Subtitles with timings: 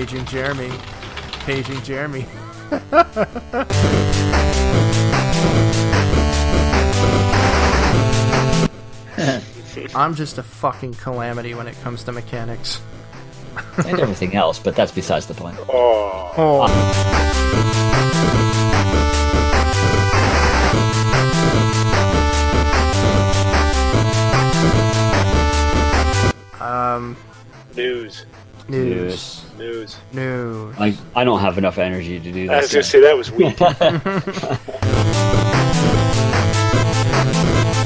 [0.00, 0.70] Paging Jeremy.
[1.44, 2.24] Paging Jeremy.
[9.94, 12.80] I'm just a fucking calamity when it comes to mechanics.
[13.86, 15.58] and everything else, but that's besides the point.
[15.68, 17.70] Oh, Oh,
[26.60, 27.16] um,
[27.76, 28.26] news,
[28.68, 29.39] news, news.
[29.60, 30.78] News.
[30.78, 32.54] Like I don't have enough energy to do that.
[32.54, 32.72] I was this.
[32.72, 33.56] gonna say that was weak.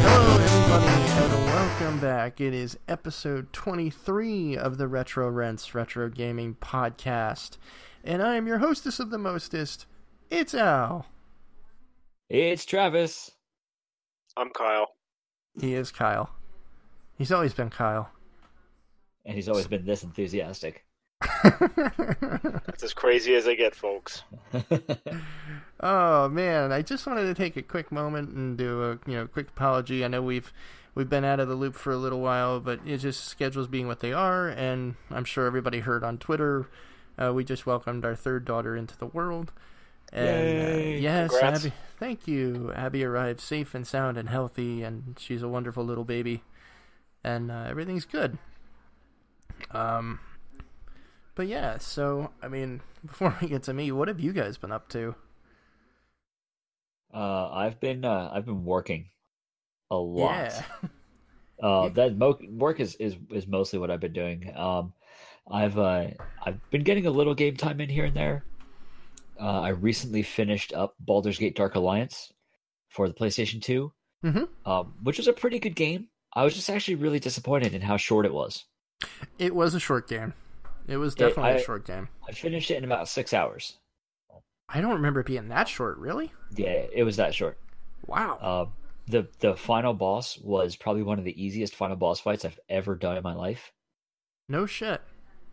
[0.06, 2.40] Hello, everybody, and welcome back.
[2.40, 7.58] It is episode 23 of the Retro Rents Retro Gaming Podcast,
[8.04, 9.86] and I am your hostess of the mostest.
[10.30, 11.06] It's Al.
[12.28, 13.32] it's Travis.
[14.36, 14.86] I'm Kyle.
[15.60, 16.30] He is Kyle.
[17.18, 18.10] He's always been Kyle.
[19.24, 20.83] And he's always been this enthusiastic.
[21.42, 24.22] That's as crazy as I get, folks.
[25.84, 29.26] Oh man, I just wanted to take a quick moment and do a you know
[29.26, 30.02] quick apology.
[30.02, 30.50] I know we've
[30.94, 33.86] we've been out of the loop for a little while, but it's just schedules being
[33.86, 36.68] what they are, and I'm sure everybody heard on Twitter.
[37.18, 39.52] Uh, we just welcomed our third daughter into the world,
[40.10, 41.66] and uh, yes, Congrats.
[41.66, 42.72] Abby, thank you.
[42.74, 46.42] Abby arrived safe and sound and healthy, and she's a wonderful little baby,
[47.22, 48.38] and uh, everything's good.
[49.70, 50.18] Um,
[51.34, 54.72] but yeah, so I mean, before we get to me, what have you guys been
[54.72, 55.14] up to?
[57.12, 59.06] uh, I've been uh, I've been working
[59.90, 60.30] a lot.
[60.30, 60.62] Yeah.
[61.62, 64.52] Uh, that mo- work is, is is mostly what I've been doing.
[64.56, 64.92] Um,
[65.50, 66.08] I've uh,
[66.44, 68.44] I've been getting a little game time in here and there.
[69.40, 72.32] Uh, I recently finished up Baldur's Gate Dark Alliance
[72.88, 73.92] for the PlayStation 2,
[74.24, 74.48] Mhm.
[74.66, 76.08] um, which was a pretty good game.
[76.34, 78.64] I was just actually really disappointed in how short it was.
[79.38, 80.34] It was a short game.
[80.86, 82.08] It was It- definitely I- a short game.
[82.28, 83.78] I finished it in about six hours.
[84.68, 86.32] I don't remember it being that short, really.
[86.56, 87.58] Yeah, it was that short.
[88.06, 88.36] Wow.
[88.40, 88.66] Uh,
[89.06, 92.94] the the final boss was probably one of the easiest final boss fights I've ever
[92.94, 93.72] done in my life.
[94.48, 95.00] no shit.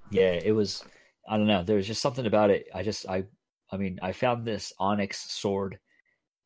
[0.09, 0.83] Yeah, it was.
[1.29, 1.63] I don't know.
[1.63, 2.67] There was just something about it.
[2.73, 3.25] I just I
[3.71, 5.79] I mean I found this onyx sword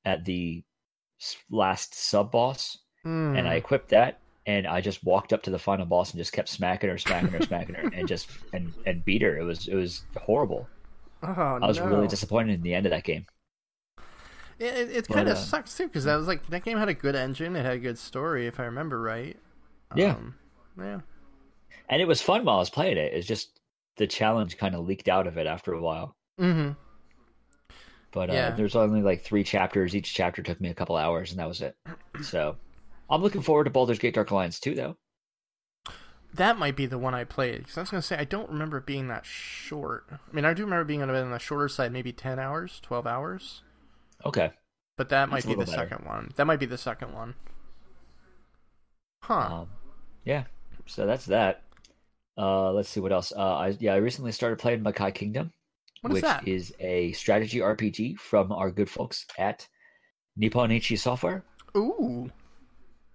[0.03, 0.63] at the
[1.49, 3.47] last sub boss, and Hmm.
[3.47, 6.49] I equipped that, and I just walked up to the final boss and just kept
[6.49, 9.37] smacking her, smacking her, smacking her, and just and and beat her.
[9.37, 10.67] It was it was horrible.
[11.23, 11.87] Oh, I was no.
[11.87, 13.25] really disappointed in the end of that game.
[14.59, 16.87] It, it, it kind of uh, sucks too, because that was like that game had
[16.89, 17.55] a good engine.
[17.55, 19.37] It had a good story, if I remember right.
[19.95, 20.11] Yeah.
[20.11, 20.35] Um,
[20.77, 20.99] yeah.
[21.89, 23.13] And it was fun while I was playing it.
[23.13, 23.59] It's just
[23.97, 26.15] the challenge kind of leaked out of it after a while.
[26.39, 26.71] Mm-hmm.
[28.11, 28.51] But uh, Yeah.
[28.51, 29.95] there's only like three chapters.
[29.95, 31.75] Each chapter took me a couple hours, and that was it.
[32.21, 32.55] So
[33.09, 34.97] I'm looking forward to Baldur's Gate Dark Alliance 2, though.
[36.33, 37.59] That might be the one I played.
[37.59, 40.05] Because I was gonna say I don't remember it being that short.
[40.11, 42.81] I mean, I do remember being on the- on the shorter side, maybe ten hours,
[42.81, 43.61] twelve hours.
[44.25, 44.51] Okay.
[44.97, 45.87] But that might That's a be the better.
[45.89, 46.31] second one.
[46.35, 47.35] That might be the second one.
[49.23, 49.61] Huh.
[49.61, 49.69] Um,
[50.25, 50.43] yeah.
[50.87, 51.63] So that's that.
[52.37, 53.31] Uh, let's see what else.
[53.35, 55.53] Uh, I yeah, I recently started playing Makai Kingdom,
[56.01, 59.67] What is which is a strategy RPG from our good folks at
[60.35, 61.45] Nippon Ichi Software.
[61.77, 62.29] Ooh.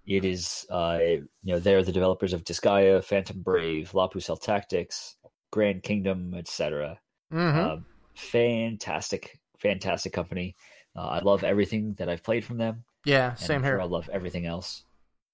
[0.05, 5.15] It is, uh, you know, they're the developers of Disgaea, Phantom Brave, La Pucelle Tactics,
[5.51, 6.99] Grand Kingdom, etc.
[7.31, 7.59] Mm-hmm.
[7.59, 7.85] Um,
[8.15, 10.55] fantastic, fantastic company.
[10.95, 12.83] Uh, I love everything that I've played from them.
[13.05, 13.81] yeah, same sure here.
[13.81, 14.83] I love everything else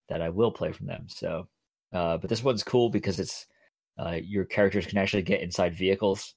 [0.09, 1.05] that I will play from them.
[1.07, 1.47] So,
[1.93, 3.47] uh, but this one's cool because it's
[3.97, 6.35] uh, your characters can actually get inside vehicles,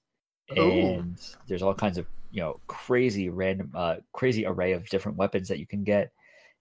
[0.57, 0.63] Ooh.
[0.63, 5.49] and there's all kinds of you know crazy random, uh, crazy array of different weapons
[5.49, 6.13] that you can get,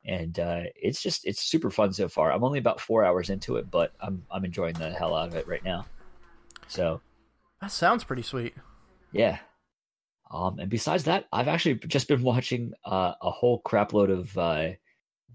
[0.09, 2.31] and uh, it's just it's super fun so far.
[2.31, 5.35] I'm only about four hours into it, but I'm I'm enjoying the hell out of
[5.35, 5.85] it right now.
[6.67, 7.01] So
[7.61, 8.55] That sounds pretty sweet.
[9.11, 9.37] yeah.
[10.31, 14.69] Um, and besides that, I've actually just been watching uh, a whole crapload of uh,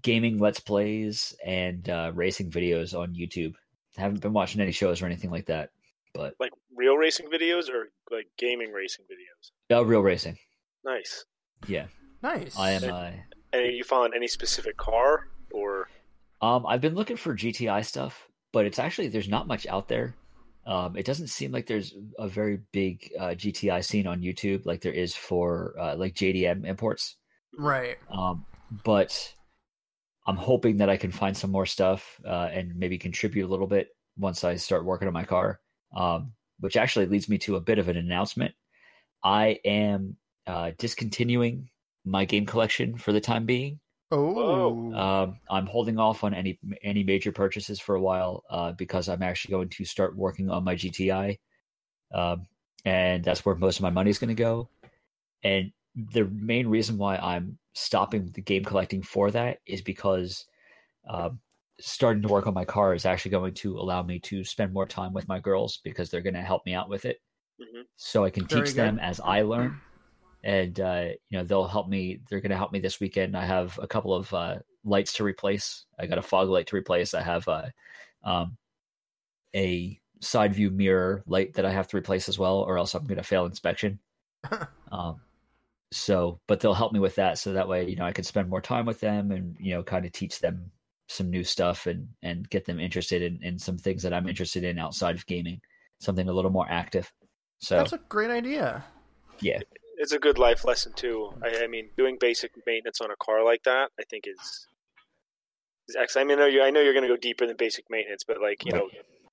[0.01, 3.55] gaming let's plays and uh, racing videos on YouTube.
[3.97, 5.71] haven't been watching any shows or anything like that,
[6.13, 9.75] but Like real racing videos or like gaming racing videos?
[9.75, 10.37] uh, real racing.
[10.85, 11.25] Nice.
[11.67, 11.87] Yeah,
[12.23, 12.57] Nice.
[12.57, 12.83] I am.
[12.85, 13.11] Uh,
[13.63, 15.87] And you found any specific car or
[16.41, 20.15] um, I've been looking for GTI stuff, but it's actually there's not much out there.
[20.67, 24.81] Um, it doesn't seem like there's a very big uh, GTI scene on YouTube like
[24.81, 27.15] there is for uh, like JDM imports.
[27.57, 27.97] Right.
[28.11, 28.45] Um,
[28.83, 29.33] but
[30.27, 33.67] I'm hoping that I can find some more stuff uh, and maybe contribute a little
[33.67, 35.59] bit once I start working on my car.
[35.95, 38.53] Um, which actually leads me to a bit of an announcement.
[39.23, 40.17] I am
[40.47, 41.69] uh, discontinuing
[42.05, 43.79] my game collection for the time being.
[44.11, 44.93] Oh.
[44.93, 49.23] Um, I'm holding off on any any major purchases for a while uh, because I'm
[49.23, 51.39] actually going to start working on my GTI.
[52.13, 52.47] Um,
[52.85, 54.69] and that's where most of my money is going to go.
[55.43, 60.45] And the main reason why I'm stopping the game collecting for that is because
[61.09, 61.39] um,
[61.79, 64.85] starting to work on my car is actually going to allow me to spend more
[64.85, 67.17] time with my girls because they're going to help me out with it.
[67.59, 67.83] Mhm.
[67.95, 68.81] So I can Very teach good.
[68.81, 69.81] them as I learn,
[70.45, 72.19] and uh, you know they'll help me.
[72.29, 73.35] They're going to help me this weekend.
[73.35, 75.85] I have a couple of uh, lights to replace.
[75.99, 77.15] I got a fog light to replace.
[77.15, 77.65] I have uh,
[78.23, 78.55] um,
[79.55, 83.07] a side view mirror light that I have to replace as well, or else I'm
[83.07, 83.99] going to fail inspection.
[84.91, 85.19] um,
[85.91, 88.47] so, but they'll help me with that, so that way you know I can spend
[88.47, 90.71] more time with them and you know kind of teach them
[91.09, 94.63] some new stuff and and get them interested in, in some things that I'm interested
[94.63, 95.59] in outside of gaming,
[95.99, 97.11] something a little more active.
[97.57, 98.85] So That's a great idea.
[99.39, 99.59] yeah,
[99.97, 101.31] It's a good life lesson too.
[101.43, 104.67] I, I mean, doing basic maintenance on a car like that, I think is
[105.87, 106.27] is excellent.
[106.31, 108.23] I mean, I know you, I know you're going to go deeper than basic maintenance,
[108.27, 108.89] but like you know,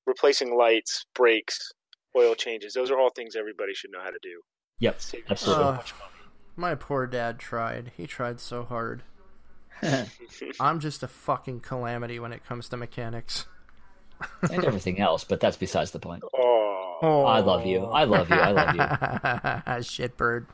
[0.07, 1.73] replacing lights, brakes,
[2.17, 4.41] oil changes, those are all things everybody should know how to do.
[4.79, 4.97] yep,
[5.29, 5.37] absolutely.
[5.37, 5.83] so Uh.
[6.55, 7.93] My poor dad tried.
[7.97, 9.03] He tried so hard.
[10.61, 13.47] I'm just a fucking calamity when it comes to mechanics.
[14.43, 16.23] and everything else, but that's besides the point.
[16.37, 16.72] Oh,
[17.03, 17.85] Oh, I love you.
[17.85, 18.37] I love you.
[18.37, 18.81] I love you.
[19.83, 20.47] Shitbird.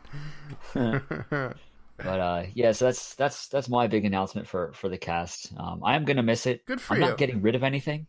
[1.98, 5.52] But uh, yeah, so that's that's that's my big announcement for for the cast.
[5.56, 6.64] Um, I am gonna miss it.
[6.64, 7.08] Good for I'm you.
[7.08, 8.06] not getting rid of anything.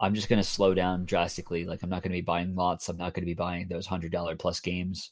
[0.00, 1.64] I'm just gonna slow down drastically.
[1.64, 2.88] Like I'm not gonna be buying lots.
[2.88, 5.10] I'm not gonna be buying those hundred dollar plus games.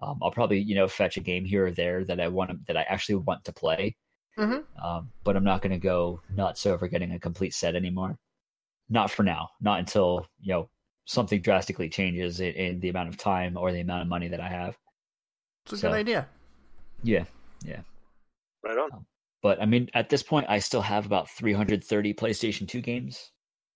[0.00, 2.58] Um, I'll probably you know fetch a game here or there that I want to,
[2.68, 3.96] that I actually want to play.
[4.38, 4.62] Mhm.
[4.80, 8.16] Um, but I'm not gonna go nuts over getting a complete set anymore.
[8.88, 9.48] Not for now.
[9.60, 10.68] Not until you know
[11.08, 14.40] something drastically changes in, in the amount of time or the amount of money that
[14.40, 14.76] I have.
[15.64, 16.28] It's a So- good idea.
[17.02, 17.24] Yeah.
[17.64, 17.80] Yeah.
[18.62, 19.06] Right on.
[19.42, 23.30] But I mean, at this point, I still have about 330 PlayStation 2 games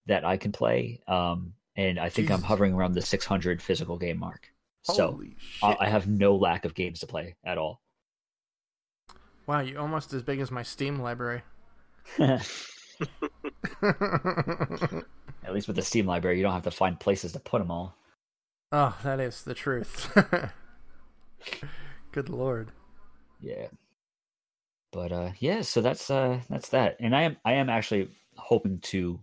[0.07, 1.01] that I can play.
[1.09, 4.49] Um, and I think I'm hovering around the 600 physical game mark.
[4.83, 5.63] So Holy shit.
[5.63, 7.81] I I have no lack of games to play at all.
[9.47, 11.43] wow, you're almost as big as my Steam library.
[13.83, 17.71] at least with the Steam library, you don't have to find places to put them
[17.71, 17.97] all.
[18.73, 20.13] oh, that is the truth.
[22.13, 22.71] good lord.
[23.41, 23.69] Yeah.
[24.93, 26.97] But uh yeah, so that's uh that's that.
[27.01, 29.21] And I am I am actually hoping to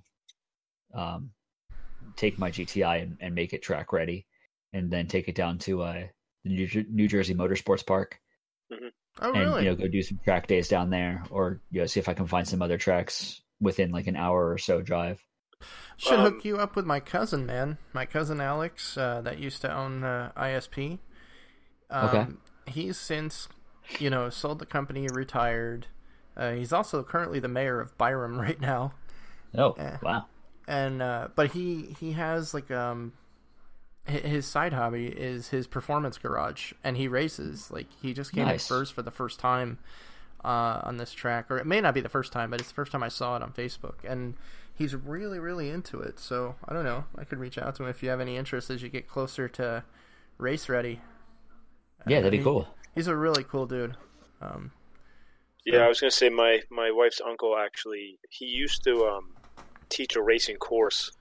[0.93, 1.31] um
[2.15, 4.25] take my GTI and, and make it track ready
[4.73, 6.03] and then take it down to uh
[6.43, 8.19] the New, Jer- New Jersey Motorsports Park
[9.21, 9.63] Oh, and really?
[9.65, 12.13] you know go do some track days down there or you know see if I
[12.13, 15.23] can find some other tracks within like an hour or so drive.
[15.97, 17.77] Should Um, hook you up with my cousin, man.
[17.93, 20.99] My cousin Alex, uh, that used to own uh, ISP.
[21.89, 22.27] Um, Okay.
[22.67, 23.49] He's since,
[23.99, 25.87] you know, sold the company, retired.
[26.37, 28.93] Uh, he's also currently the mayor of Byram right now,
[29.57, 29.97] Oh, Eh.
[30.01, 30.25] wow.
[30.67, 33.13] and uh, but he he has like um,
[34.05, 37.69] his side hobby is his performance garage, and he races.
[37.71, 38.69] Like he just came Nice.
[38.69, 39.79] in first for the first time
[40.43, 42.75] uh, on this track, or it may not be the first time, but it's the
[42.75, 44.35] first time I saw it on Facebook, and
[44.73, 46.19] he's really, really into it.
[46.19, 47.05] So I don't know.
[47.17, 49.47] I could reach out to him if you have any interest as you get closer
[49.49, 49.83] to
[50.37, 51.01] race ready.
[52.07, 52.67] Yeah, that'd be he- cool.
[52.95, 53.95] He's a really cool dude.
[54.41, 54.71] Um,
[55.65, 59.33] Yeah, I was going to say my my wife's uncle actually he used to um,
[59.89, 61.11] teach a racing course.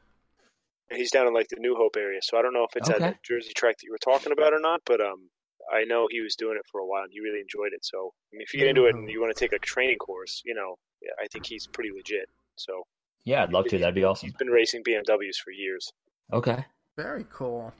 [0.90, 3.00] He's down in like the New Hope area, so I don't know if it's at
[3.00, 4.80] the Jersey track that you were talking about or not.
[4.86, 5.28] But um,
[5.72, 7.84] I know he was doing it for a while and he really enjoyed it.
[7.84, 9.98] So I mean, if you get into it and you want to take a training
[9.98, 10.76] course, you know,
[11.22, 12.28] I think he's pretty legit.
[12.56, 12.82] So
[13.24, 13.78] Yeah, I'd love to.
[13.78, 14.28] That'd be awesome.
[14.28, 15.92] he's been racing BMWs for years.
[16.32, 16.64] Okay.
[16.96, 17.72] very cool.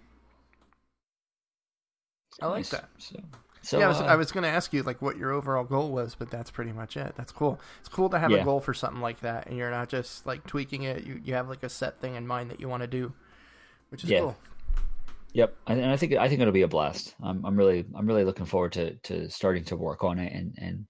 [2.41, 2.69] I like Nice.
[2.71, 2.89] that.
[2.99, 3.17] So,
[3.63, 5.65] so yeah, I was, uh, I was going to ask you like what your overall
[5.65, 7.15] goal was, but that's pretty much it.
[7.17, 7.59] That's cool.
[7.81, 8.43] It's cool to have Yeah.
[8.43, 11.05] a goal for something like that, and you're not just like tweaking it.
[11.05, 13.13] You you have like a set thing in mind that you want to do,
[13.91, 14.21] which is Yeah.
[14.21, 14.37] cool.
[15.35, 17.15] Yep, and and I think I think it'll be a blast.
[17.23, 20.55] I'm I'm really I'm really looking forward to to starting to work on it and
[20.59, 20.87] and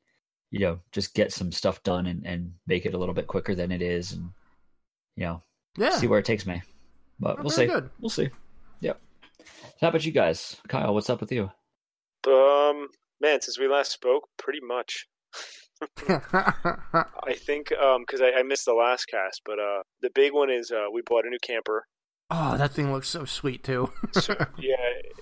[0.50, 3.54] you know just get some stuff done and and make it a little bit quicker
[3.54, 4.30] than it is and
[5.16, 5.42] you know
[5.76, 6.62] Yeah, see where it takes me.
[7.20, 7.66] But Oh, we'll see.
[7.66, 7.90] good.
[8.00, 8.30] We'll see.
[8.80, 9.00] Yep.
[9.40, 9.44] So
[9.80, 10.94] how about you guys, Kyle?
[10.94, 11.50] What's up with you?
[12.26, 12.88] Um,
[13.20, 15.06] man, since we last spoke, pretty much.
[16.08, 20.50] I think um because I, I missed the last cast, but uh the big one
[20.50, 21.86] is uh we bought a new camper.
[22.30, 23.92] Oh, that thing looks so sweet too.
[24.12, 24.76] So yeah,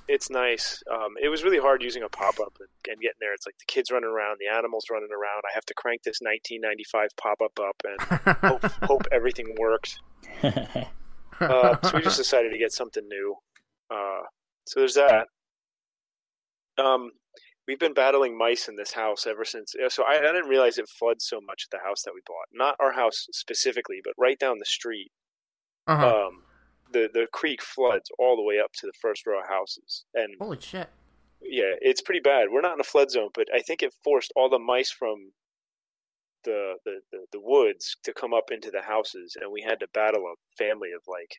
[0.08, 0.82] it's nice.
[0.90, 3.34] Um, it was really hard using a pop up and, and getting there.
[3.34, 5.42] It's like the kids running around, the animals running around.
[5.44, 9.98] I have to crank this 1995 pop up up and hope, hope everything worked.
[11.38, 13.36] Uh, so we just decided to get something new.
[13.90, 14.22] Uh,
[14.66, 15.26] so there's that.
[16.78, 17.10] Um,
[17.68, 19.74] we've been battling mice in this house ever since.
[19.90, 22.46] So I, I didn't realize it floods so much at the house that we bought.
[22.54, 25.12] Not our house specifically, but right down the street.
[25.86, 26.28] uh-huh.
[26.28, 26.42] Um,
[26.92, 30.34] the the creek floods all the way up to the first row of houses, and
[30.40, 30.88] Holy shit!
[31.42, 32.48] yeah, it's pretty bad.
[32.50, 35.32] We're not in a flood zone, but I think it forced all the mice from
[36.44, 39.88] the, the, the, the woods to come up into the houses, and we had to
[39.92, 41.30] battle a family of like,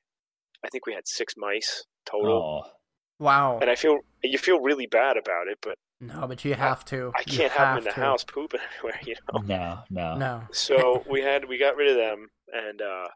[0.66, 2.64] I think we had six mice total.
[2.66, 2.72] Oh,
[3.20, 3.58] Wow.
[3.60, 7.12] And I feel you feel really bad about it, but No, but you have to.
[7.18, 8.00] I can't have them in the to.
[8.00, 9.40] house pooping everywhere, you know.
[9.42, 10.18] no, no.
[10.18, 10.42] No.
[10.52, 13.08] So we had we got rid of them, and uh,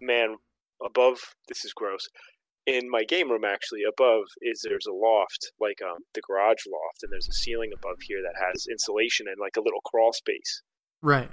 [0.00, 0.38] man,
[0.84, 1.18] above
[1.48, 2.06] this is gross.
[2.66, 7.02] In my game room, actually, above is there's a loft, like um, the garage loft,
[7.02, 10.62] and there's a ceiling above here that has insulation and like a little crawl space.
[11.00, 11.30] Right.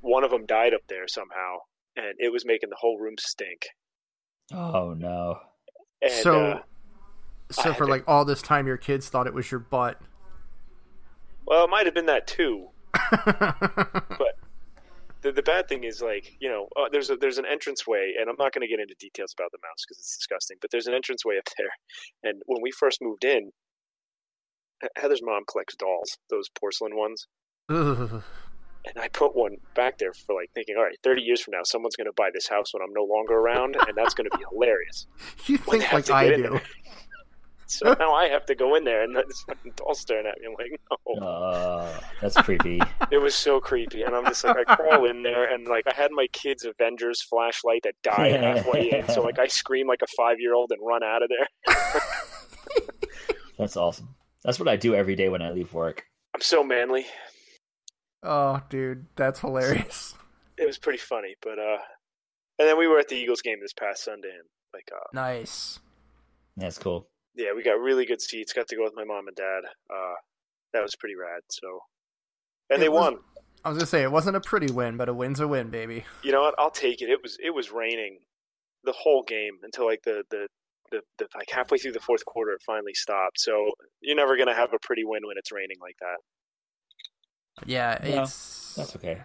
[0.00, 1.58] One of them died up there somehow,
[1.96, 3.66] and it was making the whole room stink.
[4.52, 5.38] Oh no.
[6.02, 6.60] And, so, uh,
[7.52, 9.60] so I for had to- like all this time, your kids thought it was your
[9.60, 10.00] butt.
[11.46, 12.68] well, it might have been that too.
[15.24, 18.28] The, the bad thing is like you know uh, there's a there's an entranceway and
[18.28, 20.86] I'm not going to get into details about the mouse because it's disgusting but there's
[20.86, 21.72] an entranceway up there.
[22.22, 23.50] And when we first moved in
[24.96, 27.26] Heather's mom collects dolls those porcelain ones.
[28.86, 31.62] And I put one back there for like thinking all right 30 years from now
[31.64, 34.36] someone's going to buy this house when I'm no longer around and that's going to
[34.36, 35.06] be hilarious.
[35.46, 36.60] You think like I do.
[37.80, 37.94] There.
[37.94, 40.46] so now I have to go in there and this fucking doll staring at me
[40.46, 40.80] I'm like
[41.18, 42.80] no Uh, that's creepy.
[43.10, 45.94] It was so creepy, and I'm just like, I crawl in there, and like, I
[45.94, 50.06] had my kid's Avengers flashlight that died halfway in, so like, I scream like a
[50.16, 52.02] five year old and run out of there.
[53.58, 54.14] That's awesome.
[54.44, 56.04] That's what I do every day when I leave work.
[56.34, 57.06] I'm so manly.
[58.22, 60.14] Oh, dude, that's hilarious.
[60.58, 61.78] It was pretty funny, but uh,
[62.58, 65.78] and then we were at the Eagles game this past Sunday, and like, uh, Nice.
[66.56, 67.08] That's cool.
[67.34, 68.52] Yeah, we got really good seats.
[68.52, 69.62] Got to go with my mom and dad.
[69.90, 70.14] Uh,
[70.72, 71.42] that was pretty rad.
[71.50, 71.80] So,
[72.70, 73.18] and It they was- won.
[73.64, 76.04] I was gonna say it wasn't a pretty win, but a win's a win, baby.
[76.22, 76.54] You know what?
[76.58, 77.08] I'll take it.
[77.08, 78.18] It was it was raining
[78.84, 80.48] the whole game until like the the.
[80.90, 83.40] The, the, like halfway through the fourth quarter, it finally stopped.
[83.40, 86.18] So you're never gonna have a pretty win when it's raining like that.
[87.66, 89.22] Yeah, No, it's That's okay.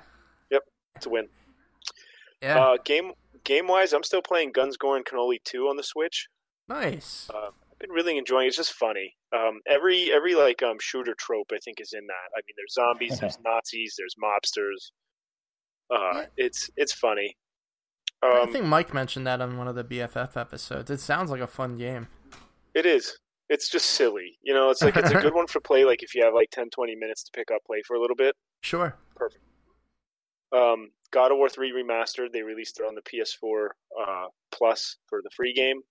[0.50, 0.64] Yep,
[0.96, 1.28] it's a win.
[2.42, 3.12] yeah, Uh, game
[3.44, 6.28] game wise, I'm still playing Guns Gore and Cannoli 2 on the Switch.
[6.68, 7.30] nice.
[7.34, 8.46] Uh, I've been really enjoying.
[8.46, 8.50] it.
[8.50, 9.16] It's just funny.
[9.36, 12.30] Um, every every like um shooter trope I think is in that.
[12.36, 14.92] I mean, there's zombies, there's Nazis, there's mobsters.
[15.92, 17.36] Uh, it's it's funny.
[18.22, 20.92] I Um, think Mike mentioned that on one of the BFF episodes.
[20.92, 22.08] It sounds like a fun game.
[22.76, 23.18] it is.
[23.50, 24.38] It's just silly.
[24.44, 25.86] You know, it's like it's a good one for play.
[25.86, 28.16] Like if you have like 10, 20 minutes to pick up play for a little
[28.16, 28.36] bit.
[28.62, 28.96] Sure.
[30.56, 32.32] Um, God of War 3 remastered.
[32.32, 33.68] They released it on the PS4
[34.00, 35.82] uh, Plus for the free game.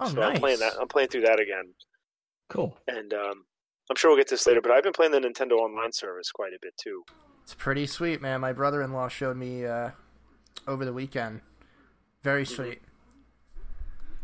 [0.00, 0.34] Oh, so nice.
[0.34, 0.72] I'm playing that.
[0.80, 1.72] I'm playing through that again.
[2.48, 2.76] Cool.
[2.88, 3.44] and um,
[3.88, 4.60] I'm sure we'll get this later.
[4.60, 7.02] But I've been playing the Nintendo Online service quite a bit too.
[7.44, 8.40] It's pretty sweet, man.
[8.40, 9.90] My brother-in-law showed me uh,
[10.68, 11.40] over the weekend.
[12.22, 12.54] Very Mm-hmm.
[12.62, 12.82] sweet.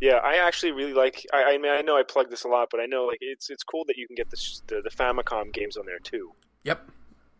[0.00, 1.26] Yeah, I actually really like.
[1.32, 3.50] I, I mean, I know I plug this a lot, but I know like it's
[3.50, 4.36] it's cool that you can get the
[4.68, 6.30] the, the Famicom games on there too.
[6.64, 6.88] Yep.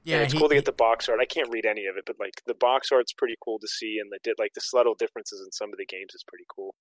[0.05, 1.21] Yeah, Yeah, it's he, cool to get the box art.
[1.21, 3.99] I can't read any of it, but like the box art's pretty cool to see,
[4.01, 6.75] and the did like the subtle differences in some of the games is pretty cool.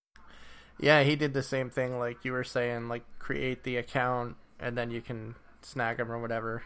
[0.79, 4.77] Yeah, he did the same thing like you were saying, like create the account and
[4.77, 6.63] then you can snag them or whatever.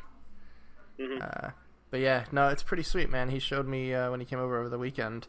[0.99, 1.49] hmm Uh,
[1.89, 3.29] but yeah, no, it's pretty sweet, man.
[3.29, 5.27] He showed me uh, when he came over over the weekend,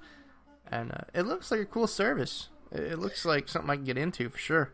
[0.70, 2.48] and uh, it looks like a cool service.
[2.70, 4.72] It, it looks like something I can get into for sure.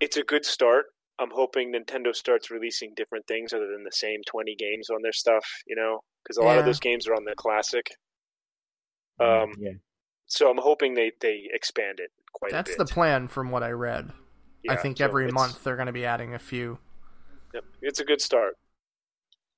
[0.00, 0.92] It's a good start.
[1.18, 5.14] I'm hoping Nintendo starts releasing different things other than the same 20 games on their
[5.14, 5.46] stuff.
[5.66, 6.58] You know, because a lot Yeah.
[6.58, 7.92] of those games are on the classic.
[9.20, 9.72] Um, yeah.
[10.26, 14.12] so I'm hoping they they expand it quite That's the plan from what I read.
[14.68, 16.78] I think so every month they're going to be adding a few.
[17.54, 18.56] Yep, it's a good start.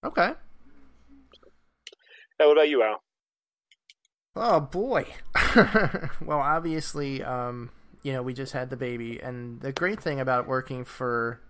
[0.05, 0.33] Okay.
[2.39, 3.03] Now, what about you, Al?
[4.37, 5.07] Oh boy.
[6.21, 7.71] well, obviously, um,
[8.03, 11.41] you know, we just had the baby, and the great thing about working for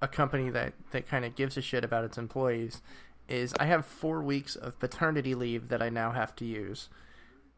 [0.00, 2.82] a company that that kind of gives a shit about its employees
[3.28, 6.88] is I have four weeks of paternity leave that I now have to use,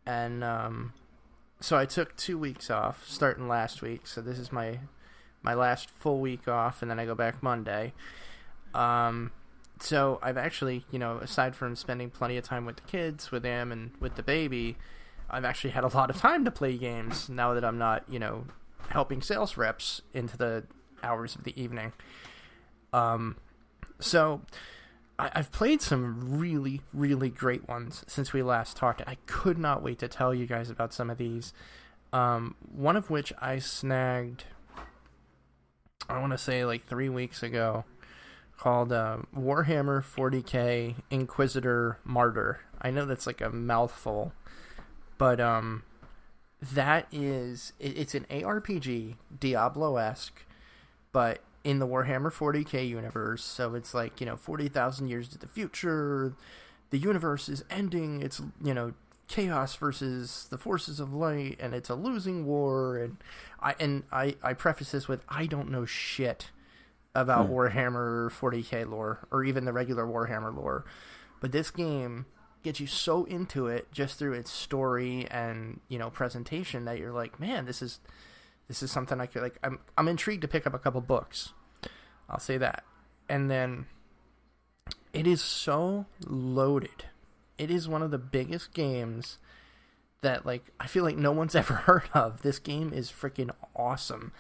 [0.07, 0.93] and um,
[1.65, 4.07] so I took two weeks off starting last week.
[4.07, 4.81] So this is my
[5.43, 7.95] my last full week off, and then I go back Monday.
[8.75, 9.33] Um,
[9.81, 13.45] so I've actually, you know, aside from spending plenty of time with the kids, with
[13.45, 14.77] them, and with the baby,
[15.31, 18.19] I've actually had a lot of time to play games now that I'm not, you
[18.19, 18.45] know,
[18.91, 20.65] helping sales reps into the
[21.03, 21.95] hours of the evening.
[22.93, 23.37] Um,
[24.01, 24.43] so
[25.19, 29.03] I, I've played some really, really great ones since we last talked.
[29.07, 31.53] I could not wait to tell you guys about some of these.
[32.13, 34.45] Um, one of which I snagged,
[36.09, 37.85] I want to say like three weeks ago
[38.57, 42.61] called uh, Warhammer 40k Inquisitor Martyr.
[42.81, 44.33] I know that's like a mouthful,
[45.19, 45.83] but um,
[46.61, 50.45] that is it, it's an ARPG, Diablo esque,
[51.13, 53.43] but in the Warhammer 40k universe.
[53.43, 56.35] So it's like you know forty thousand years to the future.
[56.91, 58.23] The universe is ending.
[58.23, 58.93] It's you know
[59.27, 62.99] chaos versus the forces of light, and it's a losing war.
[62.99, 63.17] And
[63.61, 66.51] I and I I preface this with I don't know shit
[67.15, 67.53] about hmm.
[67.53, 70.85] Warhammer 40k lore or even the regular Warhammer lore,
[71.41, 72.27] but this game
[72.63, 77.13] gets you so into it just through its story and you know presentation that you're
[77.13, 78.01] like, man, this is
[78.69, 79.59] this is something I could like.
[79.63, 81.53] I'm I'm intrigued to pick up a couple books.
[82.29, 82.85] I'll say that,
[83.29, 83.87] and then
[85.13, 87.07] it is so loaded.
[87.59, 89.39] It is one of the biggest games
[90.23, 92.43] that like I feel like no one's ever heard of.
[92.43, 94.33] This game is freaking awesome.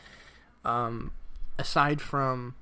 [0.64, 1.12] Um,
[1.59, 2.54] aside from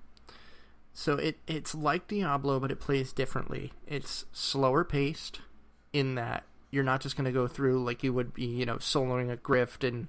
[0.92, 3.73] so it it's like Diablo, but it plays differently.
[3.87, 5.40] It's slower paced
[5.92, 8.76] in that you're not just going to go through like you would be, you know,
[8.76, 10.09] soloing a grift and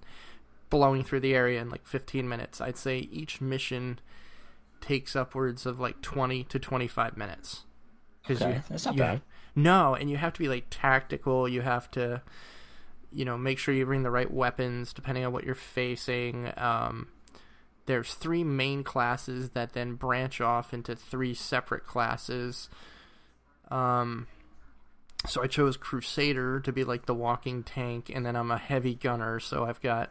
[0.73, 2.59] blowing through the area in like 15 minutes.
[2.59, 3.99] I'd say each mission
[4.81, 7.65] takes upwards of like 20 to 25 minutes.
[8.27, 9.21] Okay, you, that's not bad.
[9.55, 11.47] No, and you have to be like tactical.
[11.47, 12.23] You have to,
[13.11, 16.51] you know, make sure you bring the right weapons depending on what you're facing.
[16.57, 17.09] Um,
[17.85, 22.67] there's three main classes that then branch off into three separate classes.
[23.69, 24.25] Um,
[25.27, 28.95] so I chose Crusader to be like the walking tank, and then I'm a heavy
[28.95, 30.09] gunner, so I've got.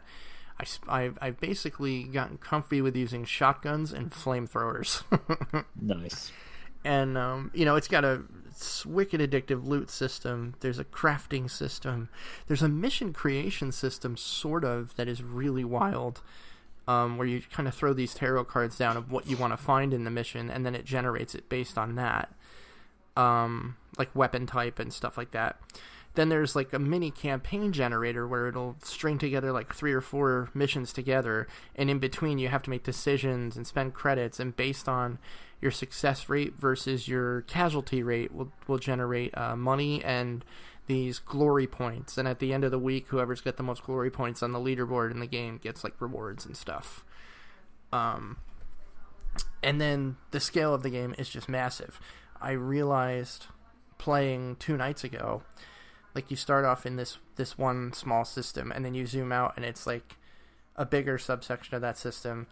[0.59, 5.03] I, I've, I've basically gotten comfy with using shotguns and flamethrowers.
[5.81, 6.31] nice.
[6.85, 8.23] And, um, you know, it's got a
[8.85, 10.55] wicked addictive loot system.
[10.59, 12.09] There's a crafting system.
[12.47, 16.21] There's a mission creation system, sort of, that is really wild
[16.87, 19.57] um, where you kind of throw these tarot cards down of what you want to
[19.57, 22.33] find in the mission, and then it generates it based on that,
[23.15, 25.59] um, like weapon type and stuff like that.
[26.15, 30.49] Then there's like a mini campaign generator where it'll string together like three or four
[30.53, 34.87] missions together, and in between you have to make decisions and spend credits, and based
[34.87, 35.17] on
[35.59, 40.45] your success rate versus your casualty rate will will generate uh, money and
[40.85, 44.11] these glory points, and at the end of the week, whoever's got the most glory
[44.11, 47.05] points on the leaderboard in the game gets like rewards and stuff.
[47.91, 48.37] Um,
[49.61, 51.99] and then the scale of the game is just massive.
[52.41, 53.45] I realized
[53.97, 55.43] playing two nights ago,
[56.15, 59.53] like you start off in this this one small system, and then you zoom out,
[59.55, 60.17] and it's like
[60.75, 62.47] a bigger subsection of that system.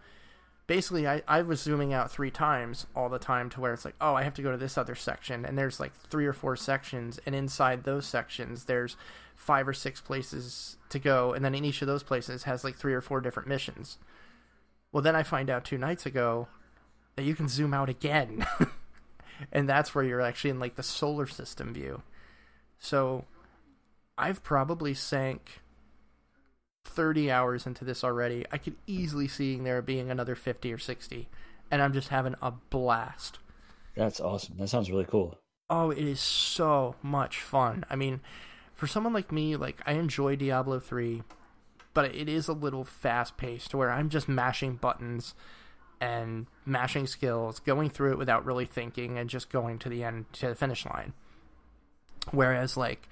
[0.68, 3.96] Basically I, I was zooming out three times all the time to where it's like
[4.00, 6.54] oh i have to go to this other section and there's like three or four
[6.54, 8.96] sections and inside those sections there's
[9.34, 12.76] five or six places to go and then in each of those places has like
[12.76, 13.98] three or four different missions.
[14.92, 16.46] Well then i find out two nights ago
[17.16, 18.46] that you can zoom out again.
[19.50, 22.02] And that's where you're actually in like the solar system view.
[22.78, 23.24] So
[24.18, 25.62] i've probably sank
[26.84, 28.44] 30 hours into this already.
[28.50, 31.28] I could easily see there being another 50 or 60,
[31.70, 33.38] and I'm just having a blast.
[33.96, 34.56] That's awesome.
[34.58, 35.38] That sounds really cool.
[35.70, 37.84] Oh, it is so much fun.
[37.88, 38.20] I mean,
[38.74, 41.22] for someone like me, like I enjoy Diablo 3,
[41.94, 45.34] but it is a little fast paced where I'm just mashing buttons
[46.00, 50.30] and mashing skills, going through it without really thinking and just going to the end
[50.34, 51.12] to the finish line.
[52.32, 53.08] Whereas like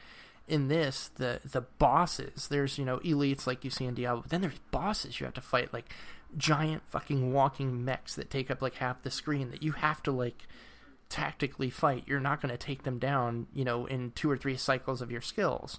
[0.50, 2.48] in this the the bosses.
[2.48, 5.34] There's you know elites like you see in diablo but then there's bosses you have
[5.34, 5.90] to fight like
[6.36, 10.12] giant fucking walking mechs that take up like half the screen that you have to
[10.12, 10.46] like
[11.08, 12.04] tactically fight.
[12.06, 15.10] You're not going to take them down you know in two or three cycles of
[15.10, 15.78] your skills.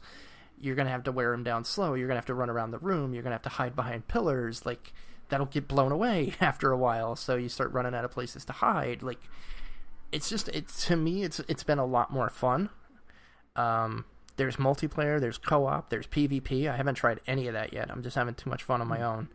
[0.59, 1.95] You're going to have to wear them down slow.
[1.95, 3.13] You're going to have to run around the room.
[3.13, 4.65] You're going to have to hide behind pillars.
[4.65, 4.93] Like
[5.29, 7.15] that'll get blown away after a while.
[7.15, 9.01] So you start running out of places to hide.
[9.01, 9.19] Like
[10.11, 12.69] it's just it to me it's it's been a lot more fun.
[13.55, 14.05] Um
[14.37, 16.69] there's multiplayer, there's co-op, there's PvP.
[16.69, 17.89] I haven't tried any of that yet.
[17.91, 19.29] I'm just having too much fun on my own.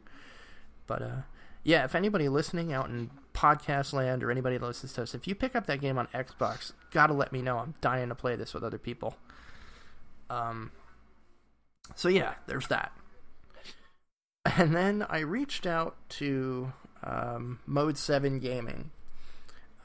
[0.86, 1.22] But uh,
[1.62, 5.26] yeah, if anybody listening out in podcast land or anybody that listens to us, if
[5.26, 7.58] you pick up that game on Xbox, gotta let me know.
[7.58, 9.16] I'm dying to play this with other people.
[10.30, 10.72] Um.
[11.94, 12.92] So yeah, there's that.
[14.56, 18.90] And then I reached out to um, Mode Seven Gaming.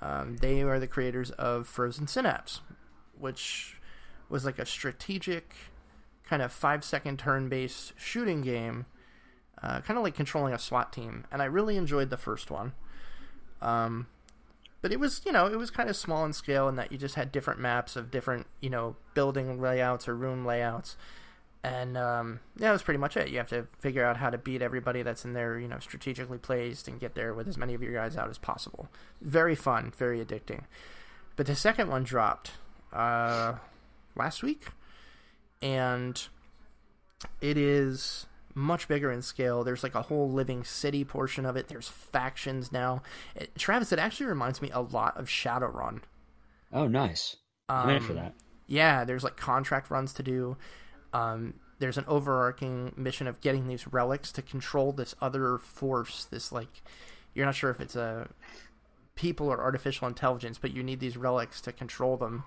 [0.02, 2.62] Um, they are the creators of Frozen Synapse,
[3.18, 3.80] which
[4.32, 5.54] was like a strategic,
[6.28, 8.86] kind of five second turn based shooting game,
[9.62, 11.26] uh, kind of like controlling a SWAT team.
[11.32, 12.74] And I really enjoyed the first one.
[13.62, 14.08] Um,
[14.82, 16.98] but it was, you know, it was kind of small in scale in that you
[16.98, 20.98] just had different maps of different, you know, building layouts or room layouts.
[21.64, 23.30] And um, yeah, that was pretty much it.
[23.30, 26.40] You have to figure out how to beat everybody that's in there, you know, strategically
[26.40, 28.90] placed and get there with as many of your guys out as possible.
[29.22, 30.64] Very fun, very addicting.
[31.36, 32.54] But the second one dropped
[32.92, 33.56] uh,
[34.16, 34.68] last week,
[35.62, 36.28] and
[37.40, 39.64] it is much bigger in scale.
[39.64, 41.68] There's like a whole living city portion of it.
[41.68, 43.02] There's factions now.
[43.36, 46.02] It, Travis, it actually reminds me a lot of Shadowrun.
[46.74, 47.38] Oh, nice.
[47.70, 48.34] I'm in for Um, that.
[48.68, 50.58] Yeah, there's like contract runs to do.
[51.14, 56.26] Um, there's an overarching mission of getting these relics to control this other force.
[56.26, 56.82] This like,
[57.34, 58.30] you're not sure if it's a
[59.16, 62.44] people or artificial intelligence, but you need these relics to control them.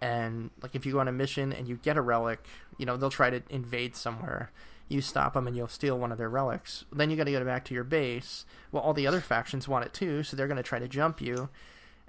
[0.00, 2.46] And like, if you go on a mission and you get a relic,
[2.78, 4.50] you know they'll try to invade somewhere.
[4.88, 6.84] You stop them and you'll steal one of their relics.
[6.92, 8.44] Then you got to it back to your base.
[8.72, 11.20] Well, all the other factions want it too, so they're going to try to jump
[11.20, 11.48] you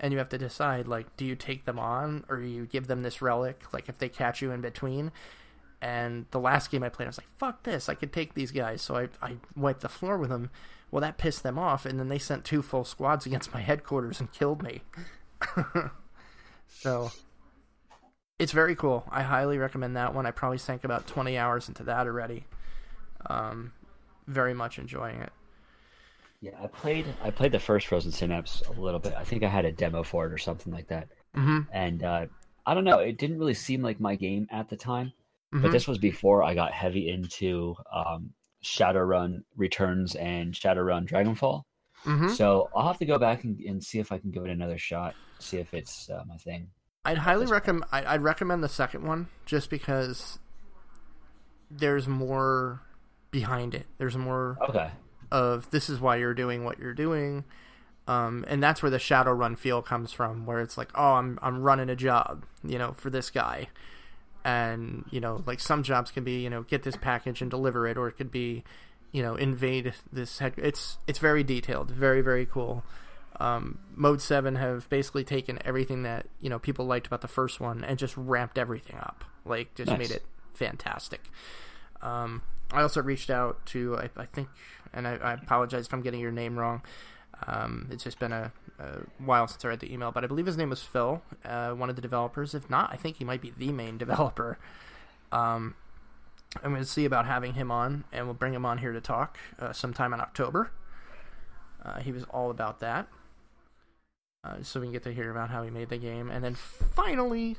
[0.02, 3.04] and you have to decide like do you take them on or you give them
[3.04, 5.12] this relic like if they catch you in between
[5.82, 8.52] and the last game i played i was like fuck this i could take these
[8.52, 10.50] guys so i, I wiped the floor with them
[10.90, 14.20] well that pissed them off and then they sent two full squads against my headquarters
[14.20, 14.82] and killed me
[16.68, 17.12] so
[18.42, 21.84] it's very cool i highly recommend that one i probably sank about 20 hours into
[21.84, 22.46] that already
[23.30, 23.72] um,
[24.28, 25.32] very much enjoying it
[26.42, 27.06] Yeah, I played.
[27.24, 29.14] I played the first Frozen Synapse a little bit.
[29.14, 31.08] I think I had a demo for it or something like that.
[31.38, 31.60] mm-hmm.
[31.72, 32.26] And uh,
[32.66, 32.98] I don't know.
[32.98, 35.14] It didn't really seem like my game at the time.
[35.54, 35.62] Mhm.
[35.62, 41.62] But this was before I got heavy into um, Shadowrun Returns and Shadowrun Dragonfall.
[42.06, 42.30] mm-hmm.
[42.30, 44.80] So I'll have to go back and, and see if I can give it another
[44.80, 45.14] shot.
[45.40, 46.70] See if it's uh, my thing.
[47.04, 47.86] I'd highly recommend.
[47.92, 50.38] I'd recommend the second one just because
[51.70, 52.82] there's more
[53.32, 53.88] behind it.
[53.98, 54.92] There's more Okay.
[55.32, 57.44] of this is why you're doing what you're doing,
[58.08, 60.46] um, and that's where the shadow run feel comes from.
[60.46, 63.70] Where it's like, oh, I'm I'm running a job, you know, for this guy,
[64.46, 67.88] and you know, like some jobs can be, you know, get this package and deliver
[67.88, 68.64] it, or it could be,
[69.12, 70.54] you know, invade this head.
[70.58, 72.84] It's it's very detailed, very very cool.
[73.42, 77.60] Um, Mode Seven have basically taken everything that you know people liked about the first
[77.60, 79.98] one and just ramped everything up, like just Nice.
[79.98, 80.24] made it
[80.54, 81.30] fantastic.
[82.04, 84.48] Um, I also reached out to I, I think,
[84.94, 86.84] and I, I apologize if I'm getting your name wrong.
[87.48, 90.46] Um, it's just been a, a while since I read the email, but I believe
[90.46, 92.54] his name was Phil, uh, one of the developers.
[92.54, 94.60] If not, I think he might be the main developer.
[95.32, 95.74] Um,
[96.64, 99.02] I'm going to see about having him on, and we'll bring him on here to
[99.02, 100.70] talk uh, sometime in October.
[101.84, 103.08] Uh, he was all about that.
[104.44, 106.32] Uh, so we can get to hear about how he made the game.
[106.32, 107.58] And then finally,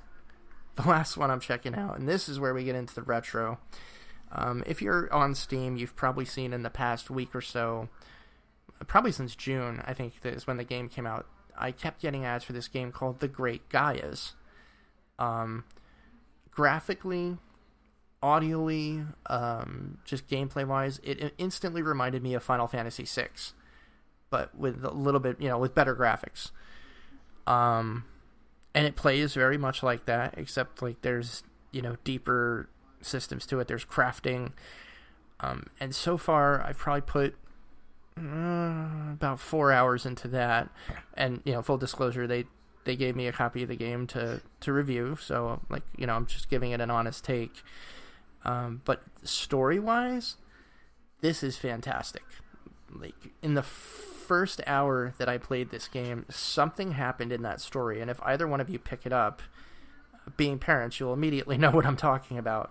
[0.75, 3.59] the last one I'm checking out, and this is where we get into the retro.
[4.33, 7.89] Um, if you're on Steam, you've probably seen in the past week or so,
[8.87, 11.27] probably since June, I think is when the game came out.
[11.57, 14.33] I kept getting ads for this game called The Great Gaias.
[15.19, 15.65] Um,
[16.51, 17.37] graphically,
[18.23, 23.29] audially, um, just gameplay wise, it instantly reminded me of Final Fantasy VI,
[24.31, 26.51] but with a little bit, you know, with better graphics.
[27.47, 28.05] Um,
[28.75, 32.69] and it plays very much like that, except like there's you know deeper
[33.01, 33.69] systems to it.
[33.69, 34.53] There's crafting,
[35.41, 37.35] um, and so far I've probably put
[38.19, 40.69] uh, about four hours into that.
[41.15, 42.45] And you know, full disclosure, they
[42.85, 46.15] they gave me a copy of the game to to review, so like you know,
[46.15, 47.63] I'm just giving it an honest take.
[48.45, 50.37] Um, but story wise,
[51.21, 52.25] this is fantastic.
[52.95, 53.63] Like in the
[54.33, 58.49] first hour that I played this game, something happened in that story, and if either
[58.49, 59.43] one of you pick it up,
[60.39, 62.71] being parents, you'll immediately know what I'm talking about.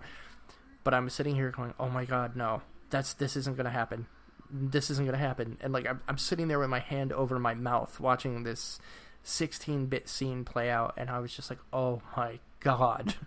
[0.82, 2.62] But I'm sitting here going, "Oh my god, no!
[2.90, 4.08] That's this isn't going to happen.
[4.50, 7.38] This isn't going to happen." And like I'm, I'm sitting there with my hand over
[7.38, 8.80] my mouth, watching this
[9.24, 13.14] 16-bit scene play out, and I was just like, "Oh my god!"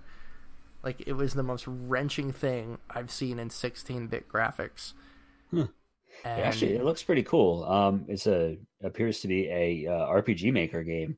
[0.83, 4.93] Like it was the most wrenching thing I've seen in 16-bit graphics.
[5.51, 5.67] Huh.
[6.23, 7.63] And Actually, it looks pretty cool.
[7.65, 11.17] Um, it's a appears to be a uh, RPG Maker game.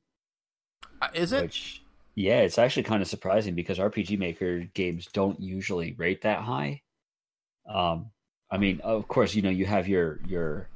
[1.02, 1.44] uh, is it?
[1.44, 1.84] Which,
[2.16, 6.82] yeah, it's actually kind of surprising because RPG Maker games don't usually rate that high.
[7.70, 8.12] Um,
[8.50, 10.70] I mean, of course, you know you have your your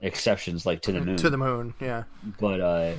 [0.00, 2.04] exceptions like to the moon, To the moon, yeah.
[2.38, 2.92] but uh,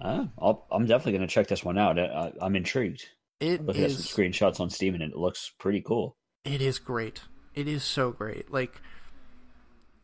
[0.00, 1.98] uh I'll, I'm definitely going to check this one out.
[1.98, 3.06] I, I'm intrigued.
[3.40, 4.08] It at is.
[4.08, 6.16] some screenshots on Steam, and it looks pretty cool.
[6.44, 7.22] It is great.
[7.54, 8.50] It is so great.
[8.50, 8.80] Like,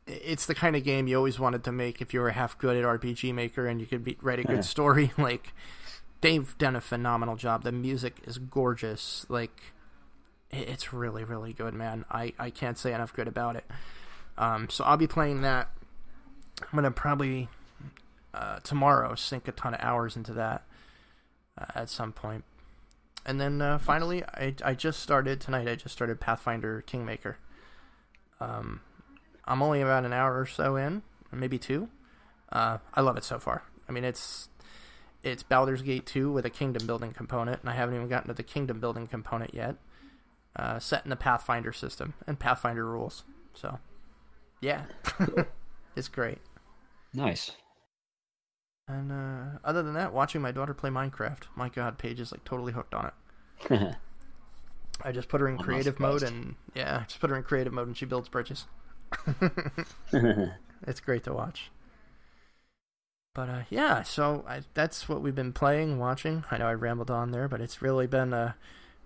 [0.06, 2.76] it's the kind of game you always wanted to make if you were half good
[2.76, 4.60] at RPG Maker and you could be, write a good Yeah.
[4.62, 5.12] story.
[5.18, 5.52] Like,
[6.20, 7.62] they've done a phenomenal job.
[7.64, 9.26] The music is gorgeous.
[9.28, 9.72] Like,
[10.50, 12.04] it's really, really good, man.
[12.10, 13.64] I, I can't say enough good about it.
[14.38, 15.68] Um, so I'll be playing that.
[16.62, 17.48] I'm gonna probably
[18.32, 20.62] uh, tomorrow sink a ton of hours into that
[21.58, 22.44] uh, at some point.
[23.26, 25.68] And then uh, finally, I, I just started tonight.
[25.68, 27.38] I just started Pathfinder Kingmaker.
[28.40, 28.80] Um,
[29.46, 31.88] I'm only about an hour or so in, or maybe two.
[32.50, 33.62] Uh, I love it so far.
[33.88, 34.48] I mean, it's
[35.22, 38.34] it's Baldur's Gate 2 with a kingdom building component, and I haven't even gotten to
[38.34, 39.76] the kingdom building component yet.
[40.56, 43.24] uh, set in the Pathfinder system and Pathfinder rules.
[43.54, 43.78] So,
[44.60, 44.84] yeah,
[45.96, 46.38] it's great.
[47.12, 47.50] Nice.
[48.88, 51.42] And uh, other than that, watching my daughter play Minecraft.
[51.56, 53.10] My God, Paige is like totally hooked on
[53.70, 53.96] it.
[55.04, 57.72] I just put her in I'm creative mode, and yeah, just put her in creative
[57.72, 58.66] mode, and she builds bridges.
[60.86, 61.70] it's great to watch.
[63.34, 66.44] But uh, yeah, so I, that's what we've been playing, watching.
[66.50, 68.56] I know I rambled on there, but it's really been a,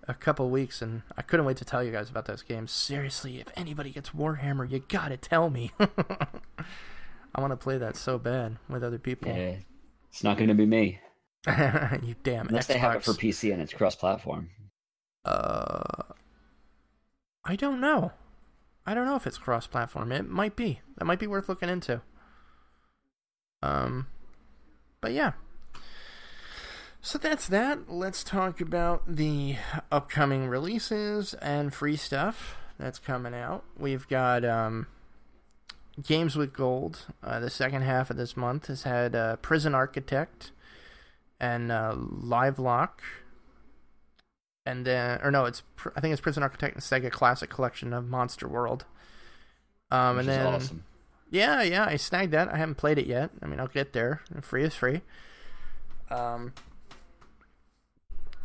[0.07, 2.71] a couple weeks, and I couldn't wait to tell you guys about those games.
[2.71, 5.71] Seriously, if anybody gets Warhammer, you gotta tell me.
[5.79, 9.29] I want to play that so bad with other people.
[9.29, 9.55] yeah,
[10.09, 10.99] it's not going to be me
[11.47, 14.49] you damn unless they have it for PC and it's cross-platform.
[15.25, 16.03] Uh,
[17.43, 18.11] I don't know.
[18.85, 20.11] I don't know if it's cross-platform.
[20.11, 20.79] It might be.
[20.97, 22.01] That might be worth looking into.
[23.61, 24.07] Um,
[25.01, 25.33] but yeah.
[27.01, 27.91] So that's that.
[27.91, 29.57] Let's talk about the
[29.91, 33.63] upcoming releases and free stuff that's coming out.
[33.77, 34.87] We've got um,
[36.01, 37.05] Games with Gold.
[37.23, 40.51] Uh, the second half of this month has had uh, Prison Architect
[41.39, 43.01] and uh, Livelock
[44.65, 45.63] and then or no, it's
[45.95, 48.85] I think it's Prison Architect and Sega Classic Collection of Monster World.
[49.89, 50.83] Um, Which and is then awesome.
[51.29, 52.49] yeah, yeah, I snagged that.
[52.49, 53.31] I haven't played it yet.
[53.41, 54.21] I mean, I'll get there.
[54.41, 55.01] Free is free.
[56.09, 56.53] Um,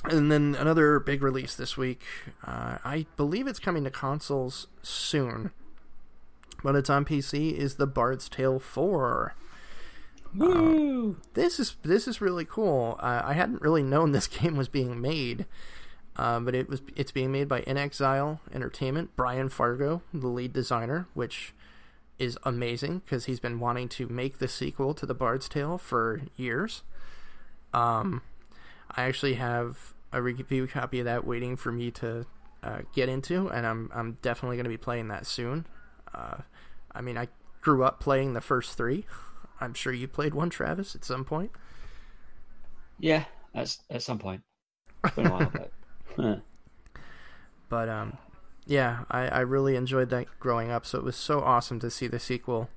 [0.04, 2.02] and then another big release this week.
[2.44, 5.50] Uh, I believe it's coming to consoles soon,
[6.62, 7.52] but it's on PC.
[7.54, 9.34] Is the Bard's Tale Four?
[10.34, 11.16] Woo!
[11.34, 12.96] this is this is really cool.
[13.00, 15.46] Uh, I hadn't really known this game was being made,
[16.18, 19.10] uh, but it was it's being made by inXile Entertainment.
[19.16, 21.52] Brian Fargo, the lead designer, which
[22.18, 26.22] is amazing because he's been wanting to make the sequel to The Bard's Tale for
[26.36, 26.82] years.
[27.74, 28.22] Um,
[28.90, 32.24] I actually have a review copy of that waiting for me to
[32.62, 35.66] uh, get into, and I'm I'm definitely going to be playing that soon.
[36.14, 36.38] Uh,
[36.92, 37.28] I mean, I
[37.60, 39.04] grew up playing the first three.
[39.60, 41.50] I'm sure you played one, Travis, at some point.
[42.98, 43.24] Yeah,
[43.54, 44.42] at at some point.
[45.04, 45.70] It's been a while, but
[46.16, 46.36] huh.
[47.68, 48.18] But um,
[48.66, 50.86] yeah, I, I really enjoyed that growing up.
[50.86, 52.68] So it was so awesome to see the sequel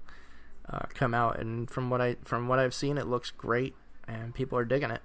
[0.70, 3.76] uh, come out, and from what I from what I've seen, it looks great,
[4.08, 5.02] and people are digging it.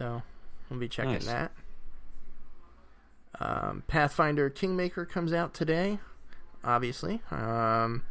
[0.00, 0.22] So
[0.68, 1.26] we'll be checking Nice.
[1.26, 1.52] that.
[3.38, 5.98] Um, Pathfinder Kingmaker comes out today,
[6.64, 7.22] obviously.
[7.30, 8.02] Um,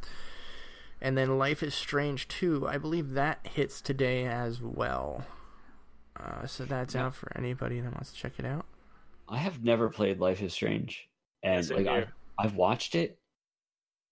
[1.02, 5.26] and then Life is Strange 2, I believe that hits today as well.
[6.16, 7.08] Uh, so that's Yeah.
[7.08, 8.66] out for anybody that wants to check it out.
[9.30, 11.08] I have never played Life is Strange,
[11.44, 12.08] and Same like I've.
[12.38, 13.20] I've watched it,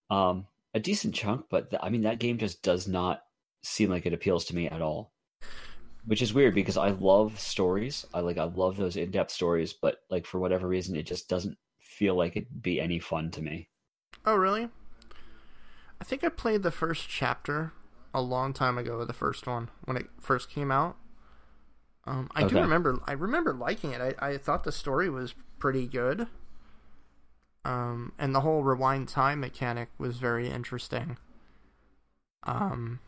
[0.10, 3.24] um, a decent chunk, but th- I mean that game just does not
[3.64, 5.12] seem like it appeals to me at all.
[6.06, 8.06] Which is weird because I love stories.
[8.14, 11.28] I like I love those in depth stories, but like for whatever reason, it just
[11.28, 13.70] doesn't feel like it'd be any fun to me.
[14.26, 14.70] Oh, really?
[16.00, 17.74] I think I played the first chapter
[18.14, 19.04] a long time ago.
[19.04, 20.96] The first one when it first came out.
[22.08, 23.00] Um, I do remember.
[23.06, 24.02] I remember liking it.
[24.02, 26.28] I, I thought the story was pretty good.
[27.66, 31.18] Um, and the whole rewind time mechanic was very interesting.
[32.44, 33.00] Um,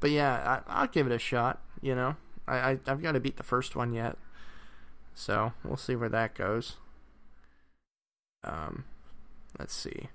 [0.00, 1.62] but yeah, I, I'll give it a shot.
[1.80, 2.16] You know,
[2.48, 4.18] I, I I've got to beat the first one yet,
[5.14, 6.76] so we'll see where that goes.
[8.42, 8.84] Um,
[9.60, 10.08] let's see.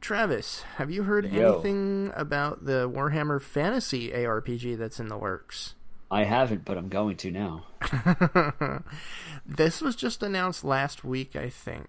[0.00, 1.54] Travis, have you heard Yo.
[1.54, 5.74] anything about the Warhammer Fantasy ARPG that's in the works?
[6.10, 7.64] I haven't, but I'm going to now.
[9.46, 11.88] this was just announced last week, I think.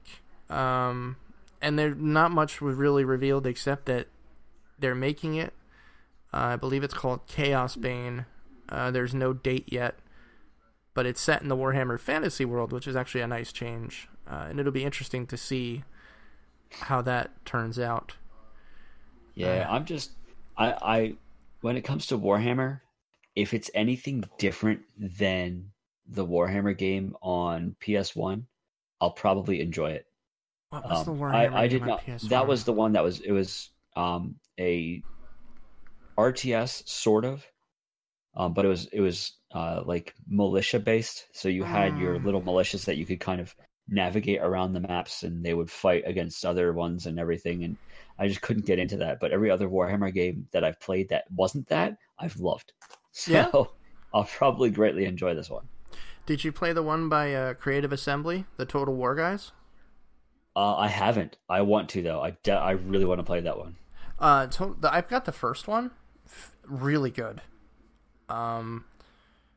[0.49, 1.17] Um,
[1.61, 4.07] and there not much was really revealed except that
[4.79, 5.53] they're making it.
[6.33, 8.25] Uh, I believe it's called Chaosbane.
[8.67, 9.95] Uh, there's no date yet,
[10.93, 14.07] but it's set in the Warhammer Fantasy world, which is actually a nice change.
[14.29, 15.83] Uh, and it'll be interesting to see
[16.71, 18.15] how that turns out.
[19.35, 20.11] Yeah, Uh, I'm just
[20.57, 21.15] I I
[21.61, 22.81] when it comes to Warhammer,
[23.35, 25.71] if it's anything different than
[26.07, 28.43] the Warhammer game on PS1,
[29.01, 30.05] I'll probably enjoy it.
[30.69, 32.05] What was the Um, Warhammer I, I game did on not.
[32.05, 32.29] PS1?
[32.29, 33.19] That was the one that was.
[33.21, 35.03] It was um, a
[36.17, 37.45] RTS sort of,
[38.35, 41.27] um, but it was it was uh, like militia based.
[41.33, 42.25] So you had your Mm.
[42.25, 43.53] little militias that you could kind of
[43.87, 47.63] navigate around the maps, and they would fight against other ones and everything.
[47.63, 47.77] And
[48.17, 49.19] I just couldn't get into that.
[49.19, 52.73] But every other Warhammer game that I've played that wasn't that, I've loved.
[53.19, 53.49] So Yeah.
[54.13, 55.67] I'll probably greatly enjoy this one.
[56.25, 59.51] Did you play the one by uh, Creative Assembly, the Total War guys?
[60.55, 61.37] Uh, I haven't.
[61.49, 62.21] I want to though.
[62.21, 63.75] I de- I really want to play that one.
[64.19, 65.91] Uh, to- the, I've got the first one,
[66.25, 67.41] F- really good.
[68.27, 68.85] Um,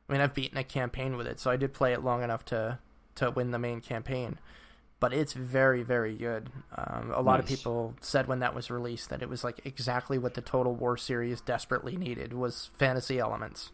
[0.08, 2.44] I mean, I've beaten a campaign with it, so I did play it long enough
[2.46, 2.78] to
[3.16, 4.38] to win the main campaign.
[5.00, 6.50] But it's very very good.
[6.76, 10.18] Um, a lot of people said when that was released that it was like exactly
[10.18, 13.70] what the Total War series desperately needed was fantasy elements.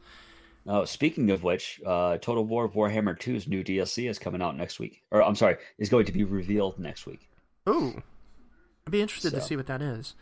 [0.67, 4.81] Oh, speaking of which, uh, Total War Warhammer 2's new DLC is coming out next
[4.81, 5.03] week.
[5.11, 7.29] Or I'm sorry, is going to be revealed next week.
[7.69, 8.03] Ooh,
[8.87, 10.15] I'd be interested to see what that is.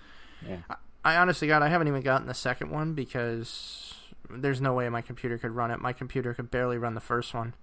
[0.46, 0.58] Yeah.
[1.04, 3.94] I honestly, God, I haven't even gotten the second one because
[4.30, 5.80] there's no way my computer could run it.
[5.80, 7.54] My computer could barely run the first one,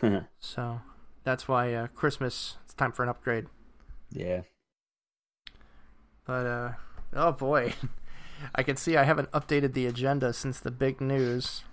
[0.40, 0.80] so
[1.26, 3.46] that's why uh, Christmas it's time for an upgrade.
[4.10, 4.42] yeah.
[6.24, 6.72] But uh,
[7.12, 7.74] oh boy,
[8.54, 11.64] I can see I haven't updated the agenda since the big news.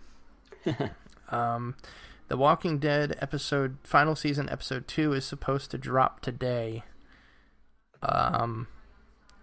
[1.30, 1.76] um,
[2.30, 6.84] the Walking Dead episode, final season episode two, is supposed to drop today.
[8.02, 8.68] Um,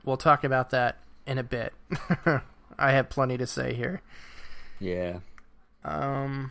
[0.04, 1.72] we'll talk about that in a bit.
[2.78, 4.02] I have plenty to say here.
[4.80, 5.20] Yeah.
[5.84, 6.50] Um,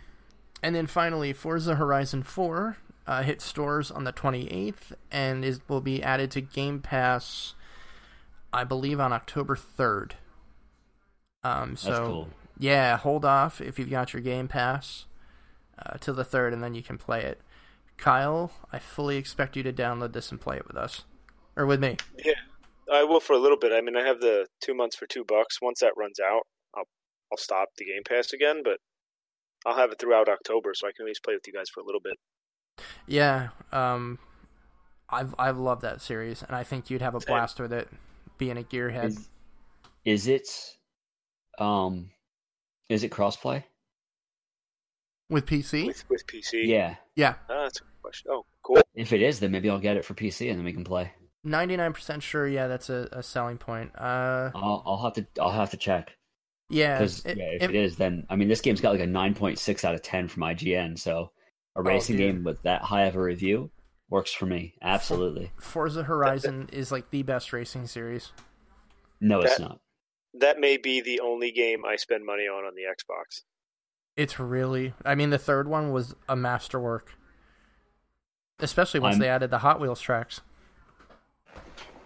[0.63, 2.77] and then finally, Forza Horizon 4
[3.09, 7.55] uh, hit stores on the 28th and is will be added to Game Pass,
[8.53, 10.11] I believe, on October 3rd.
[11.43, 12.29] Um, so That's cool.
[12.59, 15.05] yeah, hold off if you've got your Game Pass
[15.79, 17.41] uh, till the third, and then you can play it.
[17.97, 21.05] Kyle, I fully expect you to download this and play it with us,
[21.55, 21.97] or with me.
[22.23, 22.33] Yeah,
[22.93, 23.71] I will for a little bit.
[23.73, 25.59] I mean, I have the two months for two bucks.
[25.63, 26.43] Once that runs out,
[26.75, 26.87] I'll
[27.31, 28.77] I'll stop the Game Pass again, but
[29.65, 31.79] I'll have it throughout October, so I can at least play with you guys for
[31.79, 32.13] a little bit.
[33.07, 34.19] Yeah, um,
[35.09, 37.87] I've I've loved that series, and I think you'd have a blast with it,
[38.37, 39.05] being a gearhead.
[39.05, 39.29] Is,
[40.05, 40.47] is it
[41.57, 42.11] um
[42.89, 43.63] is it crossplay?
[45.29, 45.85] With PC?
[45.87, 46.65] with with PC.
[46.65, 46.95] Yeah.
[47.15, 48.31] Yeah, Ah, that's a good question.
[48.31, 48.81] Oh, cool.
[48.95, 51.11] If it is, then maybe I'll get it for PC and then we can play.
[51.45, 53.91] 99% sure, yeah, that's a, a selling point.
[53.95, 56.15] Uh, I'll, I'll have to I'll have to check
[56.69, 59.07] yeah, because yeah, if it- it is, then I mean this game's got like a
[59.07, 60.97] nine point six out of ten from IGN.
[60.97, 61.31] So
[61.79, 62.35] a racing dude.
[62.35, 63.71] game with that high of a review
[64.09, 64.75] works for me.
[64.81, 65.51] Absolutely.
[65.59, 68.31] Forza Horizon is like the best racing series.
[69.21, 69.79] No, it's not.
[70.33, 73.41] That may be the only game I spend money on on the Xbox.
[74.15, 77.13] It's really, I mean, the third one was a masterwork.
[78.59, 80.41] Especially once I'm- they added the Hot Wheels tracks.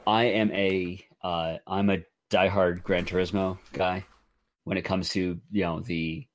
[0.06, 4.06] I am a uh, I'm a diehard Gran Turismo guy
[4.66, 6.28] when it comes to you know the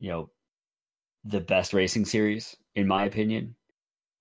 [0.00, 0.30] you know
[1.24, 3.54] the best racing series in my opinion.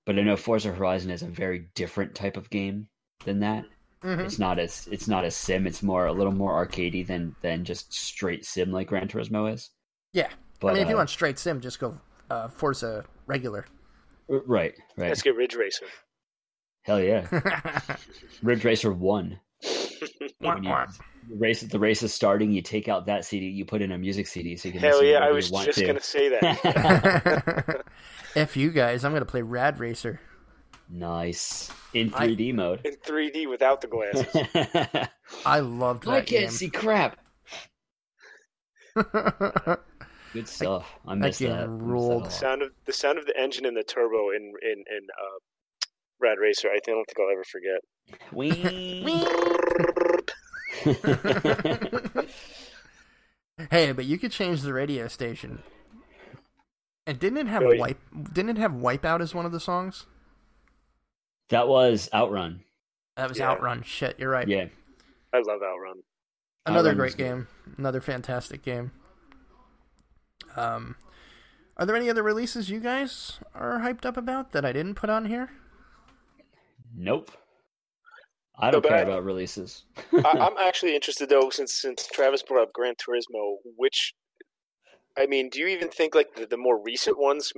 [0.06, 2.88] But I know Forza Horizon is a very different type of game
[3.26, 3.66] than that.
[4.04, 4.26] Mhm.
[4.26, 5.68] It's not as it's not a sim.
[5.68, 9.70] It's more a little more arcadey than than just straight sim like Gran Turismo is.
[10.14, 10.30] Yeah.
[10.60, 11.98] But I mean, if you uh, want straight sim, just go
[12.30, 13.66] uh, Forza regular.
[14.28, 15.86] right, right, Let's get Ridge Racer.
[16.84, 17.28] hell yeah,
[18.42, 19.40] Ridge Racer One.
[20.40, 20.76] When you,
[21.30, 23.98] the race the race is starting, you take out that CD, you put in a
[23.98, 25.86] music CD, so you can Hell listen yeah, I was just to.
[25.86, 27.84] gonna say that.
[28.36, 30.20] F you guys, I'm going to play Rad Racer.
[30.90, 32.82] nice in 3D mode.
[32.86, 34.26] In 3D without the glasses.
[35.46, 36.50] I loved that I can't game.
[36.50, 37.18] see crap.
[40.34, 41.00] Good stuff.
[41.06, 41.64] I miss game that.
[41.64, 42.24] I that a ruled.
[42.24, 42.32] lot.
[42.32, 45.38] sound of the sound of the engine and the turbo in in in uh,
[46.22, 46.70] Rad Racer.
[46.70, 47.82] I don't think I'll ever forget.
[48.32, 49.61] Wee.
[53.70, 55.62] hey, but you could change the radio station.
[57.08, 57.80] And didn't it have Really?
[57.80, 58.00] wipe?
[58.34, 60.06] Didn't it have Wipeout as one of the songs?
[61.50, 62.64] that was Outrun.
[63.18, 63.50] That was Yeah.
[63.52, 63.84] Outrun.
[63.84, 64.48] Shit, you're right.
[64.48, 64.68] Yeah.
[65.34, 66.02] I love Outrun.
[66.66, 67.24] Another Outrun great was good.
[67.24, 67.48] game.
[67.78, 68.92] Another fantastic game.
[70.56, 70.96] Um,
[71.76, 75.10] are there any other releases you guys are hyped up about that I didn't put
[75.10, 75.50] on here?
[76.96, 77.32] Nope.
[78.62, 79.84] I don't but care I- about releases.
[80.14, 83.56] I, I'm actually interested though, since since Travis brought up Gran Turismo.
[83.78, 84.14] Which,
[85.18, 87.52] I mean, do you even think like the, the more recent ones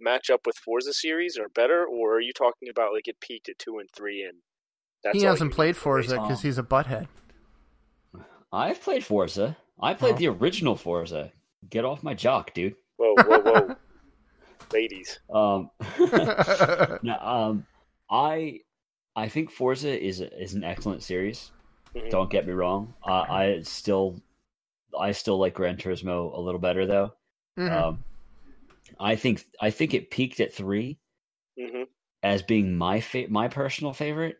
[0.00, 3.48] match up with Forza series or better, or are you talking about like it peaked
[3.48, 4.38] at two and three and
[5.04, 6.16] that's he hasn't played need for racing?
[6.16, 7.08] Forza because he's a butthead.
[8.52, 9.56] I've played Forza.
[9.80, 10.18] I played Oh.
[10.18, 11.32] the original Forza.
[11.68, 12.74] Get off my jock, dude.
[12.96, 13.76] Whoa, whoa, whoa,
[14.72, 15.18] ladies!
[15.32, 15.70] Um,
[17.02, 17.66] no, um,
[18.10, 18.60] I
[19.18, 21.50] I think Forza is is an excellent series.
[21.94, 22.10] Mhm.
[22.10, 22.94] Don't get me wrong.
[23.04, 24.22] Uh, I still
[24.98, 27.12] I still like Gran Turismo a little better though.
[27.58, 27.72] Mhm.
[27.72, 28.04] Um,
[29.00, 30.98] I think I think it peaked at three
[31.58, 31.82] hmm
[32.22, 34.36] as being my fa- my personal favorite.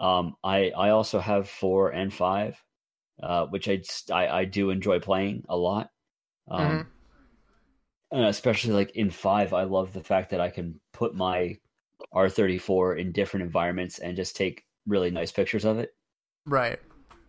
[0.00, 2.60] Um, I I also have four and five,
[3.22, 3.80] uh, which I,
[4.12, 5.90] I I do enjoy playing a lot.
[6.48, 6.88] Um,
[8.10, 11.58] and especially like in five, I love the fact that I can put my
[12.12, 15.94] R thirty four in different environments and just take really nice pictures of it.
[16.44, 16.78] right.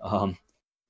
[0.01, 0.37] Um,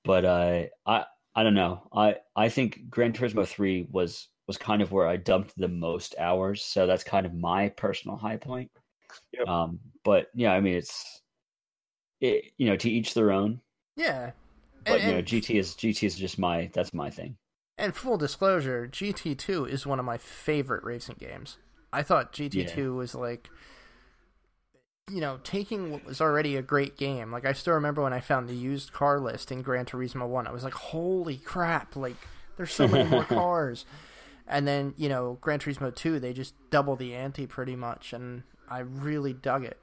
[0.04, 1.06] but uh, I
[1.36, 1.88] I don't know.
[1.94, 6.16] I I think Gran Turismo three was was kind of where I dumped the most
[6.20, 8.72] hours, so that's kind of my personal high point.
[9.34, 9.48] Yep.
[9.48, 11.22] Um, but yeah, I mean, it's
[12.22, 13.62] it, you know, to each their own.
[13.96, 14.32] Yeah.
[14.86, 17.38] But And- you know, GT is GT is just my that's my thing.
[17.78, 21.60] And full disclosure, GT2 is one of my favorite racing games.
[21.92, 23.50] I thought GT2 was like,
[25.10, 27.32] you know, taking what was already a great game.
[27.32, 30.48] Like, I still remember when I found the used car list in Gran Turismo 1.
[30.48, 32.18] I was like, holy crap, like,
[32.58, 33.86] there's so many more cars.
[34.48, 38.44] And then, you know, Gran Turismo 2, they just double the ante pretty much, and
[38.70, 39.80] I really dug it.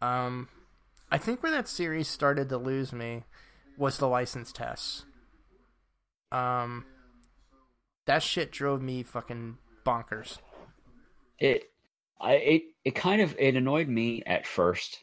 [0.00, 0.48] Um,
[1.10, 3.24] I think where that series started to lose me
[3.76, 5.04] was the license tests.
[6.30, 6.84] Um,
[8.06, 10.38] that shit drove me fucking bonkers.
[11.42, 11.64] It
[12.20, 15.02] I it it kind of it annoyed me at first.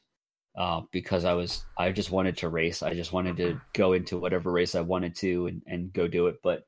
[0.57, 2.81] Uh, because I was I just wanted to race.
[2.83, 6.27] I just wanted to go into whatever race I wanted to and, and go do
[6.27, 6.37] it.
[6.43, 6.65] But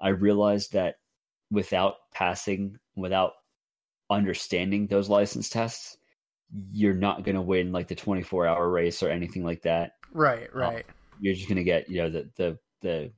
[0.00, 0.96] I realized that
[1.50, 3.32] without passing, without
[4.10, 5.96] understanding those license tests,
[6.72, 9.92] you're not going to win like the 24 hour race or anything like that.
[10.12, 10.84] Right, right.
[11.20, 13.12] You're just going to get, you know, the, the, the,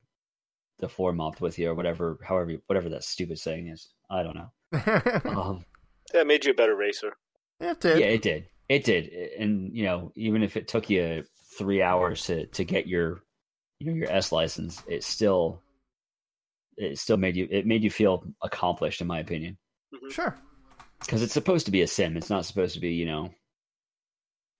[0.79, 3.89] the four month with you or whatever, however, whatever that stupid saying is.
[4.09, 4.51] I don't know.
[5.25, 5.65] Um,
[6.13, 7.13] That made you a better racer.
[7.59, 7.99] it did.
[7.99, 8.47] yeah, it did.
[8.69, 9.09] It did.
[9.39, 11.23] And, you know, even if it took you
[11.57, 13.21] three hours to, to get your,
[13.79, 15.61] you know, your S license, it still,
[16.77, 19.57] it still made you, it made you feel accomplished in my opinion.
[19.93, 20.09] Mm-hmm.
[20.09, 20.35] Sure.
[20.99, 22.17] Because it's supposed to be a sim.
[22.17, 23.31] It's not supposed to be, you know,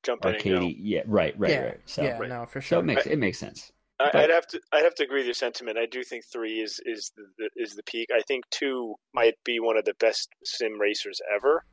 [0.06, 0.72] Jump in and go.
[0.78, 1.80] Yeah, right, right, yeah, right.
[1.86, 2.30] So, yeah, right.
[2.30, 2.76] no, for sure.
[2.76, 3.72] so it makes it makes sense.
[4.00, 5.78] I, But- I'd have to I'd have to agree with your sentiment.
[5.78, 8.10] I do think three is is the, the is the peak.
[8.14, 11.64] I think two might be one of the best sim racers ever.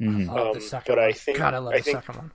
[0.00, 0.28] Mhm.
[0.28, 1.08] I Um, second but one.
[1.08, 2.32] I think- God, I love I the think- one.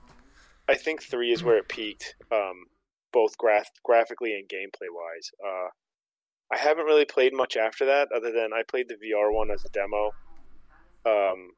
[0.68, 2.66] I think three is where it peaked, um,
[3.12, 5.30] both graph graphically and gameplay wise.
[5.44, 5.68] Uh,
[6.52, 9.64] I haven't really played much after that, other than I played the VR one as
[9.64, 10.12] a demo,
[11.06, 11.50] um,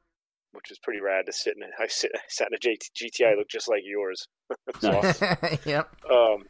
[0.51, 1.63] which was pretty rad to sit in.
[1.79, 4.27] I sit I sat in a J- GTI looked just like yours.
[4.67, 5.21] It's Nice.
[5.21, 5.57] awesome.
[5.65, 5.89] yep.
[6.09, 6.45] um,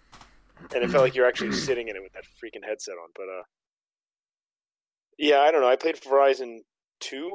[0.74, 3.09] and it felt like you're actually sitting in it with that freaking headset on.
[3.16, 3.43] But uh,
[5.18, 5.68] yeah, I don't know.
[5.68, 6.64] I played Horizon
[6.99, 7.32] two,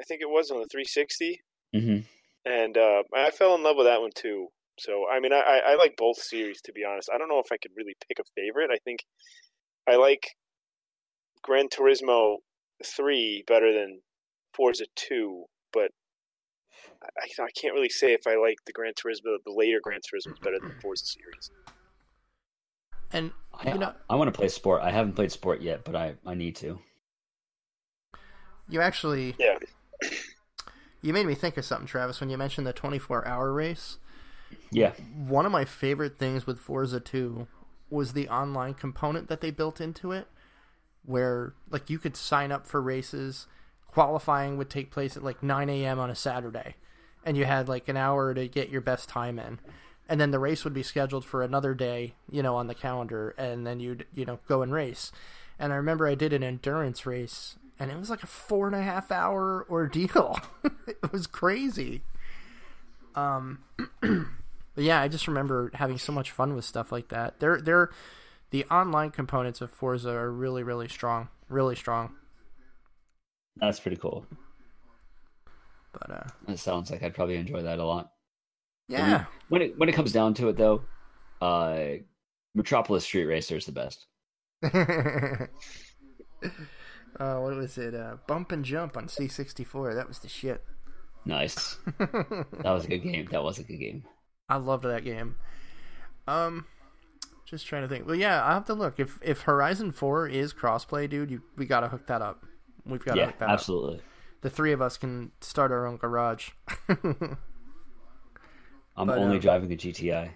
[0.00, 1.40] I think it was on the 360,
[1.72, 1.98] hmm
[2.46, 4.48] and uh, I fell in love with that one too.
[4.78, 7.08] So I mean, I, I like both series to be honest.
[7.14, 8.70] I don't know if I could really pick a favorite.
[8.70, 9.00] I think
[9.88, 10.36] I like
[11.42, 12.36] Gran Turismo
[12.84, 14.00] three better than
[14.54, 15.90] Forza two, but.
[17.02, 20.40] I, I can't really say if I like the Gran Turismo, the later Gran Turismo,
[20.42, 21.50] better than the Forza series.
[23.14, 24.82] And I, you know, I want to play sport.
[24.82, 26.80] I haven't played sport yet, but I, I need to.
[28.68, 29.58] you actually Yeah,
[31.00, 33.98] you made me think of something, Travis, when you mentioned the 24-hour race.
[34.70, 34.92] Yeah.
[35.14, 37.46] One of my favorite things with Forza 2
[37.90, 40.26] was the online component that they built into it,
[41.04, 43.46] where like you could sign up for races.
[43.86, 46.00] Qualifying would take place at like 9 a.m.
[46.00, 46.74] on a Saturday,
[47.24, 49.60] and you had like an hour to get your best time in,
[50.08, 53.34] and then the race would be scheduled for another day, you know, on the calendar,
[53.38, 55.12] and then you'd you know go and race.
[55.58, 58.76] And I remember I did an endurance race, and it was like a four and
[58.76, 60.38] a half hour ordeal.
[60.86, 62.02] it was crazy.
[63.14, 63.60] Um,
[64.00, 67.40] but yeah, I just remember having so much fun with stuff like that.
[67.40, 67.90] They're they're
[68.50, 72.14] the online components of Forza are really really strong, really strong.
[73.56, 74.26] That's pretty cool.
[75.92, 78.10] But uh, That sounds like I'd probably enjoy that a lot.
[78.88, 80.82] Yeah, When it when it comes down to it, though,
[81.40, 81.98] uh,
[82.54, 84.06] Metropolis Street Racer is the best.
[84.62, 85.46] uh,
[87.38, 87.94] what was it?
[87.94, 89.94] Uh, Bump and Jump on C64.
[89.94, 90.62] That was the shit.
[91.24, 91.78] Nice.
[91.98, 93.28] that was a good game.
[93.30, 94.04] That was a good game.
[94.48, 95.36] I loved that game.
[96.26, 96.66] Um,
[97.46, 98.06] just trying to think.
[98.06, 99.00] Well, yeah, I have to look.
[99.00, 102.44] If if Horizon Four is crossplay, dude, you we gotta hook that up.
[102.86, 103.50] We've got to yeah, hook that up.
[103.52, 104.00] absolutely.
[104.42, 106.50] The three of us can start our own garage.
[108.96, 110.30] I'm But, only um, driving a GTI.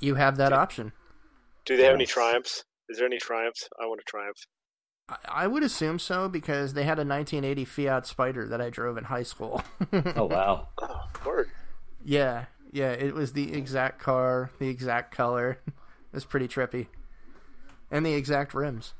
[0.00, 0.92] you have that option.
[1.66, 2.64] Do they have any triumphs?
[2.88, 3.68] Is there any triumphs?
[3.80, 4.38] I want a triumph.
[5.08, 8.96] I, I would assume so because they had a 1980 Fiat Spider that I drove
[8.96, 9.62] in high school.
[10.16, 10.68] Oh wow.
[10.80, 11.50] Oh, word.
[12.04, 15.60] Yeah, yeah, it was the exact car, the exact color.
[15.66, 15.72] it
[16.12, 16.86] was pretty trippy,
[17.90, 18.94] and the exact rims.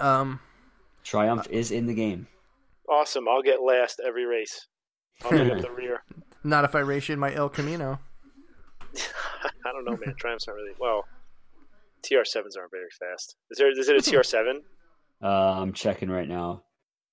[0.00, 0.40] Um,
[1.04, 2.26] Triumph is in the game.
[2.88, 3.28] Awesome.
[3.28, 4.66] I'll get last every race.
[5.24, 6.02] I'll get up the rear.
[6.46, 7.98] Not if I race you in my El Camino.
[8.96, 10.14] I don't know, man.
[10.16, 11.04] Triumphs aren't really well.
[12.02, 13.36] TR7s aren't very fast.
[13.50, 13.70] Is there?
[13.70, 14.60] Is it a TR7?
[15.22, 16.62] Uh, I'm checking right now.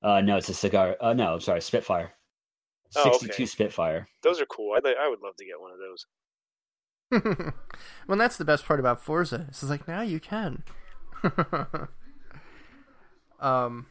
[0.01, 0.97] Uh, no, it's a cigar.
[0.99, 2.13] Uh, no, sorry, Spitfire.
[2.95, 3.17] Oh, okay.
[3.17, 4.07] 62 Spitfire.
[4.21, 4.75] Those are cool.
[4.75, 7.53] I'd, I would love to get one of those.
[8.07, 9.45] well, that's the best part about Forza.
[9.49, 10.63] It's like now you can.
[13.39, 13.87] um.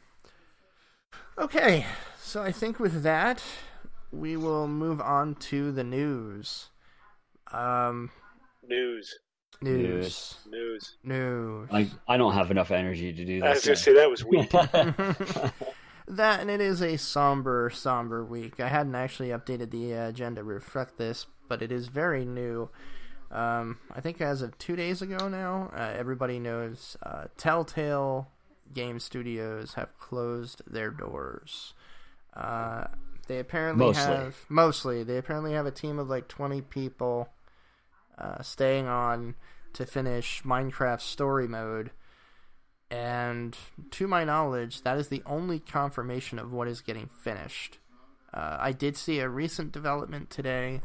[1.38, 1.86] Okay,
[2.20, 3.42] so I think with that,
[4.12, 6.68] we will move on to the news.
[7.52, 8.10] Um,
[8.66, 9.12] News.
[9.60, 10.96] news, News.
[11.02, 11.68] news.
[11.72, 13.66] I I don't have enough energy to do I was this.
[13.66, 14.52] gonna say that was weak.
[16.08, 18.58] That and it is a somber, somber week.
[18.60, 22.68] I hadn't actually updated the uh, agenda to reflect this, but it is very new.
[23.30, 28.28] Um, I think as of two days ago now, uh, everybody knows uh, Telltale
[28.74, 31.72] Game Studios have closed their doors.
[32.36, 32.86] Uh,
[33.32, 34.14] they apparently Mostly.
[34.14, 37.28] have mostly they apparently have a team of like twenty people
[38.18, 39.34] uh, staying on
[39.72, 41.90] to finish Minecraft Story Mode
[42.92, 43.56] and
[43.92, 47.78] to my knowledge, that is the only confirmation of what is getting finished.
[48.34, 50.82] Uh, I did see a recent development today.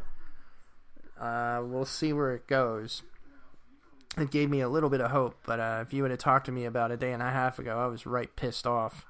[1.20, 3.02] Uh, we'll see where it goes.
[4.16, 6.46] It gave me a little bit of hope, but uh, if you would have talked
[6.46, 9.04] to me about a day and a half ago, I was right pissed off.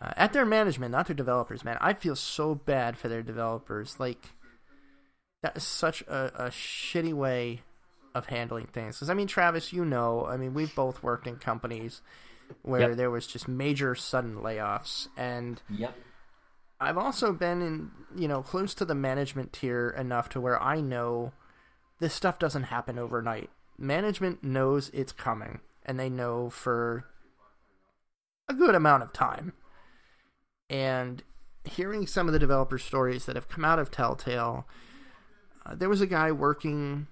[0.00, 1.76] Uh, at their management, not their developers, man.
[1.80, 3.98] I feel so bad for their developers.
[3.98, 4.32] Like,
[5.42, 7.62] that is such a, a shitty way
[8.14, 8.96] of handling things.
[8.96, 12.00] Because I mean, Travis, you know, I mean, we've both worked in companies
[12.62, 12.96] where Yep.
[12.96, 15.94] there was just major sudden layoffs, and Yep.
[16.80, 20.80] I've also been in, you know, close to the management tier enough to where I
[20.80, 21.32] know
[21.98, 23.50] this stuff doesn't happen overnight.
[23.76, 27.04] Management knows it's coming, and they know for
[28.48, 29.52] a good amount of time.
[30.70, 31.22] And
[31.64, 34.66] hearing some of the developer stories that have come out of Telltale,
[35.66, 37.06] uh, there was a guy working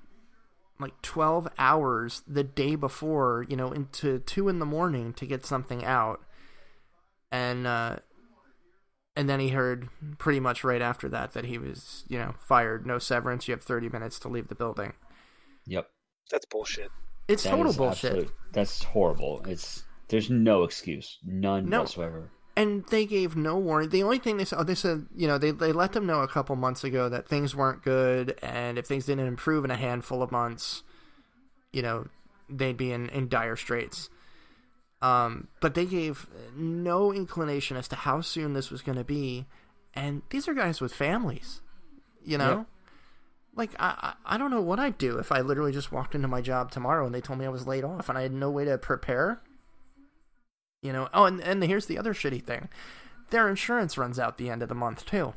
[0.78, 5.46] like 12 hours the day before, you know, into 2 in the morning to get
[5.46, 6.20] something out.
[7.32, 7.96] And uh
[9.18, 9.88] and then he heard
[10.18, 13.62] pretty much right after that that he was, you know, fired, no severance, you have
[13.62, 14.92] 30 minutes to leave the building.
[15.64, 15.88] Yep.
[16.30, 16.90] That's bullshit.
[17.26, 18.10] It's That total bullshit.
[18.12, 19.42] absolute- that's horrible.
[19.46, 21.80] It's there's no excuse, none No.
[21.80, 22.30] whatsoever.
[22.56, 23.90] And they gave no warning.
[23.90, 26.22] The only thing they said, oh, they said, you know, they they let them know
[26.22, 29.76] a couple months ago that things weren't good, and if things didn't improve in a
[29.76, 30.82] handful of months,
[31.72, 32.06] you know,
[32.48, 34.08] they'd be in, in dire straits.
[35.02, 36.26] Um, but they gave
[36.56, 39.44] no inclination as to how soon this was going to be,
[39.92, 41.60] and these are guys with families,
[42.24, 42.56] you know.
[42.58, 42.66] Yep.
[43.54, 46.28] Like I, I I don't know what I'd do if I literally just walked into
[46.28, 48.50] my job tomorrow and they told me I was laid off and I had no
[48.50, 49.40] way to prepare.
[50.82, 52.68] You know, oh, and, and here's the other shitty thing.
[53.30, 55.34] Their insurance runs out the end of the month, too.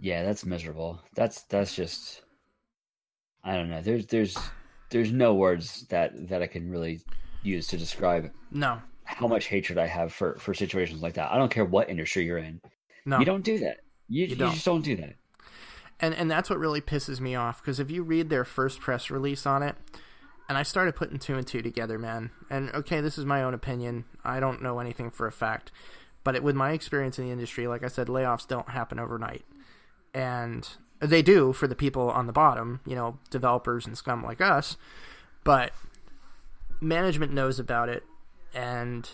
[0.00, 1.00] Yeah, that's miserable.
[1.14, 2.22] That's that's just
[3.42, 3.80] I don't know.
[3.80, 4.36] There's there's
[4.90, 7.00] there's no words that that I can really
[7.42, 11.30] use to describe No, how much hatred I have for for situations like that.
[11.32, 12.60] I don't care what industry you're in.
[13.06, 13.18] no.
[13.18, 13.78] You don't do that.
[14.08, 14.52] You, you, don't.
[14.52, 15.14] just don't do that.
[16.00, 19.10] and, and that's what really pisses me off, because if you read their first press
[19.10, 19.76] release on it,
[20.48, 22.30] and I started putting two and two together, man.
[22.50, 24.04] And okay, this is my own opinion.
[24.24, 25.72] I don't know anything for a fact.
[26.22, 29.44] But it, with my experience in the industry, like I said, layoffs don't happen overnight.
[30.14, 30.68] And
[31.00, 34.76] they do for the people on the bottom, you know, developers and scum like us.
[35.44, 35.72] But
[36.80, 38.04] management knows about it.
[38.54, 39.08] And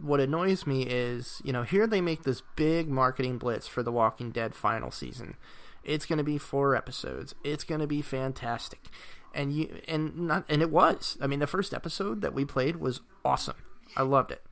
[0.00, 3.92] what annoys me is, you know, here they make this big marketing blitz for The
[3.92, 5.36] Walking Dead final season.
[5.84, 7.34] It's going to be four episodes.
[7.44, 8.88] It's going to be fantastic.
[9.34, 11.16] And you and not and it was.
[11.20, 13.56] I mean, the first episode that we played was awesome.
[13.96, 14.42] I loved it.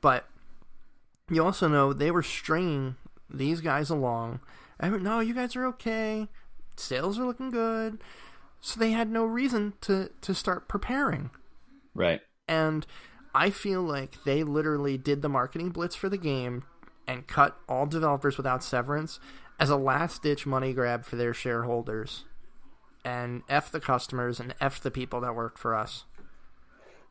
[0.00, 0.26] But
[1.30, 2.96] you also know they were stringing
[3.28, 4.40] these guys along.
[4.78, 6.28] I mean, no, you guys are okay.
[6.76, 7.98] Sales are looking good.
[8.60, 11.30] So they had no reason to to start preparing.
[11.94, 12.20] Right.
[12.48, 12.86] And
[13.34, 16.64] I feel like they literally did the marketing blitz for the game
[17.06, 19.20] and cut all developers without severance
[19.58, 22.24] as a last ditch money grab for their shareholders.
[23.06, 26.04] And F the customers and F the people that worked for us.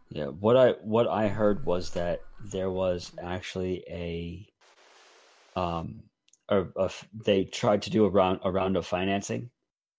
[0.10, 4.48] Yeah, what I what I heard was that there was actually a
[5.58, 6.04] um
[6.50, 9.50] a, a they tried to do a round a round of financing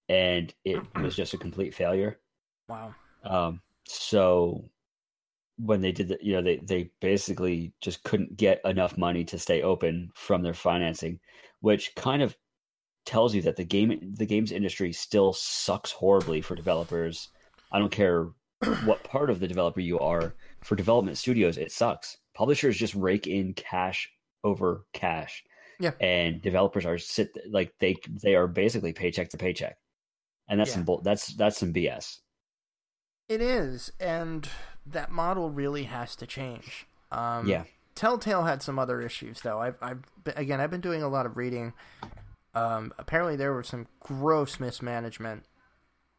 [0.08, 2.18] and it was just a complete failure.
[2.68, 2.96] Wow.
[3.22, 4.68] Um so
[5.56, 9.38] when they did the, you know they they basically just couldn't get enough money to
[9.38, 11.20] stay open from their financing,
[11.60, 12.36] which kind of
[13.06, 17.28] tells you that the game the games industry still sucks horribly for developers.
[17.72, 18.28] I don't care
[18.84, 20.34] what part of the developer you are.
[20.62, 22.16] For development studios, it sucks.
[22.34, 24.10] Publishers just rake in cash
[24.44, 25.42] over cash.
[25.80, 25.92] Yeah.
[26.00, 29.76] And developers are sit like they they are basically paycheck to paycheck.
[30.48, 30.74] And that's Yeah.
[30.74, 32.18] some bull that's that's some BS.
[33.28, 34.48] It is, and
[34.86, 36.86] that model really has to change.
[37.10, 37.64] Um, Yeah.
[37.96, 39.58] Telltale had some other issues, though.
[39.58, 41.72] I've, I've been- again, I've been doing a lot of reading.
[42.56, 45.44] Um, apparently, there was some gross mismanagement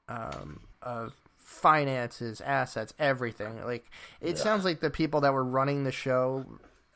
[0.07, 3.63] um, of finances, assets, everything.
[3.65, 3.89] Like
[4.21, 4.43] it Yeah.
[4.43, 6.45] sounds like the people that were running the show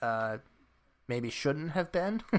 [0.02, 0.38] uh,
[1.08, 2.22] maybe shouldn't have been.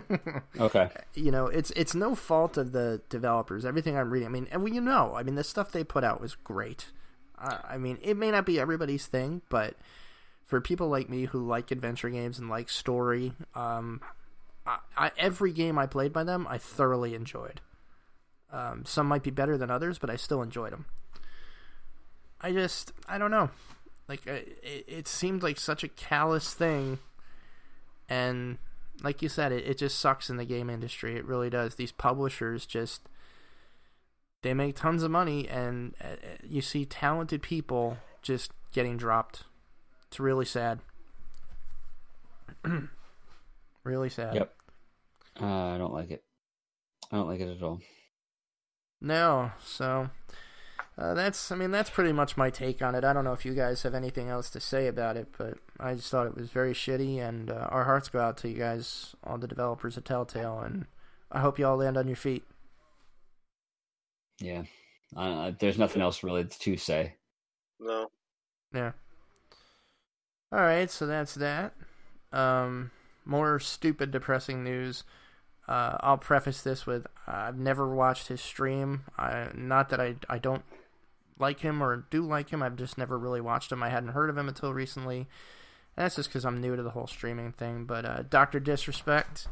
[0.61, 0.91] Okay.
[1.15, 3.65] you know, it's it's no fault of the developers.
[3.65, 6.05] Everything I'm reading, I mean, and well, you know, I mean, the stuff they put
[6.05, 6.87] out was great.
[7.39, 9.75] Uh, I mean, it may not be everybody's thing, but
[10.45, 14.01] for people like me who like adventure games and like story, um,
[14.67, 17.61] I, I, every game I played by them, I thoroughly enjoyed.
[18.53, 20.87] Um, some might be better than others, but I still enjoyed them.
[22.41, 23.51] I just, I don't know.
[24.09, 26.99] Like, it, it seemed like such a callous thing,
[28.09, 28.59] and
[29.03, 31.17] like you said, it, it just sucks in the game industry.
[31.17, 31.77] It really does.
[31.77, 33.09] These publishers just
[34.43, 39.45] they make tons of money, and uh, you see talented people just getting dropped.
[40.09, 40.81] It's really sad.
[43.85, 44.35] really sad.
[44.35, 44.55] Yep.
[45.41, 46.23] Uh, I don't like it.
[47.11, 47.81] I don't like it at all.
[49.01, 50.11] No, so
[50.97, 53.05] uh, that's I mean that's pretty much my take on it.
[53.05, 55.95] I don't know if you guys have anything else to say about it, but I
[55.95, 59.17] just thought it was very shitty, and uh, our hearts go out to you guys,
[59.25, 60.87] all the developers of Telltale, and
[61.31, 62.45] I hope you all land on your feet.
[64.41, 64.65] Yeah.
[65.17, 67.15] Uh, there's nothing else really to say.
[67.81, 68.09] No.
[68.75, 68.93] Yeah.
[70.53, 71.75] All right, so that's that.
[72.33, 72.91] Um,
[73.25, 75.05] more stupid, depressing news.
[75.69, 79.05] Uh, I'll preface this with I've never watched his stream.
[79.17, 80.65] I, not that I I don't
[81.39, 82.63] like him or do like him.
[82.63, 83.83] I've just never really watched him.
[83.83, 85.29] I hadn't heard of him until recently.
[85.97, 87.85] And that's just because I'm new to the whole streaming thing.
[87.85, 89.47] But uh, Doctor Disrespect.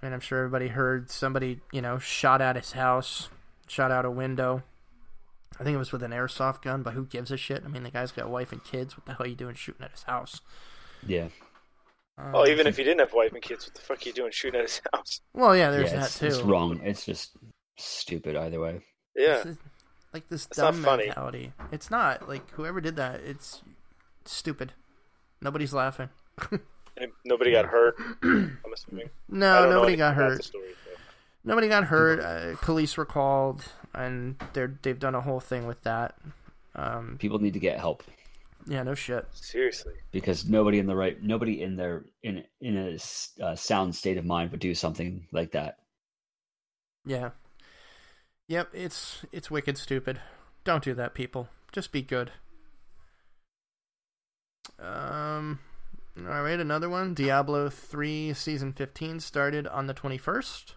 [0.00, 3.28] I mean, I'm sure everybody heard somebody you know shot at his house,
[3.66, 4.62] shot out a window.
[5.58, 7.62] I think it was with an airsoft gun, but who gives a shit?
[7.64, 8.96] I mean, the guy's got a wife and kids.
[8.96, 10.40] What the hell are you doing shooting at his house?
[11.06, 11.28] Yeah.
[12.26, 14.12] Um, Oh, even if he didn't have wife and kids, what the fuck are you
[14.12, 15.20] doing shooting at his house?
[15.34, 16.26] well, yeah, there's yeah, that it's, too.
[16.26, 16.80] it's wrong.
[16.84, 17.36] It's just
[17.78, 18.80] stupid either way.
[19.16, 19.36] Yeah.
[19.38, 19.58] This is-
[20.12, 21.04] like this It's not dumb funny.
[21.06, 21.52] mentality.
[21.70, 23.20] It's not like whoever did that.
[23.20, 23.62] It's
[24.24, 24.72] stupid.
[25.40, 26.08] Nobody's laughing.
[27.24, 27.94] Nobody got hurt.
[28.22, 29.08] I'm assuming.
[29.28, 30.38] No, nobody got hurt.
[30.38, 30.90] the story, so.
[31.44, 32.20] Nobody got hurt.
[32.20, 33.64] Uh, police were called,
[33.94, 36.16] and they're they've done a whole thing with that.
[36.74, 38.02] Um, People need to get help
[38.70, 39.26] yeah, no shit.
[39.32, 39.94] Seriously.
[40.12, 44.24] because nobody in the right, nobody in their in in a uh, sound state of
[44.24, 45.78] mind would do something like that.
[47.04, 47.30] Yeah.
[48.46, 50.20] Yep, it's it's wicked stupid.
[50.62, 51.48] Don't do that, people.
[51.72, 52.30] Just be good.
[54.78, 55.58] Um
[56.16, 57.12] all right, another one.
[57.12, 60.74] Diablo 3 season 15 started on the 21st.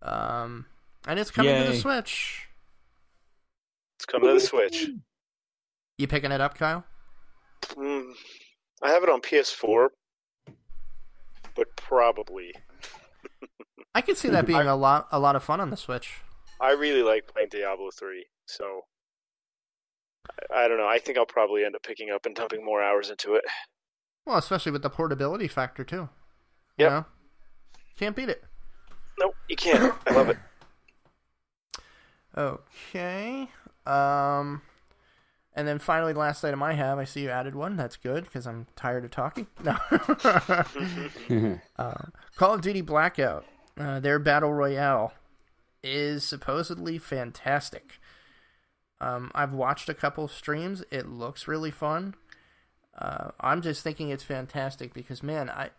[0.00, 0.66] Um
[1.08, 2.46] and it's coming to the Switch.
[3.96, 4.90] It's coming to the Switch.
[5.98, 6.84] You picking it up, Kyle?
[7.62, 8.12] Mm,
[8.82, 9.88] I have it on PS4,
[11.54, 12.52] but probably.
[13.94, 16.20] I could see that being a lot a lot of fun on the Switch.
[16.60, 18.82] I really like playing Diablo 3, so
[20.50, 20.86] I, I don't know.
[20.86, 23.44] I think I'll probably end up picking up and dumping more hours into it.
[24.26, 26.08] Well, especially with the portability factor too.
[26.76, 27.04] You know?
[27.96, 28.42] Can't beat it.
[29.18, 29.94] Nope, you can't.
[30.06, 30.38] I love it.
[32.36, 33.48] Okay.
[33.86, 34.60] Um,
[35.54, 37.76] and then finally, the last item I have, I see you added one.
[37.76, 39.46] That's good because I'm tired of talking.
[39.64, 39.76] No.
[41.78, 41.94] uh,
[42.36, 43.44] Call of Duty Blackout,
[43.78, 45.12] uh, their battle royale,
[45.82, 47.98] is supposedly fantastic.
[49.00, 50.82] Um, I've watched a couple streams.
[50.90, 52.14] It looks really fun.
[52.96, 55.70] Uh, I'm just thinking it's fantastic because man, I,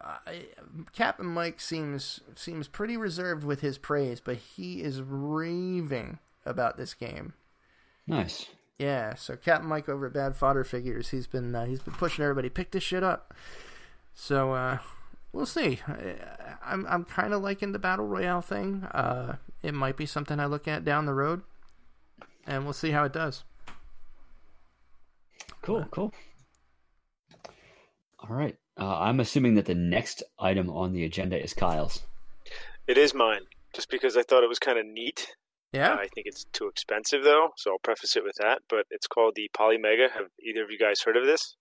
[0.00, 0.46] I
[0.92, 6.94] Captain Mike seems seems pretty reserved with his praise, but he is raving about this
[6.94, 7.32] game.
[8.06, 8.46] nice.
[8.78, 12.24] Yeah, so Captain Mike over at Bad Fodder Figures, he's been uh, he's been pushing
[12.24, 13.34] everybody pick this shit up.
[14.14, 14.78] So uh,
[15.32, 15.80] we'll see.
[15.86, 16.16] I,
[16.64, 18.84] I'm I'm kind of liking the battle royale thing.
[18.84, 21.42] Uh, it might be something I look at down the road,
[22.46, 23.44] and we'll see how it does.
[25.62, 26.12] Cool, cool.
[28.18, 28.56] All right.
[28.78, 32.02] Uh, I'm assuming that the next item on the agenda is Kyle's.
[32.88, 33.42] It is mine,
[33.74, 35.36] just because I thought it was kind of neat.
[35.72, 38.60] Yeah, I think it's too expensive, though, so I'll preface it with that.
[38.68, 40.10] But it's called the Polymega.
[40.10, 41.56] Have either of you guys heard of this?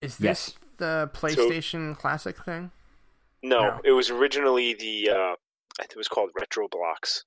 [0.00, 0.54] is this yes.
[0.78, 2.70] the PlayStation Classic thing?
[3.42, 3.80] No, No.
[3.84, 5.10] it was originally the.
[5.10, 5.34] Uh,
[5.78, 7.22] I think it was called RetroBlox.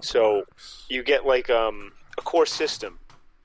[0.00, 0.82] So, Troblox.
[0.88, 2.98] You get like um, a core system,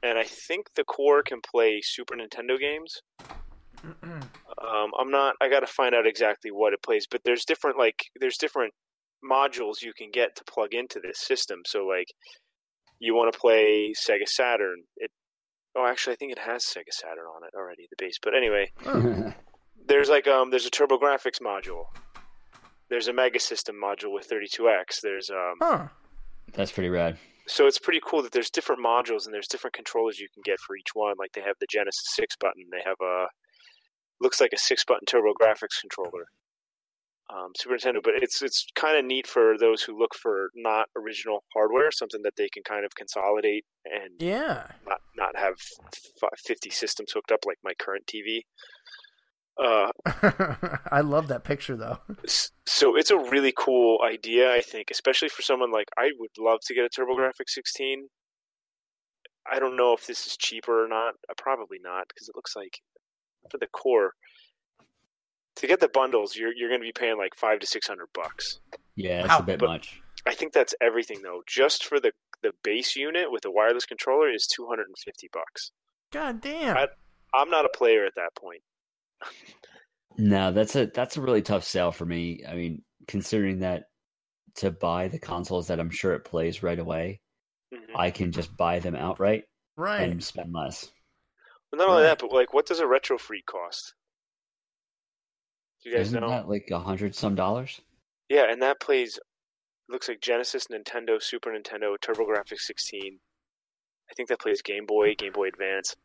[0.04, 3.02] and I think the core can play Super Nintendo games.
[3.84, 5.36] Um, I'm not.
[5.42, 8.74] I got to find out exactly what it plays, but there's different like there's different
[9.24, 11.62] modules you can get to plug into this system.
[11.66, 12.08] So like,
[13.00, 14.84] you want to play Sega Saturn.
[14.98, 15.12] It.
[15.76, 18.18] Oh, actually, I think it has Sega Saturn on it already, the base.
[18.22, 19.34] But anyway, Oh,
[19.88, 21.86] there's like um, there's a TurboGrafx module.
[22.90, 25.02] There's a Mega System module with 32X.
[25.02, 25.88] There's um, huh.
[26.54, 27.18] That's pretty rad.
[27.48, 30.60] so it's pretty cool that there's different modules and there's different controllers you can get
[30.60, 31.16] for each one.
[31.18, 32.66] Like they have the Genesis Six button.
[32.72, 33.28] They have a
[34.20, 36.26] looks like a six button TurboGrafx controller.
[37.34, 40.88] Um, Super Nintendo, but it's it's kind of neat for those who look for not
[40.98, 44.68] original hardware, something that they can kind of consolidate and Yeah.
[44.86, 45.56] not not have
[46.46, 48.42] fifty systems hooked up like my current TV.
[49.58, 49.92] Uh,
[50.92, 52.00] I love that picture though.
[52.66, 56.60] so it's a really cool idea, I think, especially for someone like I would love
[56.66, 58.08] to get a TurboGrafx 16.
[59.50, 61.14] I don't know if this is cheaper or not.
[61.30, 62.80] Uh, probably not because it looks like
[63.50, 64.14] for the core
[65.62, 68.08] to get the bundles, you're you're going to be paying like five to six hundred
[68.14, 68.60] bucks.
[68.96, 70.02] Yeah, that's Wow, a bit but- much.
[70.28, 71.42] I think that's everything though.
[71.48, 72.12] Just for the
[72.44, 75.72] the base unit with the wireless controller is two hundred and fifty bucks.
[76.12, 76.78] God damn.
[76.78, 76.88] I-
[77.34, 78.62] I'm not a player at that point.
[80.18, 82.44] No, that's a that's a really tough sell for me.
[82.48, 83.86] I mean, considering that
[84.56, 87.22] to buy the consoles that I'm sure it plays right away,
[87.74, 87.96] Mhm.
[87.96, 89.46] I can just buy them outright
[89.78, 90.02] right.
[90.02, 90.92] and spend less.
[91.72, 92.10] Well, not only Right.
[92.10, 93.94] that, but like, what does a retro freak cost?
[95.84, 96.30] Do you guys Isn't know?
[96.30, 97.82] that like a hundred some dollars?
[98.30, 99.20] Yeah, and that plays
[99.90, 103.20] looks like Genesis, Nintendo, Super Nintendo, TurboGrafx 16.
[104.10, 105.96] I think that plays Game Boy, Game Boy Advance.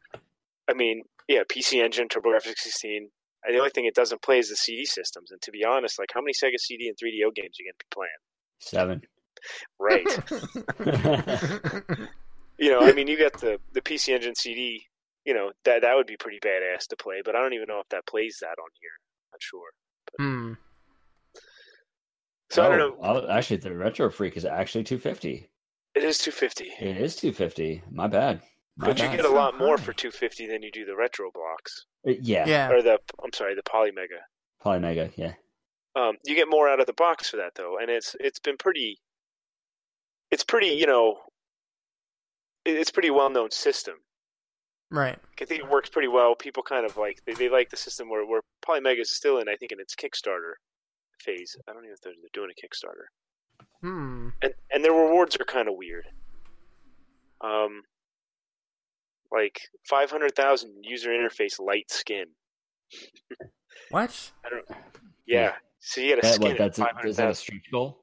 [0.69, 3.11] I mean, yeah, PC Engine, TurboGrafx 16.
[3.45, 5.31] And the only thing it doesn't play is the CD systems.
[5.31, 7.79] And to be honest, like how many Sega CD and 3DO games are you gonna
[7.79, 8.21] be playing?
[8.59, 9.03] Seven.
[9.79, 10.07] Right.
[12.59, 14.87] you know, I mean, you got the the PC Engine CD.
[15.25, 17.81] You know that that would be pretty badass to play, but I don't even know
[17.81, 18.91] if that plays that on here.
[19.37, 19.71] Not sure.
[20.19, 20.53] Hmm.
[22.51, 23.23] So I don't Oh, know.
[23.27, 25.51] oh, actually, the Retro Freak is actually two fifty.
[25.95, 26.73] It is 250.
[26.81, 27.83] It is two fifty.
[27.91, 28.41] My bad.
[28.77, 31.85] My But you get a lot so more for 250 than you do the RetroBlox
[32.07, 32.71] Uh, yeah, yeah.
[32.71, 34.21] or the I'm sorry, the Polymega.
[34.61, 35.11] probably mega.
[35.17, 35.33] Yeah,
[35.95, 38.57] Um, you get more out of the box for that though, and it's it's been
[38.57, 39.01] pretty.
[40.31, 41.19] It's pretty, you know.
[42.65, 43.97] It's pretty well known system.
[44.91, 45.19] Right.
[45.41, 46.35] I think it works pretty well.
[46.35, 49.49] People kind of like they, they like the system where where Polymega is still in.
[49.49, 50.53] I think in its Kickstarter
[51.21, 51.57] phase.
[51.69, 53.07] I don't even know if they're, they're doing a Kickstarter,
[53.83, 54.29] Hmm.
[54.43, 56.07] and and their rewards are kind of weird.
[57.41, 57.83] Um,
[59.33, 62.27] like five hundred thousand user interface light skin.
[63.91, 64.31] What?
[64.45, 64.65] I don't.
[65.27, 65.53] Yeah.
[65.81, 68.03] So you get a that, skin what, that's at a, is that a stretch goal?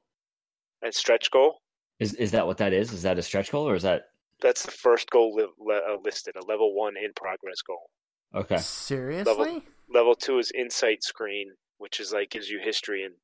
[0.82, 1.58] And stretch goal.
[1.98, 2.92] Is is that what that is?
[2.92, 4.02] Is that a stretch goal or is that
[4.44, 6.34] That's the first goal li- le- uh, listed.
[6.36, 7.88] A level one in progress goal.
[8.34, 8.58] okay?
[8.58, 9.62] Seriously?
[9.88, 13.14] Level two is insight screen, which is like gives you history and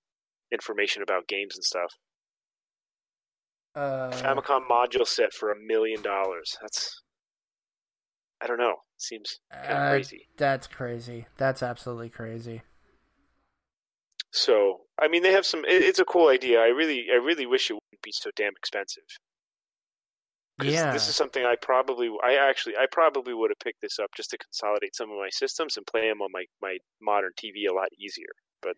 [0.50, 1.92] information about games and stuff.
[3.74, 6.56] Uh, Famicom module set for a million dollars.
[6.62, 7.02] That's
[8.40, 8.76] I don't know.
[8.96, 10.26] Seems kind of uh, crazy.
[10.38, 11.26] That's crazy.
[11.36, 12.62] That's absolutely crazy.
[14.32, 15.66] So I mean, they have some.
[15.66, 16.60] It, it's a cool idea.
[16.60, 19.04] I really, I really wish it wouldn't be so damn expensive.
[20.61, 20.92] 'Cause Yeah.
[20.92, 24.30] this is something I probably, I actually, I probably would have picked this up just
[24.30, 27.72] to consolidate some of my systems and play them on my my modern TV a
[27.74, 28.30] lot easier.
[28.62, 28.76] But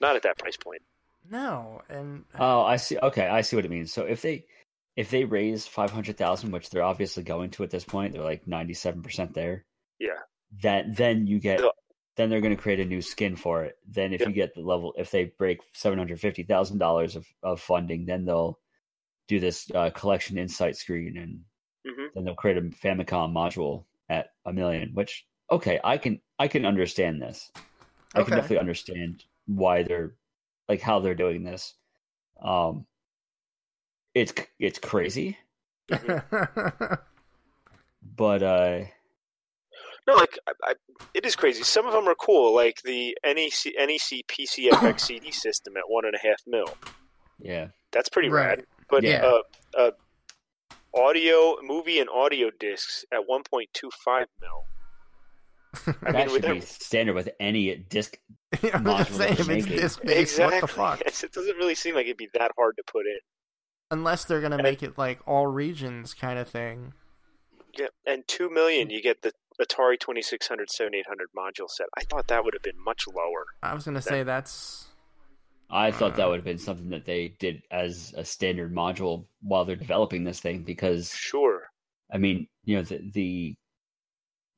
[0.00, 0.82] not at that price point.
[1.30, 2.98] No, and uh Oh, I see.
[2.98, 3.92] Okay, I see what it means.
[3.92, 4.46] So if they
[4.96, 8.22] if they raise five hundred thousand, which they're obviously going to at this point, they're
[8.22, 9.66] like ninety seven percent there.
[9.98, 10.18] Yeah.
[10.62, 11.68] That then you get Yeah.
[12.16, 13.78] then they're going to create a new skin for it.
[13.86, 14.28] Then if Yeah.
[14.28, 18.06] you get the level, if they break seven hundred fifty thousand dollars of of funding,
[18.06, 18.58] then they'll
[19.30, 21.40] do this uh, collection insight screen, and
[21.86, 24.90] hmm then they'll create a Famicom module at a million.
[24.92, 27.50] Which okay, I can I can understand this.
[28.14, 28.24] I Okay.
[28.26, 30.14] can definitely understand why they're
[30.68, 31.74] like how they're doing this.
[32.42, 32.86] Um,
[34.14, 35.38] it's it's crazy,
[38.16, 38.80] but uh,
[40.08, 40.74] No, like I, I,
[41.14, 41.62] it is crazy.
[41.62, 46.14] Some of them are cool, like the NEC NEC PCFX CD system at one and
[46.16, 46.64] a half mil.
[47.38, 48.58] yeah, That's pretty Right.
[48.58, 48.64] rad.
[48.90, 49.24] But Yeah.
[49.24, 49.42] uh,
[49.78, 49.90] uh,
[50.94, 54.64] audio, movie, and audio discs at 1.25 mil.
[56.02, 58.18] I that mean, with should be their- standard with any disc.
[58.52, 59.76] I'm Module saying, they're it's making.
[59.76, 60.56] disc based, exactly.
[60.56, 61.02] what the fuck?
[61.06, 63.18] Yes, it doesn't really seem like it'd be that hard to put in.
[63.92, 66.94] Unless they're gonna And- make it like all regions kind of thing.
[67.78, 71.86] Yeah, and two million, you get the Atari 2600 7800 module set.
[71.96, 73.46] I thought that would have been much lower.
[73.62, 74.86] I was gonna say that's
[75.70, 79.64] I thought that would have been something that they did as a standard module while
[79.64, 81.70] they're developing this thing because Sure.
[82.12, 83.56] I mean, you know, the the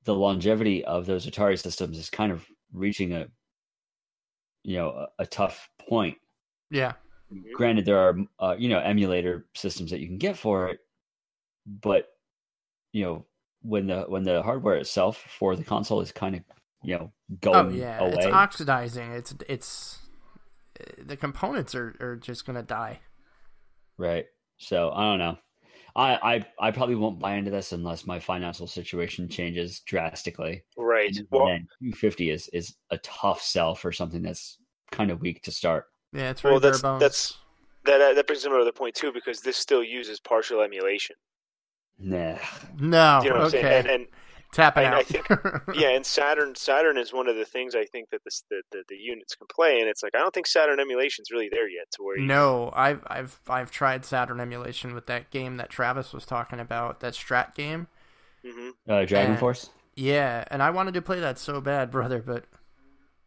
[0.04, 3.26] the longevity of those Atari systems is kind of reaching a
[4.64, 6.16] you know a, a tough point.
[6.70, 6.94] yeah.
[7.32, 7.42] Mhm.
[7.54, 10.80] Granted, there are uh, you know emulator systems that you can get for it,
[11.66, 12.08] but
[12.92, 13.26] you know
[13.62, 16.42] when the when the hardware itself for the console is kind of
[16.84, 19.12] you know going Oh yeah, away, it's oxidizing.
[19.12, 19.98] It's it's
[20.98, 23.00] the components are are just gonna die.
[23.98, 24.26] right?
[24.58, 25.38] So I don't know.
[25.94, 30.64] I, I I probably won't buy into this unless my financial situation changes drastically.
[30.76, 31.14] Right.
[31.16, 34.58] And Well, 250 is is a tough sell for something that's
[34.90, 35.86] kind of weak to start.
[36.12, 37.00] Yeah, it's very well, that's bones.
[37.00, 37.38] that's
[37.84, 41.16] that that brings me to another point too, because this still uses partial emulation.
[41.98, 42.38] Nah.
[42.78, 43.22] no.
[43.22, 43.76] You know what I'm okay, saying?
[43.76, 44.06] And, and
[44.52, 45.06] tapping and I out.
[45.06, 45.26] think-
[45.74, 48.84] yeah, and Saturn Saturn is one of the things I think that this, the, the
[48.88, 51.90] the units can play, and it's like I don't think Saturn emulation's really there yet
[51.92, 56.12] to where you, no, I've I've I've tried Saturn emulation with that game that Travis
[56.12, 57.88] was talking about, that Strat game.
[58.44, 59.70] hmm Uh, Dragon And- Force.
[59.94, 62.44] Yeah, and I wanted to play that so bad, brother, but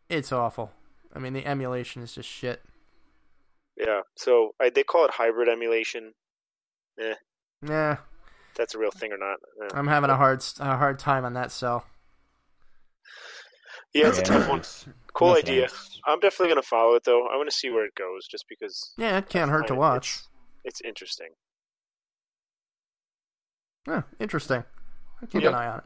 [0.09, 0.71] it's awful.
[1.13, 2.61] I mean, the emulation is just shit.
[3.78, 6.13] Yeah, so I, they call it hybrid emulation.
[7.61, 7.99] Nah, If
[8.56, 9.38] that's a real thing or not?
[9.64, 9.78] Eh.
[9.78, 11.86] I'm having a hard a hard time on that cell.
[13.93, 14.62] Yeah, it's a tough one.
[15.14, 15.64] Cool nothing idea.
[15.64, 16.01] else.
[16.06, 17.28] I'm definitely gonna follow it though.
[17.28, 20.16] I want to see where it goes, just because Yeah, it can't hurt to watch.
[20.66, 21.30] It's, it's interesting.
[23.88, 24.64] Huh, interesting.
[25.22, 25.49] I'll keep Yep.
[25.53, 25.84] an eye on it.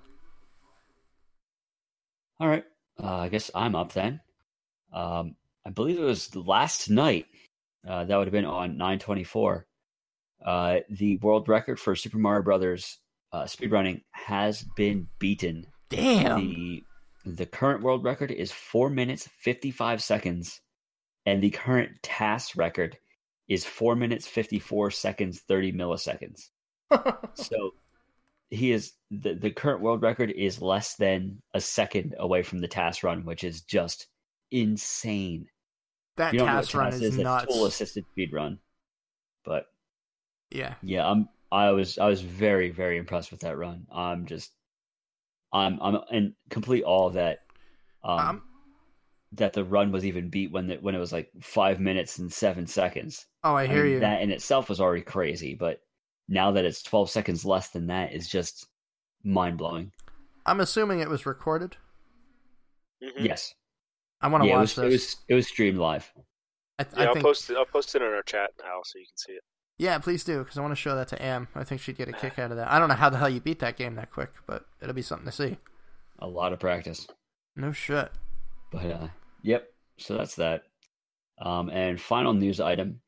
[2.39, 2.63] All right.
[3.01, 4.21] Uh, I guess I'm up then.
[4.93, 7.25] Um, I believe it was last night.
[7.87, 9.65] Uh, that would have been on 924.
[10.45, 12.97] Uh, the world record for Super Mario Brothers
[13.31, 15.67] uh, speedrunning has been beaten.
[15.89, 16.39] Damn.
[16.39, 16.83] The
[17.25, 20.61] the current world record is four minutes fifty five seconds,
[21.25, 22.97] and the current TAS record
[23.47, 26.49] is four minutes fifty four seconds thirty milliseconds.
[27.35, 27.71] So
[28.49, 32.67] he is the the current world record is less than a second away from the
[32.67, 34.07] TAS run, which is just
[34.51, 35.47] insane.
[36.17, 37.45] that you don't know what TAS run is That's nuts.
[37.53, 38.59] tool assisted speed run.
[39.45, 39.65] But
[40.51, 40.75] Yeah.
[40.81, 43.87] yeah, I'm I was I was very very impressed with that run.
[43.91, 44.51] I'm just
[45.53, 47.39] I'm I'm in complete awe that
[48.03, 48.43] um, Um,
[49.33, 52.31] that the run was even beat when it when it was like five minutes and
[52.33, 53.27] seven seconds.
[53.43, 53.99] oh, I hear mean, you.
[53.99, 55.81] That in itself was already crazy, but
[56.29, 58.67] now that it's twelve seconds less than that is just
[59.23, 59.91] mind blowing.
[60.45, 61.77] I'm assuming it was recorded.
[63.01, 63.53] hmm Yes,
[64.21, 66.11] I want to yeah, it watch was, it was it was streamed live.
[66.79, 67.57] I, Yeah, I I'll post it.
[67.57, 69.43] I'll post it in our chat now so you can see it.
[69.79, 71.47] Yeah, please do, because I want to show that to Am.
[71.55, 72.69] I think she'd get a kick out of that.
[72.69, 75.01] I don't know how the hell you beat that game that quick, but it'll be
[75.01, 75.57] something to see.
[76.19, 77.07] A lot of practice.
[77.55, 78.11] No shit.
[78.73, 79.07] But uh,
[79.41, 79.71] yep.
[79.97, 80.63] So that's that.
[81.41, 82.99] Um, and final news item: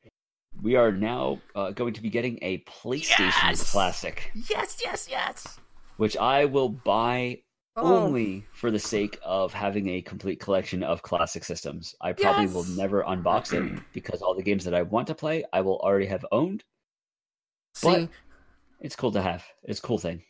[0.61, 3.19] we are now uh, going to be getting a PlayStation
[3.49, 3.71] Yes!
[3.71, 5.59] Classic, Yes, yes, yes.
[5.97, 7.39] which I will buy
[7.77, 11.95] Oh, only for the sake of having a complete collection of classic systems.
[12.01, 15.45] I probably will never unbox it because all the games that I want to play,
[15.53, 16.63] I will already have owned.
[17.73, 18.09] see, but-
[18.81, 19.45] It's cool to have.
[19.63, 20.23] It's a cool thing.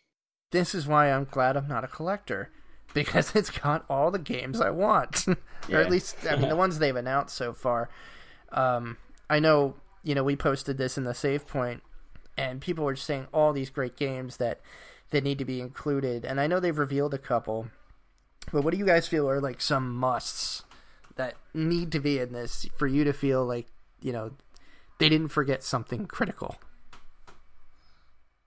[0.51, 2.49] this is why I'm glad I'm not a collector.
[2.93, 5.25] Because it's got all the games I want.
[5.29, 5.37] or
[5.69, 5.79] Yeah.
[5.79, 7.89] at least, I mean, the ones they've announced so far.
[8.51, 8.97] Um,
[9.29, 11.83] I know, you know, we posted this in the save point,
[12.37, 14.59] and people were saying all these great games that
[15.11, 16.25] that need to be included.
[16.25, 17.67] And I know they've revealed a couple,
[18.51, 20.63] but what do you guys feel are like some musts
[21.15, 23.67] that need to be in this for you to feel like
[24.01, 24.31] you know
[24.97, 26.55] they didn't forget something critical?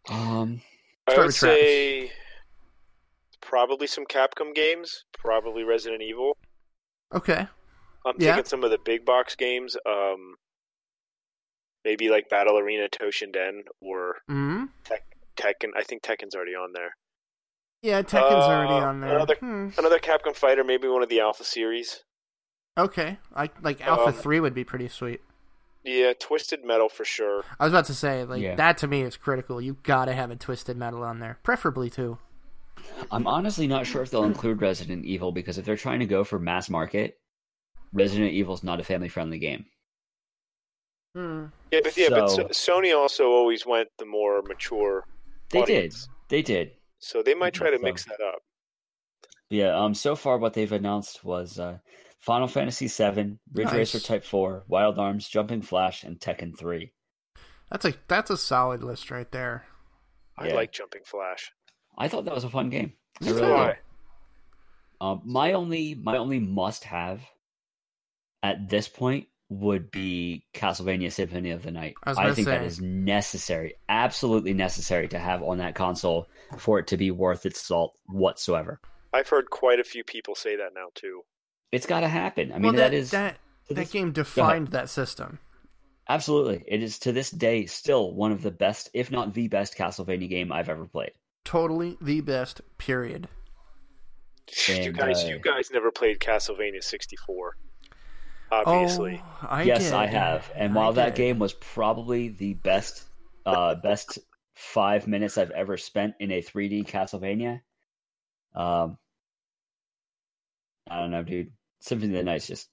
[0.08, 0.60] Um,
[1.06, 2.10] I would say
[3.40, 6.36] probably some Capcom games, probably Resident Evil.
[7.12, 7.46] Okay,
[8.04, 8.34] I'm Yeah.
[8.34, 10.36] thinking some of the big box games, um,
[11.84, 14.64] maybe like Battle Arena Toshinden or hmm
[15.36, 15.70] Tekken.
[15.76, 16.96] I think Tekken's already on there.
[17.82, 19.14] yeah, Tekken's Uh, already on there.
[19.16, 19.68] another- Hmm.
[19.76, 22.02] Another Capcom fighter, maybe one of the Alpha series.
[22.78, 25.20] Okay, I like Alpha Um, Three would be pretty sweet.
[25.84, 27.44] Yeah, Twisted Metal for sure.
[27.60, 28.54] I was about to say like Yeah.
[28.56, 29.60] that to me is critical.
[29.60, 32.18] You gotta have a Twisted Metal on there, preferably two.
[33.12, 36.24] I'm honestly not sure if they'll include Resident Evil because if they're trying to go
[36.24, 37.18] for mass market,
[37.92, 39.66] Resident Evil's not a family friendly game.
[41.14, 41.46] Hmm.
[41.70, 45.04] Yeah, but yeah, but So- so, Sony also always went the more mature.
[45.54, 46.06] They audience.
[46.06, 46.10] did.
[46.28, 46.70] They did.
[46.98, 48.42] So they might try to So- mix that up.
[49.50, 51.78] Yeah, um so far what they've announced was uh
[52.20, 53.74] Final Fantasy VII, Ridge Nice.
[53.74, 56.90] Racer Type 4, Wild Arms, Jumping Flash, and Tekken 3.
[57.70, 59.66] That's a that's a solid list right there.
[60.38, 60.54] I Yeah.
[60.54, 61.52] like Jumping Flash.
[61.98, 62.94] I thought that was a fun game.
[63.22, 63.66] I really Why?
[63.66, 63.76] did.
[65.00, 67.22] Um, my only my only must have
[68.42, 71.94] at this point would be Castlevania Symphony of the Night.
[72.04, 72.66] I I, think that say.
[72.66, 76.26] is necessary, absolutely necessary to have on that console
[76.58, 78.80] for it to be worth its salt whatsoever.
[79.12, 81.22] I've heard quite a few people say that now too.
[81.72, 82.50] It's got to happen.
[82.52, 83.36] I mean, well, that that is that
[83.68, 85.38] to that this- game defined that system.
[86.08, 86.64] absolutely.
[86.66, 90.28] It is to this day still one of the best, if not the best, Castlevania
[90.28, 91.12] game I've ever played.
[91.44, 92.60] Totally the best.
[92.78, 93.28] Period.
[94.68, 97.56] you guys, uh, you guys never played Castlevania 64.
[98.66, 99.92] Obviously, Oh, I yes, did.
[99.92, 100.50] I have.
[100.54, 103.04] And I while that game was probably the best,
[103.46, 104.18] uh, best
[104.54, 107.60] five minutes I've ever spent in a 3D Castlevania.
[108.54, 108.98] Um,
[110.88, 111.50] I don't know, dude.
[111.80, 112.68] Symphony of the Night's just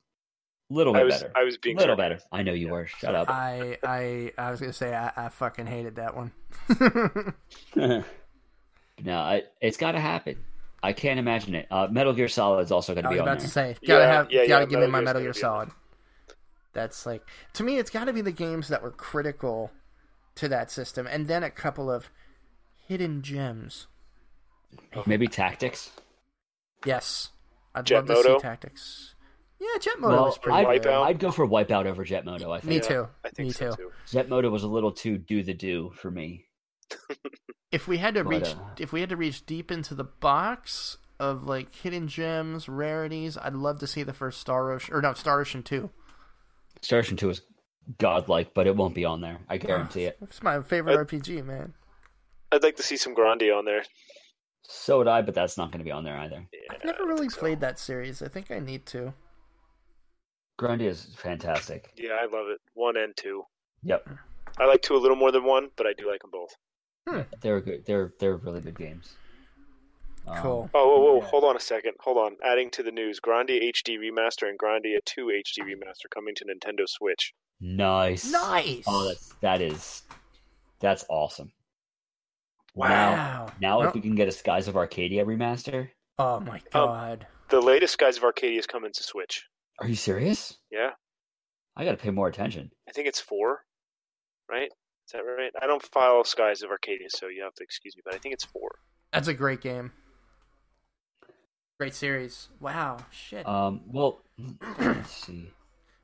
[0.69, 1.32] a little I bit was better.
[1.36, 2.29] I was being a little sarcastic.
[2.29, 2.39] better.
[2.39, 2.71] I know you Yeah.
[2.71, 2.88] were.
[2.88, 3.29] Shut up.
[3.29, 6.32] I I I was gonna say I, I fucking hated that one.
[9.03, 10.38] no, I, it's got to happen.
[10.84, 11.67] I can't imagine it.
[11.69, 13.47] Uh, Metal Gear Solid is also going to be on I'm about there.
[13.47, 15.23] to say, gotta Yeah, have, yeah, gotta yeah, give me Metal my Gear's Metal gonna
[15.25, 15.69] Gear be on Solid.
[16.73, 17.23] That's like
[17.53, 19.71] to me, it's got to be the games that were critical
[20.36, 22.09] to that system, and then a couple of
[22.88, 23.88] hidden gems.
[25.05, 25.91] Maybe Tactics.
[26.86, 27.29] Yes,
[27.75, 29.15] I'd Jet love to see tactics.
[29.59, 30.91] Yeah, Jet Moto Well, was pretty I'd, good.
[30.91, 31.03] Wipeout.
[31.03, 32.51] I'd go for Wipeout over Jet Moto.
[32.51, 33.07] I think Me Yeah, too.
[33.23, 33.75] I think Me so too.
[33.75, 33.91] too.
[34.09, 36.45] Jet Moto was a little too do the do for me.
[37.71, 40.03] If we had to But, reach, uh, if we had to reach deep into the
[40.03, 45.01] box of like hidden gems, rarities, I'd love to see the first Star Ocean or
[45.01, 45.89] no Star Ocean two.
[46.81, 47.41] Star Ocean 2 is
[47.99, 49.37] godlike, but it won't be on there.
[49.47, 50.17] I guarantee it.
[50.21, 51.73] It's my favorite Uh, RPG, man.
[52.51, 53.83] I'd like to see some Grandia on there.
[54.63, 56.43] So would I, but that's not going to be on there either.
[56.51, 57.39] Yeah, I've I never don't really think so.
[57.39, 58.21] played that series.
[58.23, 59.13] I think I need to.
[60.59, 61.91] Grandia is fantastic.
[61.95, 62.59] Yeah, I love it.
[62.73, 63.43] One and two.
[63.83, 64.07] Yep,
[64.59, 66.55] I like two a little more than one, but I do like them both.
[67.41, 67.85] They're good.
[67.85, 69.13] They're they're really good games.
[70.27, 70.69] Um, Cool.
[70.73, 71.25] Oh, whoa, whoa, Yeah.
[71.25, 71.93] hold on a second.
[72.01, 72.37] Hold on.
[72.45, 76.87] Adding to the news, Grandia HD remaster and Grandia 2 HD remaster coming to Nintendo
[76.87, 77.33] Switch.
[77.59, 78.31] Nice.
[78.31, 78.83] Nice.
[78.87, 80.03] Oh, that's that is
[80.79, 81.51] that's awesome.
[82.75, 83.51] Wow.
[83.59, 85.89] now Well- if we can get a Skies of Arcadia remaster,
[86.19, 87.25] Oh my god.
[87.49, 89.47] The latest Skies of Arcadia is coming to Switch.
[89.79, 90.57] are you serious?
[90.69, 90.91] Yeah,
[91.75, 92.71] I got to pay more attention.
[92.87, 93.65] I think it's four,
[94.49, 94.71] right?
[95.14, 95.51] Is that right?
[95.62, 98.32] I don't follow Skies of Arcadia, so you have to excuse me, but I think
[98.34, 98.70] it's four.
[99.12, 99.91] That's a great game.
[101.82, 102.47] Great series.
[102.62, 102.97] Wow.
[103.09, 103.45] Shit.
[103.45, 104.22] Um, well,
[104.80, 105.51] let's see.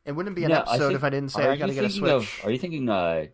[0.06, 1.74] it wouldn't be an Yeah, I episode think- if I didn't say are I gotta
[1.74, 2.40] get a thinking Switch.
[2.40, 3.28] Of, are you thinking uh,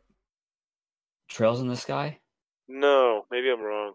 [1.28, 2.20] Trails in the Sky?
[2.68, 3.94] No, maybe I'm wrong.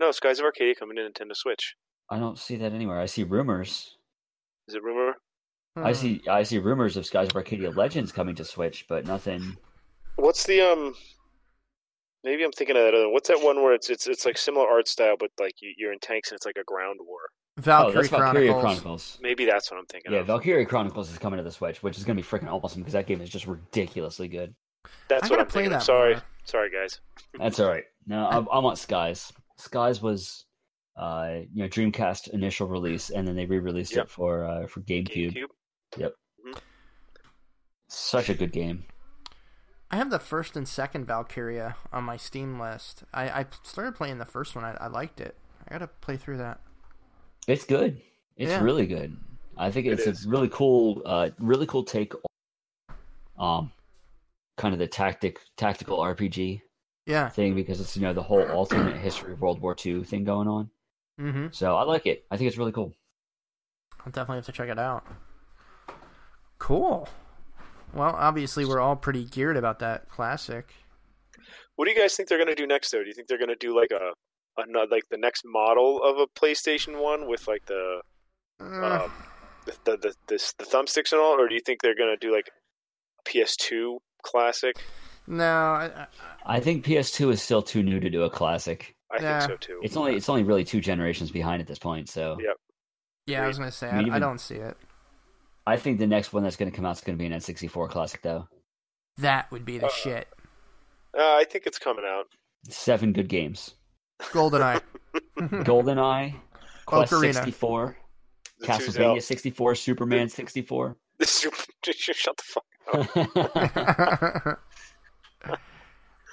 [0.00, 1.76] No, Skies of Arcadia coming to Nintendo Switch.
[2.08, 2.98] I don't see that anywhere.
[2.98, 3.96] I see rumors.
[4.66, 5.14] Is it rumor?
[5.76, 5.94] I Hmm.
[5.94, 9.56] see I see rumors of Skies of Arcadia Legends coming to Switch, but nothing.
[10.16, 10.94] What's the um?
[12.24, 13.08] Maybe I'm thinking of that other.
[13.08, 15.92] What's that one where it's it's it's like similar art style, but like you, you're
[15.92, 17.18] in tanks and it's like a ground war.
[17.58, 18.32] oh, Valkyria that's Chronicles.
[18.34, 19.18] Valkyria Chronicles.
[19.22, 20.26] Maybe that's what I'm thinking Yeah, of.
[20.26, 22.92] Valkyria Chronicles is coming to the Switch, which is going to be freaking awesome because
[22.92, 24.54] that game is just ridiculously good.
[25.08, 25.70] That's I what gotta I'm play thinking.
[25.72, 25.82] that Of.
[25.84, 26.22] Sorry, more.
[26.44, 27.00] sorry guys.
[27.38, 27.84] That's all right.
[28.06, 29.32] No, I, I want Skies.
[29.58, 30.44] Skies was,
[30.98, 34.04] uh, you know, Dreamcast initial release, and then they re-released Yep.
[34.04, 35.36] it for uh, for GameCube.
[35.96, 36.12] GameCube.
[37.88, 38.84] Such a good game.
[39.90, 43.02] I have the first and second Valkyria on my Steam list.
[43.12, 44.64] I, I started playing the first one.
[44.64, 45.34] I, I liked it.
[45.66, 46.60] I gotta play through that.
[47.48, 48.00] It's good.
[48.36, 48.62] It's Yeah.
[48.62, 49.16] really good.
[49.56, 50.26] I think it's is.
[50.26, 52.12] a really cool, uh, really cool take
[53.36, 53.72] on um,
[54.56, 56.60] kind of the tactic tactical RPG
[57.06, 57.28] Yeah.
[57.28, 60.46] thing because it's you know the whole alternate history of World War II thing going
[60.46, 60.70] on.
[61.20, 61.46] Mm-hmm.
[61.50, 62.24] So I like it.
[62.30, 62.94] I think it's really cool.
[64.00, 65.06] I'll definitely have to check it out.
[66.58, 67.08] Cool.
[67.94, 70.72] Well, obviously we're all pretty geared about that classic.
[71.76, 72.90] What do you guys think they're gonna do next?
[72.90, 74.12] Though, do you think they're gonna do like a,
[74.60, 78.00] a like the next model of a PlayStation One with like the
[78.60, 79.10] Uh, um,
[79.66, 82.32] the the the, this, the thumbsticks and all, or do you think they're gonna do
[82.32, 84.76] like a PS2 classic?
[85.26, 86.06] no, I, I,
[86.56, 88.94] I think PS2 is still too new to do a classic.
[89.10, 89.38] I Yeah.
[89.40, 89.80] think so too.
[89.82, 92.08] It's only it's only really two generations behind at this point.
[92.08, 92.52] So Yeah.
[93.26, 94.76] yeah, I was gonna say I mean, I, I don't see it.
[95.66, 97.32] I think the next one that's going to come out is going to be an
[97.38, 98.48] N64 classic though.
[99.18, 100.28] That would be the Uh, shit.
[101.16, 102.26] Uh, I think it's coming out.
[102.68, 103.74] Seven good games.
[104.20, 104.80] GoldenEye.
[105.38, 106.34] GoldenEye,
[106.86, 107.34] Quest Ocarina.
[107.34, 107.96] 64,
[108.60, 110.96] The two Castlevania 64, Superman 64.
[111.18, 111.56] The super.
[111.92, 114.58] Shut the fuck up.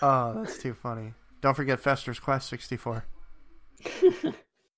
[0.01, 1.13] oh, that's too funny.
[1.41, 3.05] Don't forget Fester's Quest 64.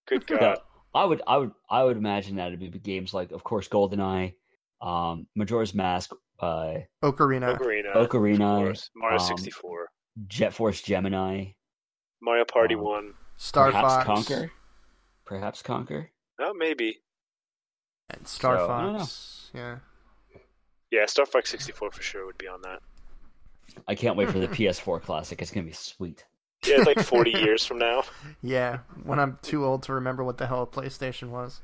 [0.07, 0.57] Good God.
[0.93, 3.67] Yeah, I would, I would, I would imagine that it'd be games like, of course,
[3.67, 4.33] GoldenEye,
[4.81, 7.57] um, Majora's Mask, uh, Ocarina.
[7.57, 7.93] Ocarina.
[7.95, 8.89] Ocarina, of course.
[8.95, 9.89] Mario um, 64.
[10.27, 11.45] Jet Force Gemini,
[12.21, 13.13] Mario Party um, 1.
[13.37, 14.27] Star perhaps Fox.
[14.27, 14.49] Conker,
[15.25, 16.07] perhaps Conker.
[16.39, 16.97] Oh, maybe.
[18.09, 19.51] And Star So, Fox.
[19.53, 19.77] Yeah.
[20.91, 22.79] Yeah, Star Fox 64 for sure would be on that.
[23.87, 25.41] I can't wait for the PS4 classic.
[25.41, 26.25] It's gonna be sweet.
[26.65, 28.03] Yeah, like 40 years from now.
[28.41, 31.61] Yeah, when I'm too old to remember what the hell a PlayStation was.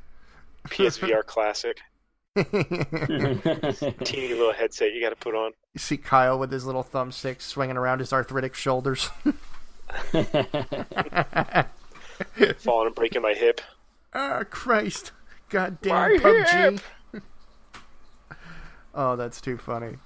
[0.68, 1.80] PSVR Classic.
[2.36, 5.52] Teeny little headset you got to put on.
[5.74, 9.10] You see Kyle with his little thumbstick swinging around his arthritic shoulders.
[12.58, 13.62] Falling and breaking my hip.
[14.14, 15.12] ah, Christ.
[15.50, 16.82] Goddamn My PUBG.
[18.94, 19.98] oh, that's too funny.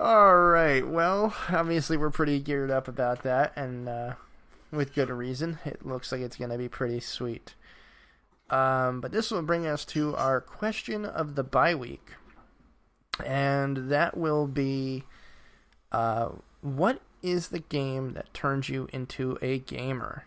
[0.00, 0.86] All right.
[0.86, 4.12] Well, obviously we're pretty geared up about that, and uh,
[4.70, 5.58] with good reason.
[5.64, 7.54] It looks like it's going to be pretty sweet.
[8.48, 12.12] Um, but this will bring us to our question of the bye week,
[13.26, 15.02] and that will be,
[15.90, 16.28] uh,
[16.60, 20.26] what is the game that turns you into a gamer?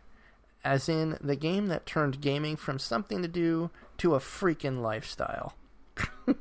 [0.65, 3.69] As in the game that turned gaming from something to do
[3.99, 5.53] to a freaking lifestyle.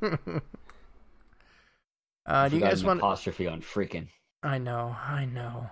[2.26, 4.08] uh, do you guys want apostrophe on freaking?
[4.42, 5.70] I know, I know.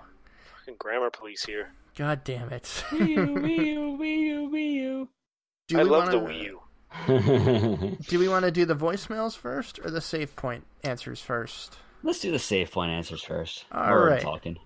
[0.59, 1.72] Fucking grammar police here.
[1.96, 2.64] God damn it!
[2.90, 5.09] Wii U, Wii U, Wii U, Wii U.
[5.78, 7.96] I love wanna, the Wii U.
[8.09, 11.76] Do we want to do the voicemails first or the save point answers first?
[12.03, 13.64] Let's do the save point answers first.
[13.72, 14.20] All We're right.
[14.22, 14.59] Talking.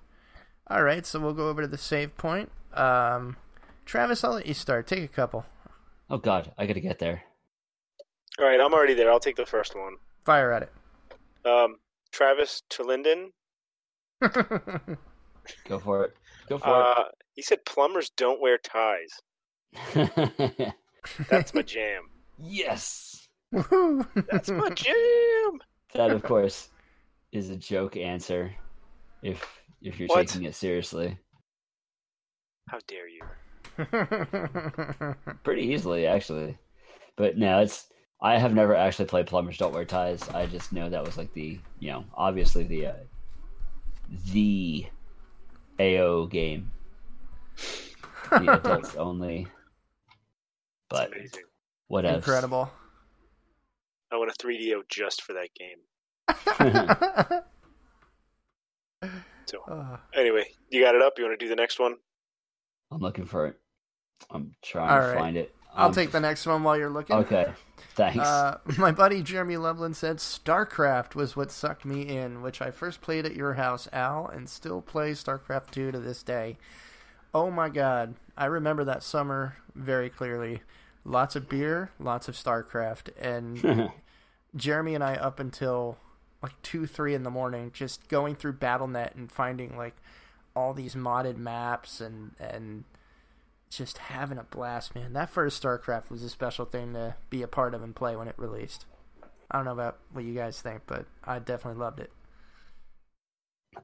[0.68, 2.50] All right, so we'll go over to the save point.
[2.74, 3.36] Um,
[3.84, 4.86] Travis, I'll let you start.
[4.86, 5.44] Take a couple.
[6.08, 7.22] Oh God, I gotta get there.
[8.38, 9.10] All right, I'm already there.
[9.10, 9.96] I'll take the first one.
[10.24, 10.62] Fire at
[11.44, 11.76] Um,
[12.12, 13.28] Travis Terlinden.
[15.68, 16.16] Go for it.
[16.48, 19.10] Go for Uh, he said plumbers don't wear ties.
[21.30, 22.02] That's my jam.
[22.38, 23.28] yes.
[23.52, 24.06] Woohoo!
[24.30, 25.60] That's my jam.
[25.94, 26.70] That, of course,
[27.32, 28.54] is a joke answer.
[29.22, 29.44] If
[29.82, 30.28] if you're What?
[30.28, 31.18] taking it seriously,
[32.68, 33.22] How dare you?
[35.44, 36.56] pretty easily actually.
[37.16, 37.86] But no, it's
[38.22, 40.28] I have never actually played Plumbers Don't Wear Ties.
[40.28, 42.92] I just know that was like the you know obviously the uh,
[44.32, 44.86] the
[45.80, 46.70] AO game,
[48.30, 49.48] the adults only.
[50.88, 51.42] But amazing.
[51.88, 52.16] whatever.
[52.16, 52.70] Incredible.
[54.12, 55.78] I want a 3DO just for that game.
[59.46, 61.14] So Uh, anyway, you got it up.
[61.18, 61.96] You want to do the next one?
[62.90, 63.58] I'm looking for it.
[64.30, 65.18] I'm trying All to right.
[65.18, 65.54] find it.
[65.74, 67.16] I'll Um, take the next one while you're looking.
[67.16, 67.52] Okay,
[67.94, 68.18] thanks.
[68.18, 73.00] Uh, my buddy Jeremy Loveland said StarCraft was what sucked me in, which I first
[73.00, 76.58] played at your house, Al, and still play StarCraft 2 to this day.
[77.34, 80.62] Oh my god, I remember that summer very clearly.
[81.04, 83.90] Lots of beer, lots of StarCraft, and
[84.56, 85.98] Jeremy and I up until
[86.42, 89.96] like 2 3 in the morning just going through BattleNet and finding like
[90.54, 92.84] all these modded maps and and
[93.76, 95.12] just having a blast, man.
[95.12, 98.28] That first StarCraft was a special thing to be a part of and play when
[98.28, 98.86] it released.
[99.50, 102.10] I don't know about what you guys think, but I definitely loved it.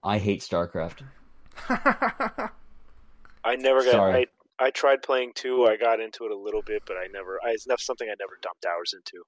[0.02, 1.02] I hate StarCraft.
[1.68, 3.92] I never got.
[3.92, 4.26] Sorry.
[4.60, 5.66] I I tried playing two.
[5.66, 7.38] I got into it a little bit, but I never.
[7.44, 9.24] I, it's not something I never dumped hours into.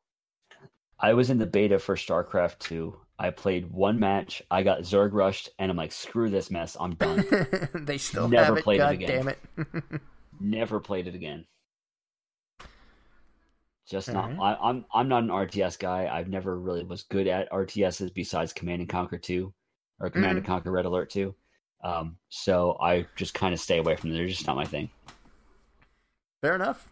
[0.99, 2.95] I was in the beta for StarCraft 2.
[3.19, 4.43] I played one match.
[4.51, 6.77] I got Zerg rushed, and I'm like, screw this mess.
[6.79, 7.25] I'm done.
[7.75, 8.65] they still Never have it.
[8.65, 9.09] played it again.
[9.09, 9.39] damn it!
[10.41, 11.45] Never played it again.
[13.89, 14.31] Just not.
[14.31, 14.59] Alright.
[14.61, 16.09] I, I'm I'm not an RTS guy.
[16.11, 19.53] I've never really was good at RTSs besides Command and Conquer 2
[19.99, 21.35] or Command and Conquer Red Alert 2.
[21.83, 24.19] Um, so I just kind of stay away from them.
[24.19, 24.91] They're just not my thing.
[26.41, 26.89] Fair enough.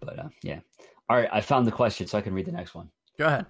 [0.00, 0.60] But uh, yeah.
[1.08, 2.90] All right, I found the question, so I can read the next one.
[3.18, 3.46] Go ahead.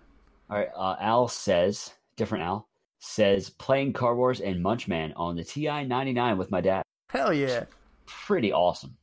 [0.50, 2.68] All right, uh, Al says, different Al
[2.98, 6.82] says, playing Car Wars and Munchman on the TI 99 with my dad.
[7.08, 7.64] Hell yeah!
[8.06, 8.96] Pretty awesome.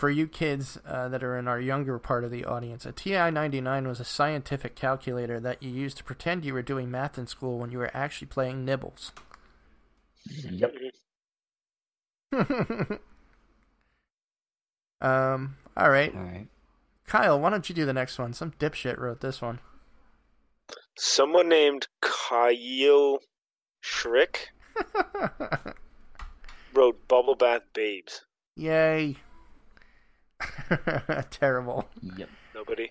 [0.00, 3.30] For you kids uh, that are in our younger part of the audience, a TI
[3.30, 7.26] 99 was a scientific calculator that you used to pretend you were doing math in
[7.26, 9.12] school when you were actually playing nibbles.
[10.24, 10.74] Yep.
[15.02, 15.56] um.
[15.76, 16.48] All right, All right.
[17.06, 17.38] Kyle.
[17.38, 18.32] Why don't you do the next one?
[18.32, 19.58] Some dipshit wrote this one.
[20.96, 23.18] Someone named Kyle
[23.84, 24.46] Schrick
[26.72, 28.24] wrote Bubble Bath Babes.
[28.56, 29.18] Yay!
[31.30, 31.88] Terrible.
[32.16, 32.28] Yep.
[32.54, 32.90] Nobody.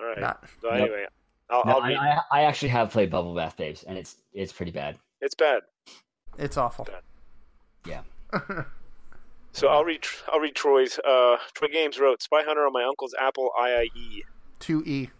[0.00, 0.20] All right.
[0.20, 0.44] Not.
[0.60, 0.80] So Nope.
[0.80, 1.06] anyway,
[1.50, 1.92] I'll, No, I'll I.
[1.94, 4.98] I, I actually have played Bubble Bath Babes, and it's it's pretty bad.
[5.20, 5.62] It's bad.
[6.38, 6.88] It's awful.
[7.86, 8.00] Yeah.
[9.52, 10.04] So I'll read.
[10.32, 10.98] I'll read Troy's.
[10.98, 14.22] Uh, Troy Games wrote Spy Hunter on my uncle's Apple IIE.
[14.58, 15.10] Two E.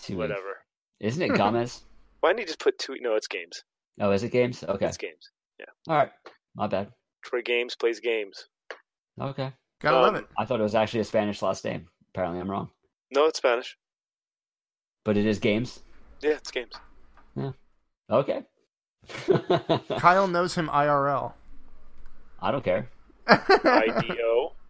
[0.00, 0.58] Two Whatever.
[1.00, 1.82] Isn't it Gomez?
[2.20, 2.94] Why didn't you just put two?
[3.00, 3.64] No, it's games.
[4.00, 4.62] oh, is it games?
[4.62, 4.86] Okay.
[4.86, 5.32] It's games.
[5.58, 5.66] Yeah.
[5.88, 6.12] All right.
[6.54, 6.92] My bad.
[7.22, 8.46] Troy Games plays games.
[9.20, 9.52] Okay.
[9.80, 10.26] Gotta love Um, it.
[10.38, 11.88] I thought it was actually a Spanish last name.
[12.14, 12.70] Apparently, I'm wrong.
[13.12, 13.76] No, it's Spanish.
[15.04, 15.80] But it is games.
[16.20, 16.72] Yeah, it's games.
[17.36, 17.52] Yeah.
[18.10, 18.42] Okay.
[19.98, 21.32] Kyle knows him IRL.
[22.40, 22.88] I don't care.
[23.28, 24.52] IDO.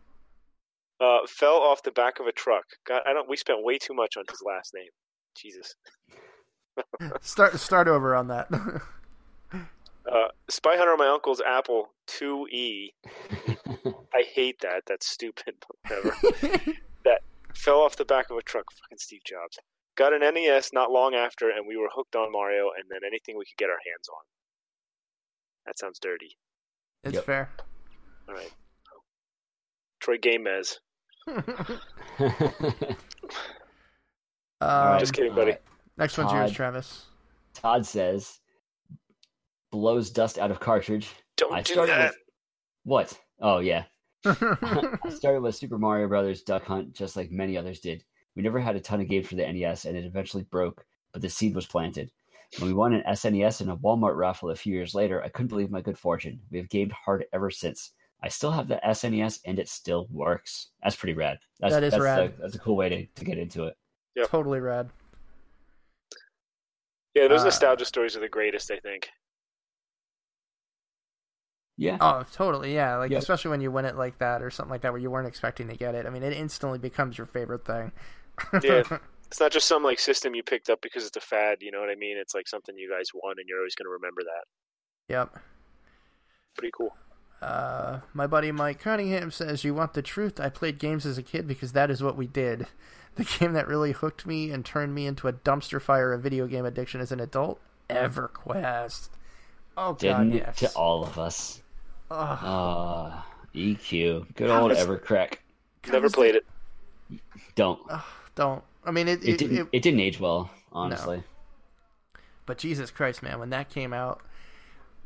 [0.98, 2.64] Uh, fell off the back of a truck.
[2.86, 3.28] God, I don't.
[3.28, 4.88] We spent way too much on his last name.
[5.36, 5.74] Jesus.
[7.20, 8.48] Start start over on that.
[10.10, 12.92] Uh, Spy Hunter on my uncle's Apple 2E.
[14.16, 14.82] I hate that.
[14.86, 15.54] That's stupid.
[15.88, 16.16] Whatever.
[17.04, 17.20] That
[17.54, 18.64] fell off the back of a truck.
[18.82, 19.58] Fucking Steve Jobs.
[19.96, 23.36] Got an NES not long after, and we were hooked on Mario and then anything
[23.38, 24.22] we could get our hands on.
[25.66, 26.36] That sounds dirty.
[27.04, 27.24] It's Yep.
[27.24, 27.50] fair.
[28.28, 28.50] All right.
[30.00, 30.78] Troy Gamez.
[34.60, 35.52] Um, Just kidding, buddy.
[35.52, 35.62] Alright.
[35.98, 37.06] Next one's yours, Travis.
[37.54, 38.40] Todd says,
[39.70, 41.08] blows dust out of cartridge.
[41.36, 42.08] Don't I do that.
[42.10, 42.16] with
[42.84, 43.18] what?
[43.40, 43.84] Oh yeah,
[44.24, 48.04] I started with Super Mario Brothers Duck Hunt, just like many others did.
[48.34, 51.22] We never had a ton of games for the NES, and it eventually broke, but
[51.22, 52.10] the seed was planted.
[52.58, 55.48] When we won an SNES in a Walmart raffle a few years later, I couldn't
[55.48, 56.40] believe my good fortune.
[56.50, 57.92] We have gamed hard ever since.
[58.22, 60.68] I still have the SNES, and it still works.
[60.82, 61.38] That's pretty rad.
[61.60, 62.34] That's, That is that's rad.
[62.38, 63.76] A, that's a cool way to, to get into it.
[64.16, 64.28] Yep.
[64.30, 64.88] totally rad.
[67.14, 68.70] Yeah, those Uh, nostalgia stories are the greatest.
[68.70, 69.08] I think.
[71.78, 72.74] Yeah, Oh, totally.
[72.74, 73.20] Yeah, like Yep.
[73.20, 75.68] especially when you win it like that or something like that, where you weren't expecting
[75.68, 76.06] to get it.
[76.06, 77.92] I mean, it instantly becomes your favorite thing.
[78.62, 78.82] Yeah.
[79.28, 81.58] It's not just some like system you picked up because it's a fad.
[81.60, 82.16] You know what I mean?
[82.16, 84.44] It's like something you guys won, and you're always going to remember that.
[85.12, 85.36] yep.
[86.56, 86.94] Pretty cool.
[87.42, 90.38] Uh, my buddy Mike Cunningham says, "You want the truth?
[90.38, 92.66] I played games as a kid because that is what we did.
[93.16, 96.46] The game that really hooked me and turned me into a dumpster fire of video
[96.46, 97.58] game addiction as an adult,
[97.88, 99.08] EverQuest.
[99.76, 100.56] Oh god, didn't yes.
[100.58, 101.62] to all of us.
[102.10, 102.38] Ugh.
[102.42, 103.20] Uh,
[103.54, 104.34] EQ.
[104.36, 105.34] Good How old is- Evercrack.
[105.90, 106.44] Never played it.
[107.54, 107.80] Don't.
[107.88, 108.02] Ugh,
[108.34, 108.62] don't.
[108.84, 109.22] I mean, it.
[109.22, 109.56] It it, didn't.
[109.58, 111.22] it- It didn't age well, honestly.
[112.44, 114.20] but Jesus Christ, man, when that came out,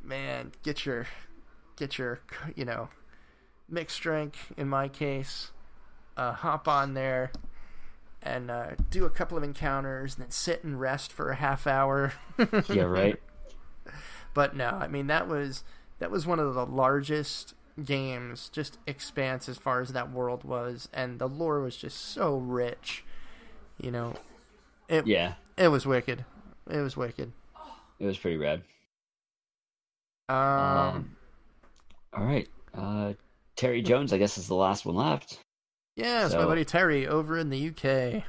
[0.02, 1.06] man, get your,
[1.77, 2.20] get your,
[2.56, 2.89] you know,
[3.68, 4.36] mixed drink.
[4.56, 5.51] In my case,
[6.16, 7.31] uh, hop on there.
[8.22, 11.66] And uh, do a couple of encounters, and then sit and rest for a half
[11.66, 12.12] hour.
[12.68, 13.18] Yeah, right.
[14.35, 15.64] But no, I mean that was
[16.01, 20.89] that was one of the largest games, just expanse as far as that world was,
[20.93, 23.05] and the lore was just so rich.
[23.81, 24.14] You know,
[24.89, 26.24] it Yeah, it was wicked.
[26.68, 27.32] It was wicked.
[27.98, 28.62] it was pretty rad.
[30.28, 31.16] Um, Um,
[32.14, 32.48] all right.
[32.74, 33.12] Uh,
[33.56, 35.40] Terry Jones, I guess, is the last one left.
[35.97, 38.22] yeah, it's my buddy Terry over in the UK.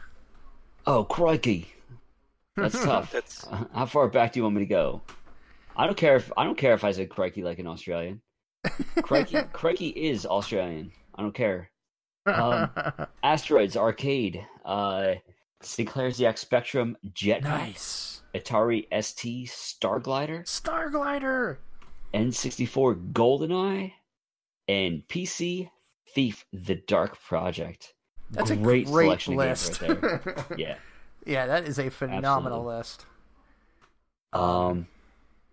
[0.87, 1.73] Oh, crikey.
[2.55, 3.11] That's tough.
[3.11, 5.01] That's How far back do you want me to go?
[5.75, 8.21] I don't care if I don't care if I said crikey like an Australian.
[9.01, 10.91] Crikey, crikey is Australian.
[11.15, 11.71] I don't care.
[12.27, 12.69] Um,
[13.23, 15.15] Asteroids Arcade, uh,
[15.61, 21.57] Sinclair's ZX Spectrum, Jet, nice Atari ST Starglider, Starglider.
[22.13, 23.93] N64 GoldenEye,
[24.67, 25.69] and PC
[26.13, 27.93] Thief: The Dark Project.
[28.31, 29.81] That's great, a great selection list.
[29.81, 30.45] of games right there.
[30.57, 30.75] Yeah.
[31.25, 33.05] yeah, that is a phenomenal list.
[34.33, 34.87] Um,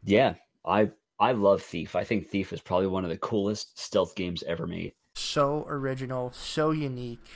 [0.08, 0.90] yeah, I
[1.20, 1.94] I love Thief.
[1.96, 4.92] I think Thief is probably one of the coolest stealth games ever made.
[5.14, 7.26] so original, so unique.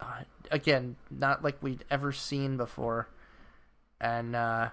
[0.00, 3.08] Uh, again, not like we'd ever seen before.
[4.00, 4.68] And uh,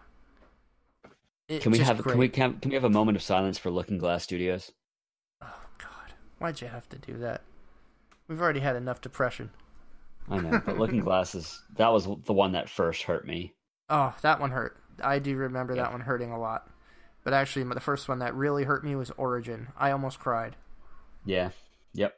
[1.49, 2.11] Can we have great.
[2.14, 4.72] can we can, can we have a moment of silence for Looking Glass Studios?
[5.41, 7.41] Oh God, why'd you have to do that?
[8.28, 9.49] We've already had enough depression.
[10.30, 13.53] I know, but Looking Glass is that was the one that first hurt me.
[13.90, 14.78] Oh, that one hurt.
[15.03, 15.84] I do remember Yeah.
[15.84, 16.70] that one hurting a lot.
[17.23, 19.69] But actually, the first one that really hurt me was Origin.
[19.77, 20.55] I almost cried.
[21.25, 21.51] Yeah.
[21.93, 22.13] Yep.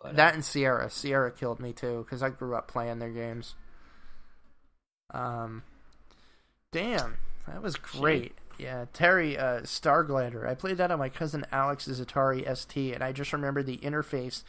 [0.00, 0.90] But, uh, That and Sierra.
[0.90, 3.54] Sierra killed me too because I grew up playing their games.
[5.12, 5.64] Um,
[6.72, 8.34] damn, that was great.
[8.58, 10.46] Yeah, Terry uh, Starglider.
[10.46, 14.42] I played that on my cousin Alex's Atari ST, and I just remember the interface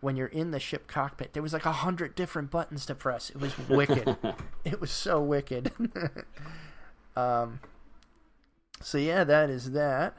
[0.00, 1.32] when you're in the ship cockpit.
[1.32, 3.30] There was like a hundred different buttons to press.
[3.30, 4.16] It was wicked.
[4.64, 5.70] it was so wicked.
[7.16, 7.60] um,
[8.82, 10.16] so yeah, that is that.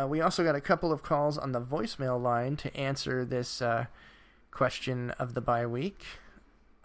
[0.00, 3.60] Uh, we also got a couple of calls on the voicemail line to answer this
[3.60, 3.86] uh,
[4.50, 6.04] question of the bye week.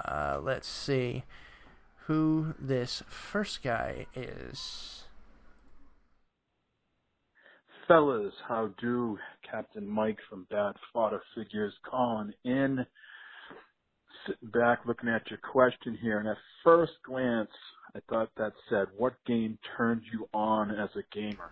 [0.04, 1.24] Uh, let's see
[2.08, 5.04] who this first guy is.
[7.88, 9.18] Fellas, how do?
[9.50, 12.86] Captain Mike from Bad Fodder Figures calling in.
[14.26, 17.52] Sitting back looking at your question here, and at first glance,
[17.96, 21.52] I thought that said, What game turned you on as a gamer?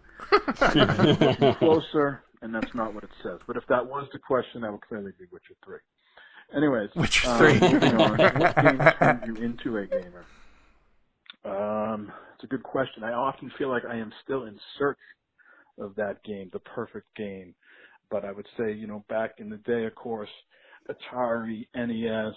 [1.59, 3.39] Closer, and that's not what it says.
[3.47, 5.77] But if that was the question, that would clearly be Witcher 3.
[6.55, 7.59] Anyways, Witcher um, 3.
[7.59, 8.17] moving on.
[8.17, 10.25] What game turned you into a gamer?
[11.45, 13.03] Um, it's a good question.
[13.03, 14.99] I often feel like I am still in search
[15.79, 17.55] of that game, the perfect game.
[18.11, 20.29] But I would say, you know, back in the day, of course,
[20.89, 22.35] Atari, NES,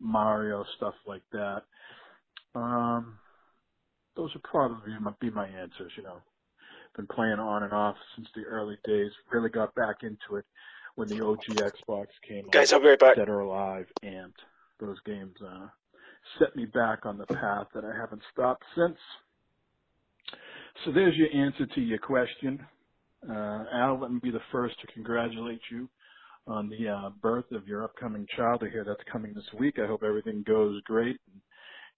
[0.00, 1.62] Mario, stuff like that.
[2.54, 3.18] Um,
[4.16, 6.18] those would probably be my answers, you know.
[6.96, 9.10] Been playing on and off since the early days.
[9.32, 10.44] Really got back into it
[10.94, 12.52] when the OG Xbox came out.
[12.52, 12.72] guys.
[12.72, 13.16] I'll be right back.
[13.16, 14.34] Dead or Alive, Amped.
[14.78, 15.68] Those games uh,
[16.38, 18.98] set me back on the path that I haven't stopped since.
[20.84, 22.64] So there's your answer to your question.
[23.28, 25.88] Uh, Al, let me be the first to congratulate you
[26.46, 28.62] on the uh, birth of your upcoming child.
[28.66, 29.78] I hear that's coming this week.
[29.82, 31.18] I hope everything goes great.
[31.32, 31.40] And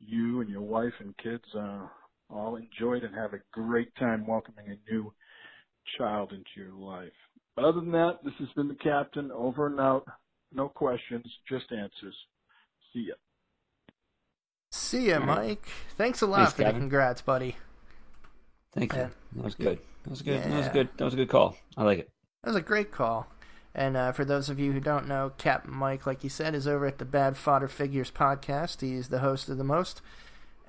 [0.00, 1.86] you and your wife and kids uh,
[2.30, 5.12] all enjoy it and have a great time welcoming a new
[5.98, 7.12] child into your life.
[7.56, 9.30] Other than that, this has been the captain.
[9.30, 10.06] Over and out.
[10.52, 12.14] No questions, just answers.
[12.92, 13.14] See ya.
[14.70, 15.66] See ya, Mike.
[15.96, 17.56] Thanks a lot Thanks, for the congrats, buddy.
[18.72, 19.00] Thank you.
[19.00, 19.08] Yeah.
[19.36, 19.78] That was good.
[20.04, 20.42] That was good.
[20.42, 20.88] That was good.
[20.96, 21.56] That was a good call.
[21.76, 22.10] I like it.
[22.42, 23.28] That was a great call.
[23.74, 26.68] And uh, for those of you who don't know, Captain Mike, like he said, is
[26.68, 28.80] over at the Bad Fodder Figures podcast.
[28.80, 30.00] He's the host of the most,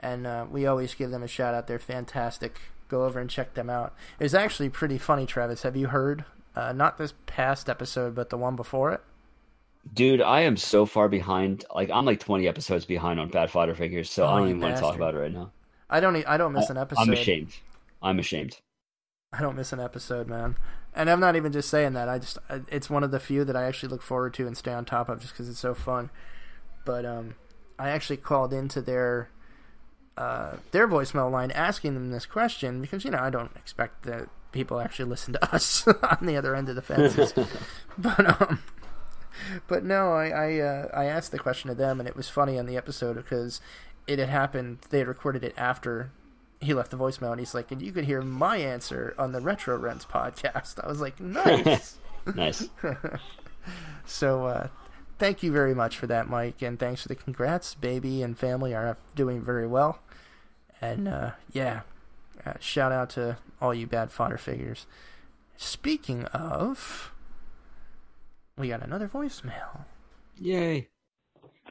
[0.05, 1.67] and uh, we always give them a shout out.
[1.67, 2.59] They're fantastic.
[2.87, 3.95] Go over and check them out.
[4.19, 5.63] It was actually pretty funny, Travis.
[5.63, 6.23] Have you heard?
[6.55, 9.01] Uh, not this past episode, but the one before it.
[9.93, 11.65] Dude, I am so far behind.
[11.73, 14.49] Like I'm like 20 episodes behind on Bad Fodder Figures, so Oh, I don't you
[14.55, 15.51] even want to talk about it right now.
[15.89, 16.15] I don't.
[16.27, 17.01] I don't miss I- an episode.
[17.01, 17.55] I'm ashamed.
[18.01, 18.57] I'm ashamed.
[19.33, 20.55] I don't miss an episode, man.
[20.93, 22.07] And I'm not even just saying that.
[22.07, 22.37] I just
[22.69, 25.09] it's one of the few that I actually look forward to and stay on top
[25.09, 26.09] of just because it's so fun.
[26.85, 27.35] But um,
[27.77, 29.29] I actually called into their
[30.17, 34.29] uh, their voicemail line asking them this question because you know I don't expect that
[34.51, 37.33] people actually listen to us on the other end of the fences.
[37.97, 38.59] but um,
[39.67, 42.57] but no, I I, uh, I asked the question to them and it was funny
[42.57, 43.61] on the episode because
[44.07, 44.79] it had happened.
[44.89, 46.11] They had recorded it after
[46.61, 49.41] he left the voicemail and he's like, and you could hear my answer on the
[49.41, 50.83] Retro Rents podcast.
[50.83, 51.97] I was like, nice.
[52.33, 52.69] nice.
[54.05, 54.67] so, uh,
[55.19, 57.75] thank you very much for that, Mike, and thanks for the congrats.
[57.75, 59.99] Baby and family are doing very well.
[60.85, 61.81] And, uh, yeah,
[62.45, 64.85] uh, shout out to all you bad fodder figures.
[65.57, 67.11] Speaking of,
[68.57, 69.85] we got another voicemail.
[70.37, 70.87] Yay.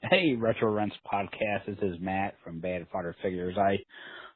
[0.03, 1.67] Hey, Retro Rents Podcast.
[1.67, 3.57] This is Matt from Bad Fodder Figures.
[3.57, 3.79] I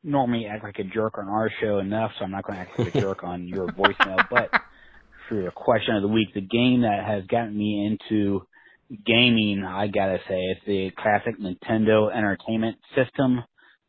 [0.04, 2.78] normally act like a jerk on our show enough, so I'm not going to act
[2.78, 4.28] like a jerk on your voicemail.
[4.30, 4.50] But
[5.28, 8.46] for your question of the week, the game that has gotten me into
[9.04, 13.42] gaming, I gotta say, it's the classic Nintendo Entertainment System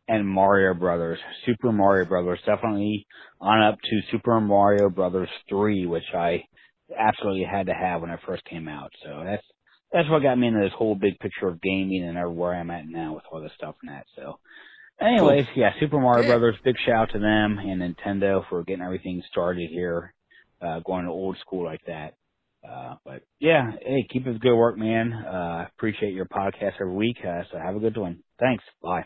[0.09, 1.19] and Mario Brothers.
[1.45, 3.05] Super Mario Brothers, definitely
[3.39, 6.43] on up to Super Mario Brothers 3, which I
[6.97, 8.91] absolutely had to have when it first came out.
[9.03, 9.43] So that's
[9.93, 12.87] that's what got me into this whole big picture of gaming and where I'm at
[12.87, 14.05] now with all this stuff and that.
[14.15, 14.39] So,
[15.01, 16.37] anyways, yeah, Super Mario Yeah.
[16.37, 20.13] Brothers, big shout out to them and Nintendo for getting everything started here,
[20.61, 22.15] uh, going to old school like that.
[22.67, 25.13] Uh, but yeah, hey, keep up the good work, man.
[25.13, 27.17] Uh, appreciate your podcast every week.
[27.23, 28.23] Uh, so have a good one.
[28.39, 28.63] Thanks.
[28.81, 29.05] Bye.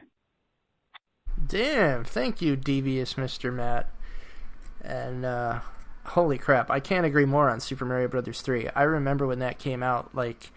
[1.47, 3.53] Damn, thank you, devious Mr.
[3.53, 3.89] Matt.
[4.83, 5.59] And uh
[6.05, 8.69] holy crap, I can't agree more on Super Mario Brothers 3.
[8.75, 10.51] I remember when that came out like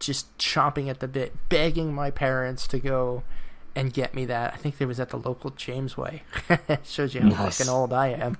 [0.00, 3.24] just chomping at the bit, begging my parents to go
[3.74, 4.54] and get me that.
[4.54, 6.20] I think it was at the local Jamesway.
[6.84, 7.58] Shows you how Nice.
[7.58, 8.38] fucking old I am.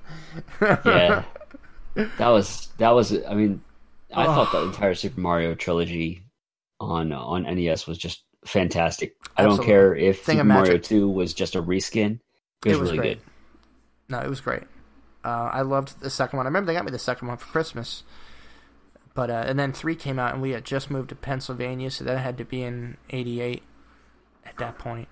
[0.60, 1.24] Yeah.
[1.94, 3.60] that was that was I mean
[4.14, 4.34] I Oh.
[4.34, 6.22] thought the entire Super Mario trilogy
[6.80, 9.16] on on NES was just fantastic.
[9.36, 12.20] I don't care if Thing Super Mario 2 was just a reskin.
[12.64, 13.18] It was, It was really great.
[13.18, 13.22] good.
[14.08, 14.64] No, it was great.
[15.24, 16.46] Uh, I loved the second one.
[16.46, 18.04] I remember they got me the second one for Christmas.
[19.14, 22.04] But uh, and then three came out, and we had just moved to Pennsylvania, so
[22.04, 23.62] that had to be in '88
[24.44, 25.08] at that point.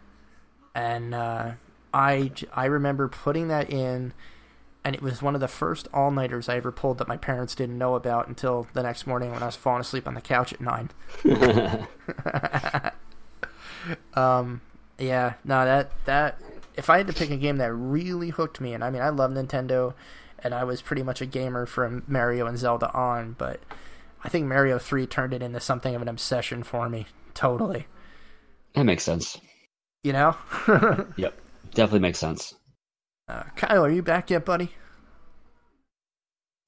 [0.74, 1.52] And uh,
[1.92, 4.12] I I remember putting that in,
[4.84, 7.56] and it was one of the first all nighters I ever pulled that my parents
[7.56, 10.52] didn't know about until the next morning when I was falling asleep on the couch
[10.52, 10.90] at nine.
[14.14, 14.60] Um,
[14.98, 16.40] yeah, no, that that
[16.74, 19.08] if I had to pick a game that really hooked me, and I mean, I
[19.10, 19.94] love Nintendo,
[20.38, 23.60] and I was pretty much a gamer from Mario and Zelda on, but
[24.24, 27.06] I think Mario Three turned it into something of an obsession for me.
[27.34, 27.86] Totally,
[28.74, 29.38] that makes sense.
[30.02, 30.36] you know.
[31.16, 31.34] Yep.
[31.74, 32.54] Definitely makes sense.
[33.28, 34.70] uh, Kyle, are you back yet, buddy?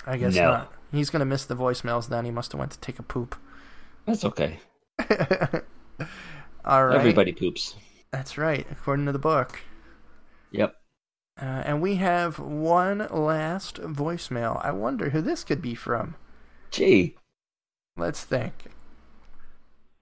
[0.06, 0.42] I guess No.
[0.44, 0.72] not.
[0.92, 2.08] He's gonna miss the voicemails.
[2.08, 3.36] Then he must have went to take a poop.
[4.06, 4.58] That's okay.
[6.68, 7.76] All right, Everybody poops.
[8.10, 9.62] That's right, according to the book.
[10.50, 10.74] Yep.
[11.40, 14.62] Uh, and we have one last voicemail.
[14.62, 16.16] I wonder who this could be from.
[16.70, 17.16] Gee.
[17.96, 18.52] Let's think.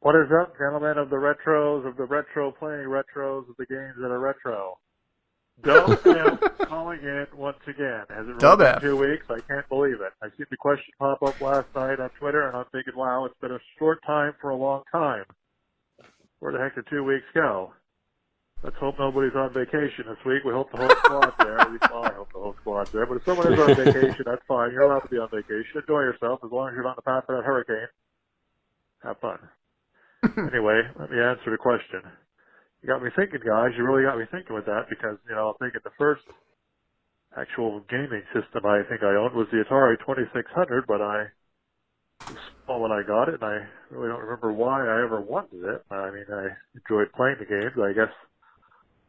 [0.00, 3.94] What is up, gentlemen of the retros, of the retro playing retros, of the games
[4.00, 4.78] that are retro?
[5.62, 8.02] Dub F calling in once again.
[8.10, 8.80] Has it Dub really F.
[8.80, 9.26] been two weeks?
[9.30, 10.12] I can't believe it.
[10.20, 13.38] I see the question pop up last night on Twitter, and I'm thinking, wow, it's
[13.40, 15.24] been a short time for a long time.
[16.46, 17.74] Where the heck did two weeks go?
[18.62, 20.46] Let's hope nobody's on vacation this week.
[20.46, 21.58] We hope the whole squad's there.
[21.58, 23.02] At least well, I hope the whole squad's there.
[23.02, 24.70] But if someone is on vacation, that's fine.
[24.70, 25.74] You're allowed to be on vacation.
[25.74, 27.90] Enjoy yourself as long as you're not in the path of that hurricane.
[29.02, 29.42] Have fun.
[30.54, 32.06] anyway, let me answer the question.
[32.78, 33.74] You got me thinking, guys.
[33.74, 36.22] You really got me thinking with that because, you know, I'm thinking the first
[37.34, 41.26] actual gaming system I think I owned was the Atari 2600, but I
[42.66, 43.58] small when I got it, and I
[43.90, 45.84] really don't remember why I ever wanted it.
[45.90, 47.78] I mean, I enjoyed playing the games.
[47.78, 48.12] I guess,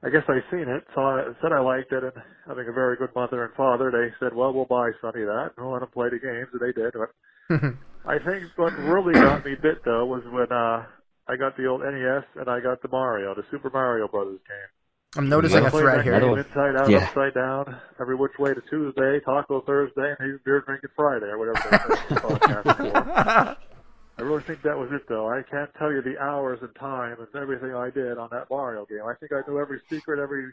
[0.04, 2.14] I guess I seen it, saw it, said I liked it, and
[2.48, 5.66] having a very good mother and father, they said, "Well, we'll buy Sonny that, and
[5.66, 6.94] we'll let him play the games," and they did.
[6.94, 7.12] But
[8.06, 10.86] I think what really got me bit though was when uh
[11.30, 14.72] I got the old NES and I got the Mario, the Super Mario Brothers game.
[15.18, 16.14] I'm noticing I a played thread here.
[16.14, 16.40] Another game one.
[16.74, 17.06] inside out, Yeah.
[17.08, 21.38] upside down, every which way to Tuesday, Taco Thursday, and even beer drinking Friday, or
[21.38, 23.58] whatever they say the podcast for.
[24.20, 25.30] I really think that was it, though.
[25.30, 28.86] I can't tell you the hours and time and everything I did on that Mario
[28.86, 29.04] game.
[29.06, 30.52] I think I knew every secret, every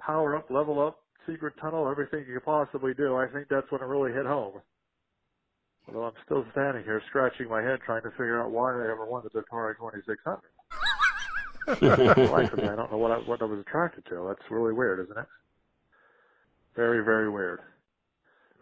[0.00, 3.16] power up, level up, secret tunnel, everything you could possibly do.
[3.16, 4.60] I think that's when it really hit home.
[5.88, 9.04] Although I'm still standing here scratching my head trying to figure out why I ever
[9.04, 10.38] wanted the Atari 2600.
[11.70, 14.26] Life me, I don't know what I, what I was attracted to.
[14.28, 15.26] That's really weird, isn't it?
[16.76, 17.60] Very, very weird.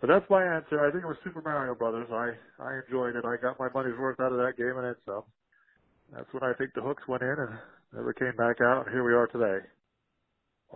[0.01, 0.87] But that's my answer.
[0.87, 2.07] I think it was Super Mario Brothers.
[2.13, 2.31] I
[2.63, 3.25] I enjoyed it.
[3.25, 5.25] I got my money's worth out of that game and then some.
[6.15, 7.59] That's when I think the hooks went in and
[7.93, 8.87] never came back out.
[8.87, 9.67] And here we are today.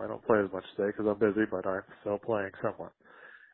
[0.01, 2.91] I don't play as much today because I'm busy, but I'm still playing somewhat.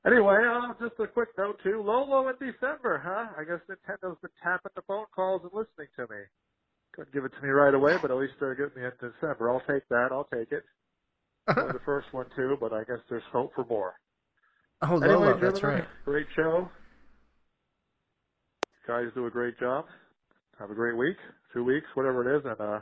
[0.06, 1.84] Anyway, uh, just a quick note too.
[1.84, 3.36] Lolo in December, huh?
[3.38, 6.24] I guess Nintendo's been tapping the phone calls and listening to me.
[7.00, 9.50] Couldn't give it to me right away, but at least they're getting me in December.
[9.50, 10.10] I'll take that.
[10.12, 10.64] I'll take it.
[11.56, 13.94] The first one too, but I guess there's hope for more.
[14.82, 15.86] oh, Anyway, that's right.
[16.04, 16.70] Great show.
[18.86, 19.86] Guys do a great job.
[20.60, 21.16] Have a great week,
[21.54, 22.80] two weeks, whatever it is, and uh,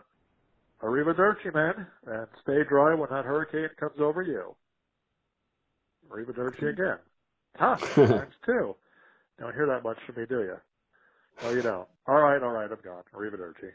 [0.82, 1.86] arrivederci, man.
[2.08, 4.56] And stay dry when that hurricane comes over you.
[6.10, 6.98] Arrivederci again.
[7.56, 8.76] Huh, times two.
[9.40, 10.56] Don't hear that much from me, do you?
[11.44, 11.88] No, you don't.
[12.08, 13.04] All right, all right, I'm gone.
[13.14, 13.70] Arrivederci.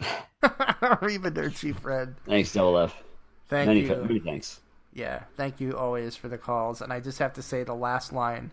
[0.42, 2.14] Arrivederci, Fred.
[2.26, 3.02] Thanks, Double F.
[3.48, 3.96] Thank many, you.
[3.96, 4.60] many thanks.
[4.94, 6.80] Yeah, thank you always for the calls.
[6.82, 8.50] And I just have to say the last line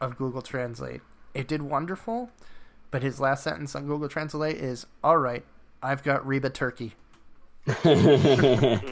[0.00, 1.00] of Google Translate.
[1.34, 2.30] It did wonderful,
[2.90, 5.44] but his last sentence on Google Translate is, "All right,
[5.82, 6.94] I've got Reba turkey."
[7.66, 8.88] Wish Uh,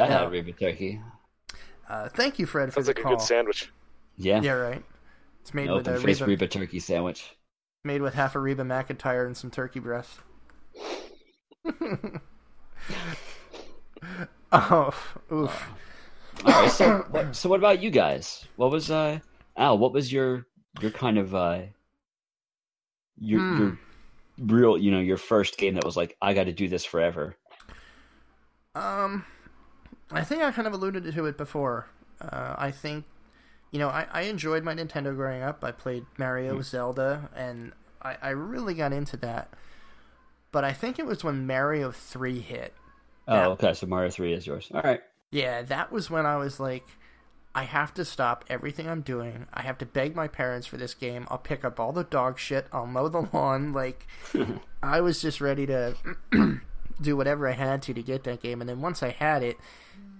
[0.00, 0.28] I had no.
[0.30, 1.00] Reba turkey.
[1.88, 3.70] Uh, thank you, Fred, for Sounds the like a good sandwich.
[4.16, 4.82] Yeah, Yeah, right.
[5.40, 7.36] It's made an with a open faced Reba, Reba turkey sandwich.
[7.84, 10.20] Made with half a Reba McEntire and some turkey breast.
[14.52, 14.94] oh,
[15.32, 15.70] oof.
[16.44, 18.46] All right, so what, so what about you guys?
[18.54, 19.18] What was uh
[19.56, 19.78] Al?
[19.78, 20.46] What was your
[20.80, 21.62] your kind of uh
[23.18, 23.58] your Hmm.
[23.58, 23.78] your
[24.38, 27.34] real you know your first game that was like I got to do this forever?
[28.76, 29.24] Um,
[30.12, 31.88] I think I kind of alluded to it before.
[32.20, 33.04] Uh, I think,
[33.72, 35.64] you know, I, I enjoyed my Nintendo growing up.
[35.64, 36.62] I played Mario, mm-hmm.
[36.62, 39.52] Zelda, and I, I really got into that.
[40.52, 42.74] But I think it was when Mario 3 hit.
[43.26, 43.46] Oh, Yeah.
[43.48, 43.72] okay.
[43.74, 44.70] So Mario Three is yours.
[44.74, 45.00] All right.
[45.30, 46.84] Yeah, that was when I was like,
[47.54, 49.46] I have to stop everything I'm doing.
[49.52, 51.26] I have to beg my parents for this game.
[51.30, 52.66] I'll pick up all the dog shit.
[52.72, 53.72] I'll mow the lawn.
[53.72, 54.06] Like,
[54.82, 55.94] I was just ready to
[57.00, 58.60] do whatever I had to to get that game.
[58.60, 59.56] And then once I had it,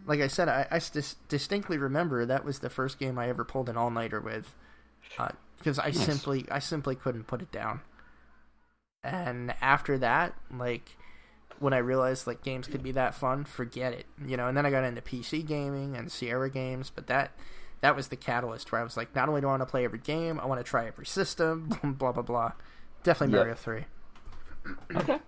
[0.07, 3.45] like I said, I, I dis- distinctly remember that was the first game I ever
[3.45, 4.55] pulled an all nighter with,
[5.19, 7.81] uh, because I simply I simply couldn't put it down.
[9.05, 10.97] And after that, like
[11.59, 14.49] when I realized like games could be that fun, forget it, you know.
[14.49, 17.33] And then I got into PC gaming and Sierra games, but that
[17.81, 19.85] that was the catalyst where I was like, not only do I want to play
[19.85, 21.69] every game, I want to try every system,
[21.99, 22.53] blah blah blah.
[23.03, 23.41] Definitely Yep.
[23.41, 23.85] Mario Three.
[24.97, 25.19] Okay.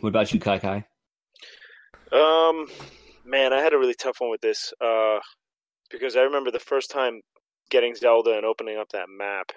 [0.00, 0.84] What about you, Kai Kai?
[2.12, 2.66] Um,
[3.24, 4.72] man, I had a really tough one with this.
[4.80, 5.18] Uh,
[5.90, 7.20] because I remember the first time
[7.70, 9.52] getting Zelda and opening up that map,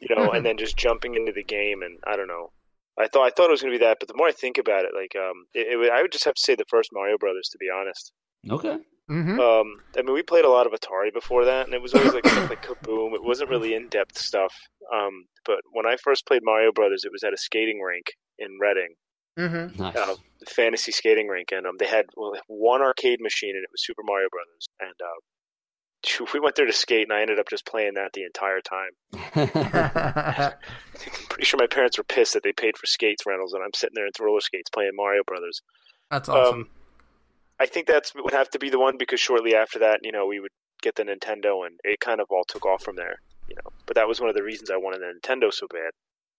[0.00, 2.52] you know, and then just jumping into the game, and I don't know.
[2.98, 4.58] I thought I thought it was going to be that, but the more I think
[4.58, 7.16] about it, like, um, it, it, I would just have to say the first Mario
[7.18, 8.12] Brothers, to be honest.
[8.50, 8.78] Okay.
[9.10, 9.40] Mm-hmm.
[9.40, 12.14] Um, I mean, we played a lot of Atari before that, and it was always
[12.14, 13.14] like stuff like Kaboom.
[13.14, 14.54] It wasn't really in depth stuff.
[14.94, 18.58] Um, but when I first played Mario Brothers, it was at a skating rink in
[18.60, 18.94] Reading,
[19.40, 19.82] Mm-hmm.
[19.82, 19.96] Nice.
[19.96, 20.14] uh,
[20.48, 24.02] fantasy skating rink, and um, they had well, one arcade machine, and it was Super
[24.04, 24.68] Mario Brothers.
[24.80, 28.24] And uh, we went there to skate, and I ended up just playing that the
[28.24, 28.90] entire time.
[29.34, 30.52] I'm
[31.28, 33.94] pretty sure my parents were pissed that they paid for skates rentals, and I'm sitting
[33.94, 35.62] there in roller skates playing Mario Brothers.
[36.10, 36.54] That's awesome.
[36.54, 36.68] Um,
[37.58, 40.26] I think that's would have to be the one because shortly after that, you know,
[40.26, 40.52] we would
[40.82, 43.16] get the Nintendo, and it kind of all took off from there.
[43.48, 45.90] You know, but that was one of the reasons I wanted the Nintendo so bad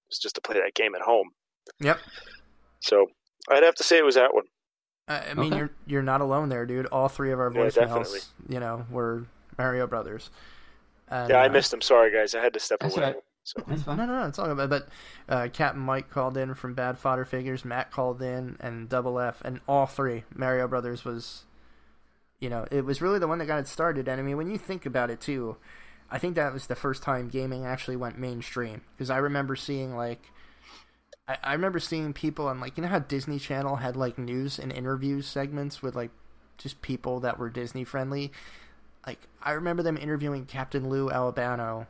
[0.09, 1.29] was just to play that game at home.
[1.79, 1.99] yep.
[2.81, 3.07] So
[3.49, 4.45] I'd have to say it was that one.
[5.07, 5.57] I I mean, Okay.
[5.57, 6.85] you're you're not alone there, dude.
[6.87, 8.19] All three of our Yeah, voicemails, definitely.
[8.49, 9.25] you know, were
[9.57, 10.29] Mario Brothers.
[11.09, 11.81] And, Yeah, I uh, missed them.
[11.81, 12.35] Sorry, guys.
[12.35, 13.03] I had to step away.
[13.03, 13.15] all right.
[13.43, 14.69] So No, no, no, it's all good.
[14.69, 14.87] But
[15.27, 17.65] uh, Captain Mike called in from Bad Fodder Figures.
[17.65, 21.45] Matt called in, and Double F, and all three Mario Brothers was
[22.39, 24.07] You know, it was really the one that got it started.
[24.07, 25.57] And I mean, when you think about it too,
[26.09, 28.81] I think that was the first time gaming actually went mainstream.
[28.95, 30.31] Because I remember seeing like,
[31.31, 34.59] I, I remember seeing people on like, you know how Disney Channel had like news
[34.59, 36.11] and interviews segments with like
[36.57, 38.31] just people that were Disney friendly.
[39.05, 41.87] Like I remember them interviewing Captain Lou Albano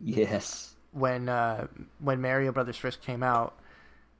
[0.00, 0.74] Yes.
[0.92, 1.66] when uh,
[1.98, 3.54] when Mario Brothers first came out,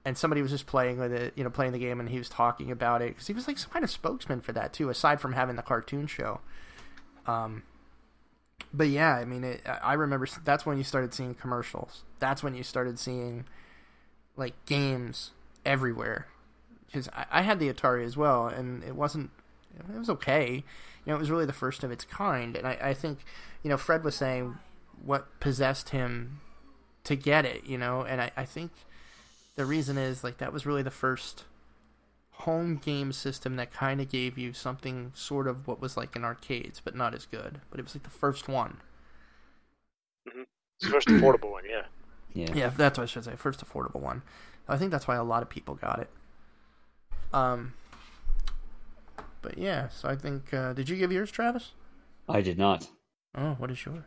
[0.05, 2.29] and somebody was just playing with it, you know, playing the game, and he was
[2.29, 5.21] talking about it because he was like some kind of spokesman for that too, aside
[5.21, 6.41] from having the cartoon show.
[7.27, 7.63] Um,
[8.73, 12.05] but yeah, I mean, it, I remember that's when you started seeing commercials.
[12.19, 13.45] That's when you started seeing
[14.41, 15.31] like games
[15.65, 16.27] everywhere.
[16.87, 19.31] Because I, I had the Atari as well, and it wasn't.
[19.79, 20.65] It was okay.
[21.05, 23.21] You know, it was really the first of its kind, and I, I think,
[23.63, 24.59] you know, Fred was saying
[25.03, 26.41] what possessed him
[27.05, 28.71] to get it, you know, and I, I think
[29.55, 31.45] the reason is like that was really the first
[32.33, 36.25] home game system that kind of gave you something sort of what was like in
[36.25, 37.61] arcades, but not as good.
[37.71, 38.79] But it was like the first one.
[40.29, 40.43] Mm-hmm.
[40.77, 41.85] It's the first affordable one, yeah.
[42.35, 42.53] Yeah.
[42.55, 43.35] Yeah, that's what I should say.
[43.37, 44.23] First affordable one.
[44.69, 46.11] I think that's why a lot of people got it.
[47.33, 47.75] Um,
[49.43, 50.53] but yeah, so I think.
[50.55, 51.73] Uh, did you give yours, Travis?
[52.29, 52.87] I did not.
[53.37, 54.05] Oh, what is yours?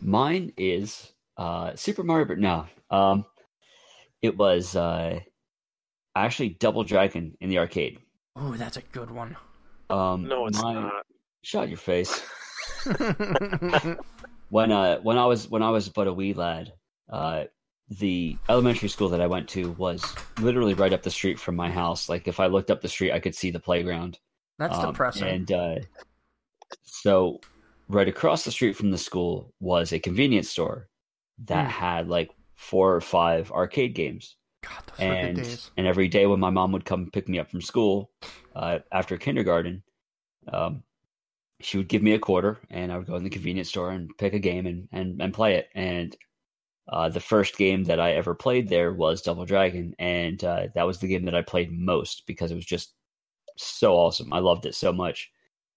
[0.00, 2.26] Mine is uh, Super Mario.
[2.26, 2.38] Bros.
[2.38, 3.24] No, um,
[4.22, 5.20] it was uh,
[6.14, 7.98] actually Double Dragon in the arcade.
[8.36, 9.36] Oh, that's a good one.
[9.88, 11.06] Um, No, it's mine- not.
[11.42, 12.22] Shut your face.
[14.50, 16.72] when uh when I was when I was but a wee lad,
[17.10, 17.44] uh,
[17.88, 21.70] the elementary school that I went to was literally right up the street from my
[21.70, 22.08] house.
[22.08, 24.18] Like if I looked up the street, I could see the playground.
[24.58, 25.28] that's Um, depressing.
[25.28, 25.76] And uh,
[26.82, 27.42] so,
[27.88, 30.88] right across the street from the school was a convenience store
[31.46, 31.70] that Hmm.
[31.70, 34.36] had like four or five arcade games.
[34.62, 35.38] God, And
[35.76, 38.10] and every day when my mom would come pick me up from school
[38.54, 39.82] uh, after kindergarten,
[40.52, 40.82] um,
[41.60, 44.16] she would give me a quarter, and I would go in the convenience store and
[44.18, 45.68] pick a game and and, and play it.
[45.74, 46.16] And
[46.88, 50.86] uh, the first game that I ever played there was Double Dragon, and uh, that
[50.86, 52.94] was the game that I played most because it was just
[53.56, 54.32] so awesome.
[54.32, 55.30] I loved it so much.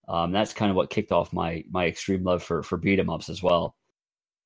[0.08, 3.10] Um, that's kind of what kicked off my my extreme love for for beat 'em
[3.10, 3.76] ups as well.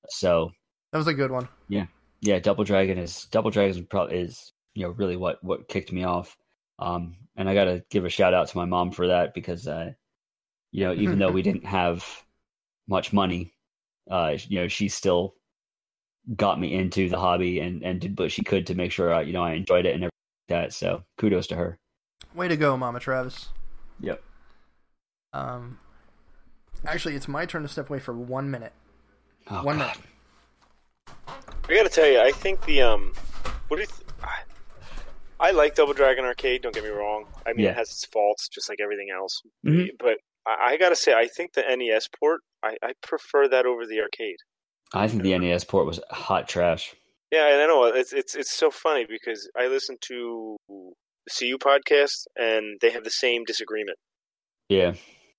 [0.09, 0.51] So
[0.91, 1.47] That was a good one.
[1.69, 1.87] yeah,
[2.21, 2.39] yeah.
[2.39, 6.03] Double Dragon is Double Dragon is probably is you know really what what kicked me
[6.03, 6.37] off.
[6.79, 9.67] Um, and I got to give a shout out to my mom for that because
[9.67, 9.91] uh,
[10.71, 12.05] you know even though we didn't have
[12.87, 13.53] much money,
[14.11, 15.35] uh, you know she still
[16.35, 19.21] got me into the hobby and and did what she could to make sure I,
[19.21, 20.11] you know I enjoyed it and everything
[20.49, 20.73] like that.
[20.73, 21.77] So kudos to her.
[22.35, 23.49] Way to go, Mama Travis.
[24.01, 24.21] Yep.
[25.33, 25.79] Um,
[26.85, 28.73] actually, it's my turn to step away for one minute.
[29.49, 29.95] Oh, one God.
[29.95, 31.17] minute.
[31.69, 33.13] I gotta tell you, I think the um,
[33.67, 33.87] what do you?
[33.87, 36.61] Th- I, I like Double Dragon Arcade.
[36.61, 37.25] Don't get me wrong.
[37.45, 37.71] I mean, Yeah.
[37.71, 39.41] it has its faults, just like everything else.
[39.65, 39.89] Mhm.
[39.99, 43.85] But I, I gotta say, I think the NES port, I, I prefer that over
[43.85, 44.37] the arcade.
[44.93, 46.95] I think the NES port was hot trash.
[47.31, 50.93] Yeah, and I know it's it's it's so funny because I listen to the
[51.37, 53.97] CU podcast and they have the same disagreement.
[54.69, 54.93] Yeah.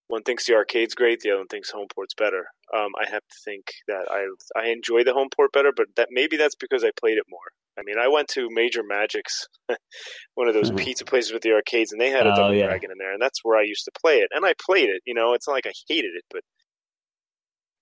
[0.08, 2.46] One thinks the arcade's great, the other one thinks home port's better.
[2.74, 4.26] Um, I have to think that I
[4.58, 7.40] I enjoy the home port better, but that maybe that's because I played it more.
[7.78, 9.46] I mean, I went to Major Magic's,
[10.34, 10.78] one of those Mhm.
[10.78, 12.66] pizza places with the arcades, and they had a Oh, Double yeah.
[12.66, 14.28] Dragon in there, and that's where I used to play it.
[14.32, 15.00] And I played it.
[15.06, 16.42] You know, it's not like I hated it, but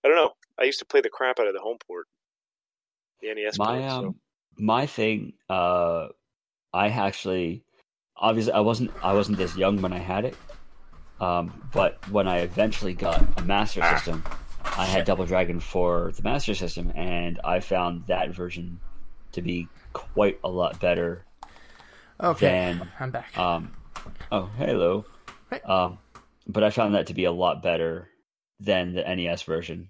[0.07, 0.35] I don't know.
[0.59, 2.07] I used to play the crap out of the home port,
[3.21, 3.91] the NES my port.
[3.91, 4.15] um so.
[4.59, 6.07] my thing uh
[6.73, 7.65] i actually
[8.17, 10.37] obviously i wasn't i wasn't this young when i had it
[11.21, 13.95] um but when i eventually got a master Ah.
[13.97, 14.23] system
[14.79, 18.81] i had double dragon for the master system and i found that version
[19.33, 21.25] to be quite a lot better
[22.23, 23.37] Okay, Then, I'm back.
[23.37, 23.75] um
[24.33, 25.05] oh hello
[25.51, 25.61] Hey.
[25.63, 25.99] um
[26.47, 28.09] but i found that to be a lot better
[28.61, 29.89] than the nes version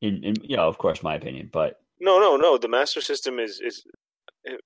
[0.00, 2.56] in, in you know of course my opinion but No, no, no.
[2.58, 3.84] The Master System is is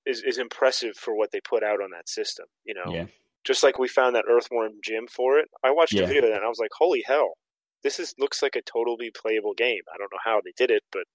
[0.05, 2.45] is is impressive for what they put out on that system.
[2.63, 3.05] You know, yeah
[3.45, 5.47] just like we found that Earthworm Jim for it.
[5.63, 6.03] I watched Yeah.
[6.03, 7.33] a video of that and I was like, "Holy hell!
[7.83, 10.83] This is looks like a totally playable game." I don't know how they did it,
[10.91, 11.05] but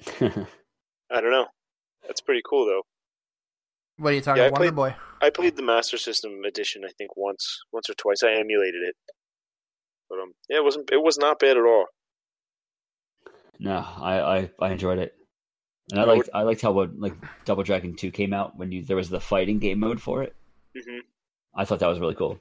[1.10, 1.46] I don't know.
[2.06, 2.82] That's pretty cool though.
[3.98, 4.96] what are you talking yeah, about, Wonder played- Boy?
[5.20, 6.82] I played the Master System edition.
[6.84, 8.24] I think once, once or twice.
[8.24, 8.96] I emulated it,
[10.10, 10.90] but um, yeah, it wasn't.
[10.90, 11.86] It was not bad at all.
[13.58, 15.14] No, I, I, I enjoyed it,
[15.90, 17.14] and I I liked I liked how when like
[17.44, 20.34] Double Dragon Two came out when you there was the fighting game mode for it.
[20.74, 20.98] hmm
[21.54, 22.40] I thought that was really cool.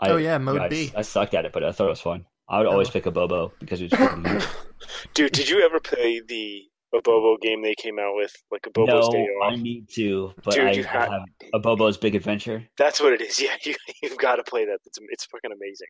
[0.00, 0.92] I, oh yeah, Mode I, B.
[0.96, 2.26] I sucked at it, but I thought it was fun.
[2.48, 2.92] I would always Oh.
[2.92, 4.48] pick Abobo because it was freaking cute.
[5.14, 6.62] Dude, did you ever play the
[6.92, 10.64] Abobo game they came out with, like Abobo's no, Day I need to, but Dude,
[10.66, 11.22] I, you I ha- have
[11.62, 12.66] Abobo's Big Adventure.
[12.76, 13.40] That's what it is.
[13.40, 14.78] Yeah, you you've got to play that.
[14.84, 15.86] It's it's fucking amazing.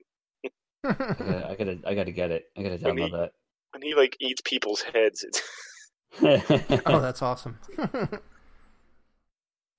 [0.84, 2.44] I gotta, I gotta, get it.
[2.56, 3.28] I gotta When he- download
[3.74, 5.24] And he like eats people's heads.
[5.24, 5.42] It's,
[6.86, 7.58] oh, that's awesome.
[7.78, 7.88] yeah,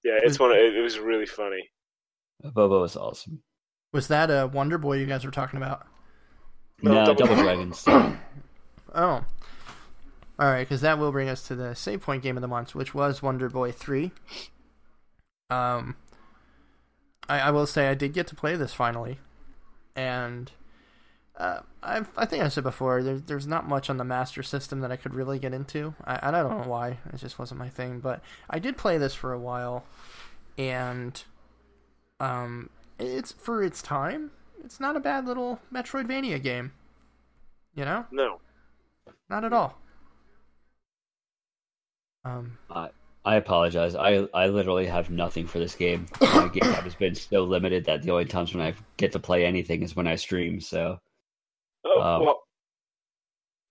[0.04, 0.52] it's one.
[0.52, 1.70] Of, it, it was really funny.
[2.44, 3.42] Bobo was awesome.
[3.94, 5.86] Was that a Wonder Boy you guys were talking about?
[6.82, 7.86] No, No, Double Double, Dragons.
[8.96, 9.26] Oh.
[10.38, 12.76] All right, because that will bring us to the save point game of the month,
[12.76, 14.12] which was Wonder Boy 3.
[15.50, 15.96] Um,
[17.28, 19.20] I, I will say I did get to play this finally,
[19.96, 20.52] and
[21.38, 24.82] uh, I've, I think I said before there, there's not much on the Master System
[24.82, 25.96] that I could really get into.
[26.06, 28.00] I, and I don't know why, it just wasn't my thing.
[28.00, 29.84] But I did play this for a while,
[30.58, 31.22] and
[32.20, 32.70] um,
[33.00, 34.32] it's for its time.
[34.64, 36.72] It's not a bad little Metroidvania game.
[37.76, 38.40] You know, No,
[39.30, 39.80] not at all.
[42.24, 42.58] Um,
[43.26, 43.96] I apologize.
[43.96, 46.08] I, I literally have nothing for this game.
[46.22, 49.20] My game time has been so limited that the only times when I get to
[49.20, 50.60] play anything is when I stream.
[50.60, 51.00] So
[51.86, 52.44] Oh, Um, well,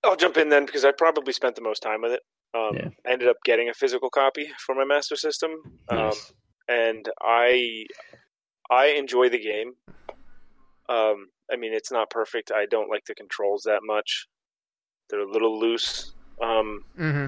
[0.05, 2.23] I'll jump in then because I probably spent the most time with it.
[2.55, 2.89] Um, Yeah.
[3.07, 5.53] I ended up getting a physical copy for my Master System,
[5.89, 6.13] um,
[6.69, 7.87] and I
[8.71, 9.73] I enjoy the game.
[10.89, 12.51] Um, I mean, it's not perfect.
[12.51, 14.27] I don't like the controls that much;
[15.09, 16.13] they're a little loose.
[16.43, 17.27] Um, hmm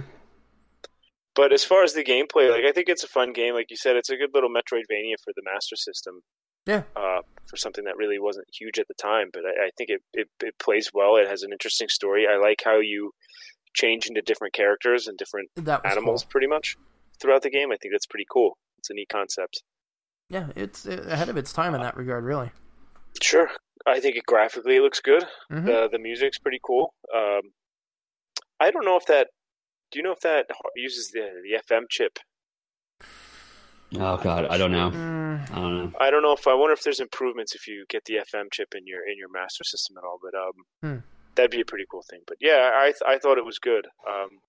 [1.35, 3.55] but as far as the gameplay, like I think it's a fun game.
[3.55, 6.21] Like you said, it's a good little Metroidvania for the Master System.
[6.67, 6.83] Yeah.
[6.97, 10.03] Uh, for something that really wasn't huge at the time, but I, I think it,
[10.15, 11.17] it it plays well.
[11.17, 12.27] It has an interesting story.
[12.27, 13.13] I like how you
[13.75, 15.51] change into different characters and different
[15.85, 16.31] animals, cool.
[16.31, 16.77] pretty much
[17.21, 17.71] throughout the game.
[17.71, 18.57] I think that's pretty cool.
[18.79, 19.63] It's a neat concept.
[20.31, 22.51] Yeah, it's uh, ahead of its time in that regard, really.
[23.21, 23.51] Sure,
[23.87, 25.25] I think it graphically looks good.
[25.53, 25.67] Mhm.
[25.67, 26.95] The the music's pretty cool.
[27.15, 27.53] Um,
[28.59, 29.29] I don't know if that.
[29.91, 30.47] Do you know if that
[30.77, 32.19] uses the the FM chip?
[33.97, 34.91] Oh god, I don't know.
[34.91, 35.93] Mm, I don't know.
[36.01, 38.75] I don't know if I wonder if there's improvements if you get the FM chip
[38.75, 40.19] in your in your master system at all.
[40.23, 40.53] But um,
[40.83, 41.01] Hmm.
[41.37, 42.21] that'd be a pretty cool thing.
[42.27, 43.87] But yeah, I th- I thought it was good.
[44.09, 44.41] Um,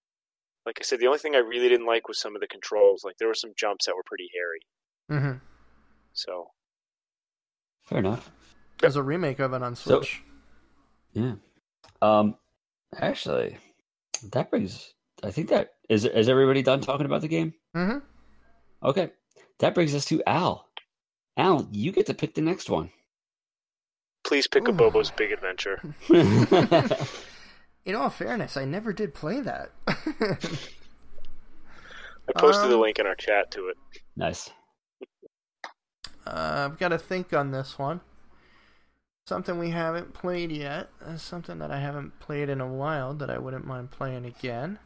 [0.66, 3.04] like I said, the only thing I really didn't like was some of the controls.
[3.04, 5.22] Like there were some jumps that were pretty hairy.
[5.22, 5.38] hmm
[6.14, 6.48] So
[7.84, 8.32] Fair enough.
[8.80, 10.24] There's a remake of it on So- Switch.
[11.14, 11.36] Yeah.
[12.02, 12.36] Um.
[12.98, 13.58] Actually,
[14.32, 14.94] that brings.
[15.24, 16.06] I think that is.
[16.06, 17.54] Is everybody done talking about the game?
[17.74, 18.00] hmm
[18.84, 19.12] Okay.
[19.60, 20.68] That brings us to Al.
[21.38, 22.92] Al, you get to pick the next one.
[24.24, 25.82] please pick Abobo's Big Adventure.
[27.86, 29.70] In all fairness, I never did play that.
[29.88, 29.94] I
[32.36, 33.78] posted the Um, link in our chat to it.
[34.16, 34.50] nice.
[36.26, 38.02] uh, I've got to think on this one.
[39.28, 40.90] Something we haven't played yet.
[41.06, 44.80] Uh, something that I haven't played in a while that I wouldn't mind playing again.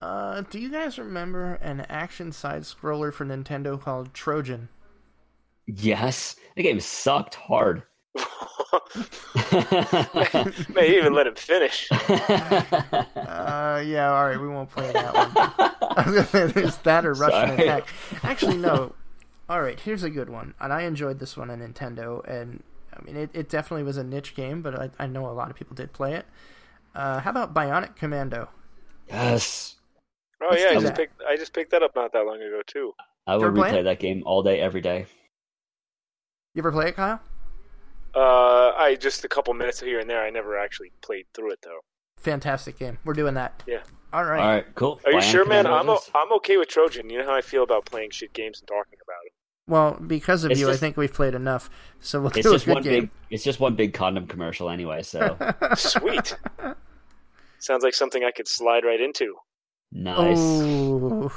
[0.00, 4.68] Uh, do you guys remember an action side scroller for Nintendo called Trojan?
[5.66, 6.36] Yes.
[6.56, 7.82] The game sucked hard.
[9.52, 11.88] Man, you even let him finish.
[13.26, 15.30] Uh, yeah, all right, we won't play that one.
[15.96, 17.62] I was gonna say there's that or Rush'n Sorry.
[17.62, 17.88] Attack.
[18.22, 18.94] Actually, no.
[19.48, 22.26] All right, here's a good one, and I enjoyed this one on Nintendo.
[22.26, 22.62] And
[22.96, 25.50] I mean, it, it definitely was a niche game, but I, I know a lot
[25.50, 26.24] of people did play it.
[26.94, 28.48] Uh, how about Bionic Commando?
[29.08, 29.75] yes.
[30.42, 30.96] Oh Let's yeah, I just that.
[30.96, 32.92] picked I just picked that up not that long ago too.
[33.26, 35.06] I You will replay that game all day, every day.
[36.54, 37.20] You ever play it, Kyle?
[38.14, 40.22] Uh, I just a couple minutes here and there.
[40.22, 41.80] I never actually played through it though.
[42.18, 42.98] Fantastic game.
[43.04, 43.62] We're doing that.
[43.66, 43.80] Yeah.
[44.12, 44.40] All right.
[44.40, 45.00] All right, cool.
[45.04, 45.66] Are you Bionic sure, man?
[45.66, 46.10] I'm it o- is.
[46.14, 47.10] I'm okay with Trojan.
[47.10, 49.32] You know how I feel about playing shit games and talking about it.
[49.68, 51.68] Well, because of It's you, I think we've played enough.
[52.00, 53.00] So we'll It's do a just good one game.
[53.02, 53.10] big.
[53.30, 55.02] It's just one big condom commercial anyway.
[55.02, 55.36] So
[55.76, 56.36] Sweet.
[57.58, 59.34] Sounds like something I could slide right into.
[59.92, 60.36] Nice.
[60.38, 61.32] Oh,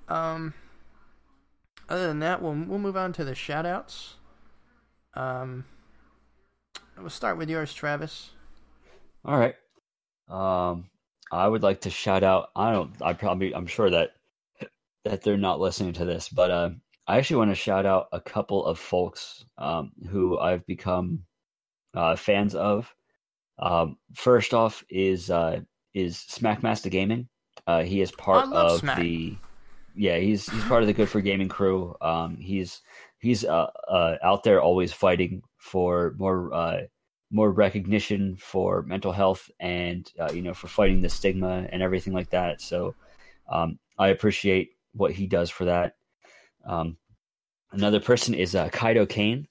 [0.08, 0.54] Um,
[1.90, 4.14] other than that, we'll we'll move on to the shoutouts.
[5.14, 5.66] Um,
[6.98, 8.32] we'll start with yours, Travis.
[9.26, 9.56] All right.
[10.28, 10.90] Um,
[11.32, 12.50] I would like to shout out.
[12.56, 12.94] I don't.
[13.02, 13.54] I probably.
[13.54, 14.12] I'm sure that
[15.06, 16.70] that they're not listening to this, but uh,
[17.08, 21.26] I actually want to shout out a couple of folks um, who I've become
[21.94, 22.94] uh, fans of.
[23.64, 25.62] Um, first off is uh,
[25.94, 27.30] is Smackmaster Gaming.
[27.66, 29.00] Uh, he is part of Smack.
[29.00, 29.38] the
[29.96, 31.96] yeah he's he's part of the Good for Gaming crew.
[32.02, 32.82] Um, he's
[33.20, 36.82] he's uh, uh, out there always fighting for more uh,
[37.32, 42.12] more recognition for mental health and uh, you know for fighting the stigma and everything
[42.12, 42.60] like that.
[42.60, 42.96] So
[43.50, 45.96] um, I appreciate what he does for that.
[46.66, 46.98] Um,
[47.72, 49.48] another person is uh, Kaido Kane,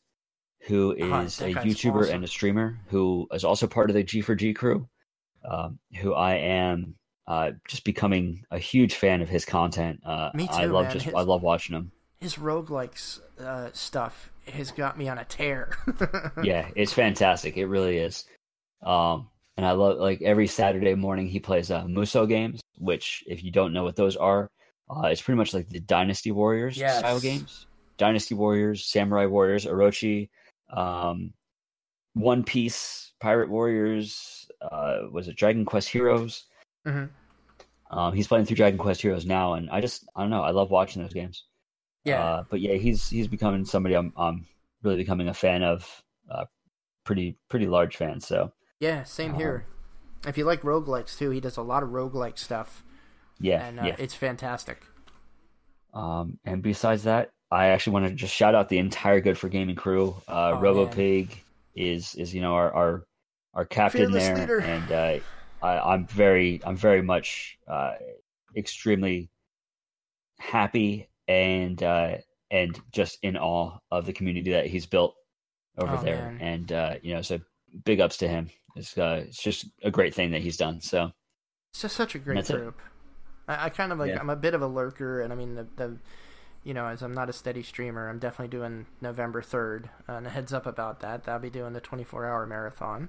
[0.67, 2.15] who Ah, a YouTuber awesome.
[2.17, 4.89] and a streamer who is also part of the G4G crew.
[5.45, 6.95] Um, who I am
[7.27, 9.99] uh, just becoming a huge fan of his content.
[10.07, 10.93] Uh, Me I too, love man.
[10.93, 11.91] just His- I love watching him.
[12.21, 15.77] His roguelikes uh, stuff has got me on a tear.
[16.45, 17.57] yeah, it's fantastic.
[17.57, 18.25] It really is.
[18.85, 23.43] Um, and I love like every Saturday morning he plays uh, Musou games, which if
[23.43, 24.49] you don't know what those are,
[24.89, 27.01] uh, it's pretty much like the Dynasty Warriors Yes.
[27.01, 27.67] style games.
[27.99, 30.29] Dynasty Warriors, Samurai Warriors, Orochi,
[30.73, 31.33] um,
[32.15, 34.47] One Piece, Pirate Warriors.
[34.61, 36.45] Uh, was it Dragon Quest Heroes?
[36.87, 37.11] Mhm.
[37.91, 40.43] Um, he's playing through Dragon Quest Heroes now, and I just I don't know.
[40.43, 41.45] I love watching those games.
[42.05, 44.47] yeah, Uh, but yeah, he's he's becoming somebody I'm I'm
[44.83, 46.03] really becoming a fan of.
[46.31, 46.47] Uh,
[47.05, 48.21] pretty pretty large fan.
[48.21, 49.67] So yeah, same um, here.
[50.27, 52.85] If you like roguelikes too, he does a lot of roguelike stuff,
[53.41, 53.97] yeah, and uh, yeah.
[53.99, 54.83] it's fantastic.
[55.95, 59.49] Um, and besides that, I actually want to just shout out the entire Good for
[59.49, 60.17] Gaming crew.
[60.27, 61.29] Uh, Oh, RoboPig
[61.75, 63.07] is is you know our our,
[63.55, 64.61] our captain Fearless there, leader.
[64.61, 65.19] and uh,
[65.63, 67.95] I, I'm very I'm very much uh,
[68.57, 69.29] extremely
[70.39, 72.17] happy and uh,
[72.51, 75.15] and just in awe of the community that he's built
[75.79, 76.33] over Oh, there.
[76.33, 76.39] man.
[76.41, 77.39] And uh, you know, so
[77.85, 78.51] big ups to him.
[78.77, 80.81] It's uh, it's just a great thing that he's done.
[80.81, 81.13] So
[81.73, 82.57] It's just such a great That's it.
[82.59, 82.79] group.
[83.49, 84.11] I, I kind of like.
[84.11, 84.21] Yeah.
[84.21, 85.97] I'm a bit of a lurker, and I mean the, the,
[86.65, 89.91] you know, as I'm not a steady streamer, I'm definitely doing November third.
[90.09, 91.29] Uh, and a heads up about that.
[91.29, 93.09] I'll be doing the 24 hour marathon.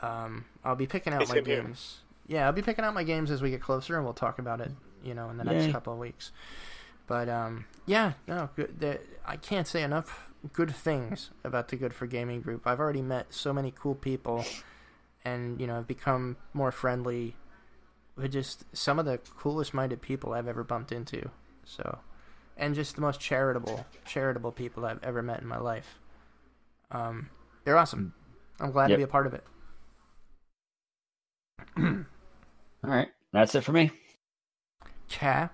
[0.00, 1.62] Um, I'll be picking out Hey, my same here.
[1.62, 2.00] games.
[2.26, 4.60] Yeah, I'll be picking out my games as we get closer, and we'll talk about
[4.60, 4.70] it.
[5.04, 6.30] You know, in the next couple of weeks.
[7.08, 8.78] But um, yeah, no, good.
[8.78, 12.66] The, I can't say enough good things about the Good for Gaming group.
[12.66, 14.44] I've already met so many cool people,
[15.24, 17.34] and you know, I've become more friendly
[18.16, 21.28] with just some of the coolest minded people I've ever bumped into.
[21.64, 21.98] So,
[22.56, 25.98] and just the most charitable, charitable people I've ever met in my life.
[26.90, 27.30] Um,
[27.64, 28.14] they're awesome.
[28.60, 28.96] I'm glad Yep.
[28.96, 29.44] to be a part of it.
[31.76, 32.04] all
[32.82, 33.90] right, that's it for me.
[35.08, 35.48] Ca.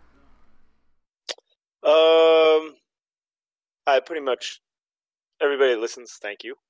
[1.85, 2.75] Um,
[3.87, 4.61] I pretty much
[5.41, 6.19] everybody that listens.
[6.21, 6.55] Thank you.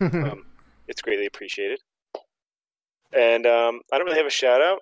[0.00, 0.46] Um,
[0.86, 1.80] it's greatly appreciated.
[3.12, 4.78] And um, I don't really have a shout out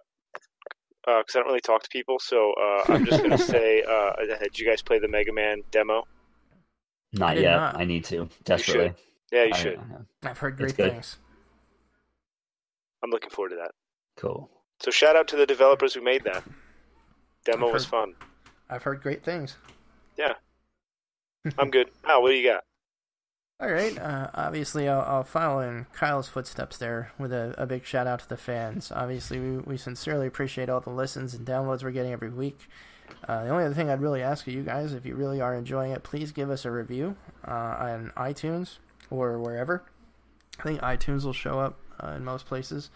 [1.07, 2.19] because I don't really talk to people.
[2.19, 4.13] So uh, I'm just gonna say, uh,
[4.43, 6.05] did you guys play the Mega Man demo?
[7.13, 7.57] Not did yet.
[7.57, 7.77] not.
[7.81, 8.93] I need to desperately.
[9.33, 9.79] Yeah, you I- should.
[9.79, 11.19] I- I've heard great things.
[13.03, 13.71] I'm looking forward to that.
[14.17, 14.51] cool.
[14.81, 16.43] So shout out to the developers who made that.
[17.45, 18.15] Demo I've was fun.
[18.69, 19.57] I've heard great things.
[20.19, 20.35] Yeah.
[21.59, 21.89] I'm good.
[22.05, 22.65] Al, what do you got?
[23.59, 23.99] All right.
[23.99, 28.21] Uh, obviously, I'll, I'll follow in Kyle's footsteps there with a, a big shout out
[28.21, 28.93] to the fans.
[28.95, 32.69] Obviously, we, we sincerely appreciate all the listens and downloads we're getting every week.
[33.27, 35.55] Uh, the only other thing I'd really ask of you guys, if you really are
[35.55, 37.17] enjoying it, please give us a review
[37.49, 38.79] uh, on iTunes
[39.11, 39.85] or wherever.
[40.59, 42.91] I think iTunes will show up uh, in most places.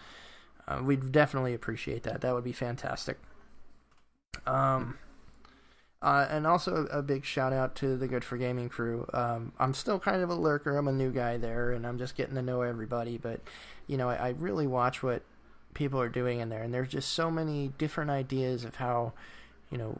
[0.68, 2.20] Uh, we'd definitely appreciate that.
[2.20, 3.18] That would be fantastic.
[4.46, 4.98] Um,
[6.02, 9.06] uh, and also a big shout out to the Good for Gaming crew.
[9.12, 10.76] Um, I'm still kind of a lurker.
[10.76, 13.18] I'm a new guy there, and I'm just getting to know everybody.
[13.18, 13.40] But
[13.86, 15.22] you know, I, I really watch what
[15.74, 19.12] people are doing in there, and there's just so many different ideas of how
[19.70, 19.98] you know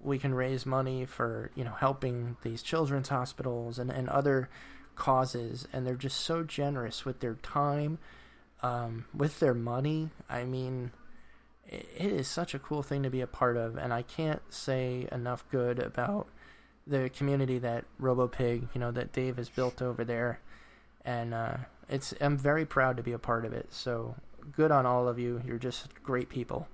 [0.00, 4.48] we can raise money for you know helping these children's hospitals and, and other
[4.94, 7.98] causes, and they're just so generous with their time,
[8.62, 10.10] um, with their money.
[10.30, 10.92] I mean
[11.72, 15.08] it is such a cool thing to be a part of, and I can't say
[15.10, 16.28] enough good about
[16.86, 20.40] the community that RoboPig, you know, that Dave has built over there,
[21.04, 21.56] and uh,
[21.88, 23.72] it's I'm very proud to be a part of it.
[23.72, 24.16] So
[24.52, 25.40] good on all of you.
[25.46, 26.68] You're just great people,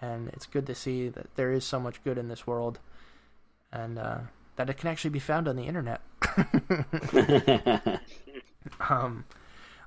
[0.00, 2.80] and it's good to see that there is so much good in this world,
[3.72, 4.18] and uh,
[4.56, 6.00] that it can actually be found on the internet.
[8.90, 9.24] um,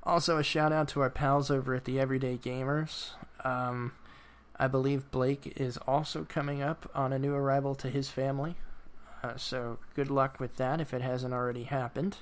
[0.04, 3.10] also, a shout out to our pals over at the Everyday Gamers.
[3.44, 3.92] Um,
[4.60, 8.56] I believe Blake is also coming up on a new arrival to his family.
[9.24, 12.18] Uh, so good luck with that if it hasn't already happened.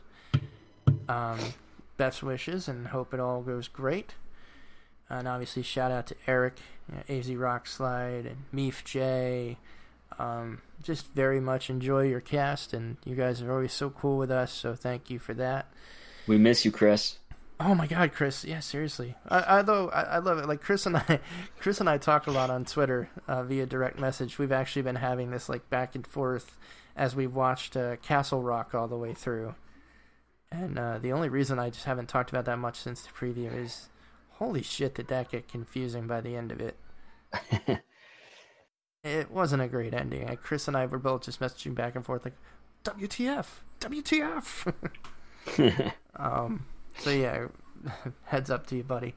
[1.08, 1.40] Um,
[1.98, 4.16] best wishes and hope it all goes great.
[5.10, 6.60] And obviously, shout out to Eric,
[6.90, 9.58] you know, AZ Rock Slide, and Meef J.
[10.18, 14.32] Um, just very much enjoy your cast, and you guys are always so cool with
[14.32, 14.52] us.
[14.52, 15.68] So thank you for that.
[16.28, 17.18] We miss you, Chris.
[17.60, 18.44] Oh my God, Chris!
[18.44, 19.16] Yeah, seriously.
[19.30, 21.20] I, although I, I love it, like Chris and I,
[21.60, 24.38] Chris and I talk a lot on Twitter uh, via direct message.
[24.38, 26.58] We've actually been having this like back and forth
[26.96, 29.56] as we've watched uh, Castle Rock all the way through.
[30.52, 33.54] And uh, the only reason I just haven't talked about that much since the preview
[33.54, 33.90] is,
[34.34, 36.78] holy shit, did that get confusing by the end of it?
[39.04, 40.28] it wasn't a great ending.
[40.28, 42.38] Like, Chris and I were both just messaging back and forth, like,
[42.86, 43.46] WTF,
[43.82, 44.74] WTF.
[46.16, 46.66] um,
[47.00, 47.48] so yeah,
[48.26, 49.16] heads up to you, buddy.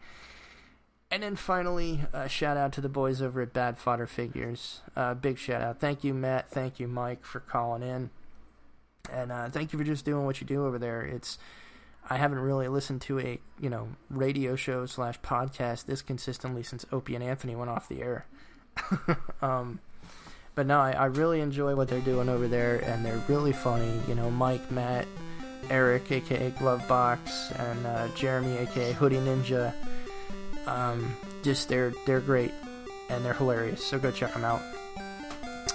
[1.10, 4.82] And then finally, a shout out to the boys over at Bad Fodder Figures.
[4.94, 5.80] Uh, big shout out.
[5.80, 6.50] Thank you, Matt.
[6.50, 8.10] Thank you, Mike, for calling in.
[9.10, 11.02] And uh, thank you for just doing what you do over there.
[11.02, 11.38] It's
[12.10, 16.86] I haven't really listened to a you know radio show slash podcast this consistently since
[16.92, 18.26] Opie and Anthony went off the air.
[19.42, 19.80] um,
[20.54, 23.92] but no, I, I really enjoy what they're doing over there, and they're really funny.
[24.08, 25.06] You know, Mike, Matt,
[25.70, 29.72] Eric, aka Glovebox, and uh, Jeremy, aka Hoodie Ninja.
[30.66, 32.52] Um, just they're they're great
[33.08, 33.84] and they're hilarious.
[33.84, 34.60] So go check them out.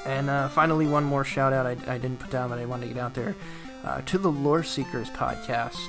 [0.05, 2.87] And uh, finally, one more shout out I, I, didn't put down that I wanted
[2.87, 3.35] to get out there
[3.85, 5.79] uh, to the Lore Seekers podcast.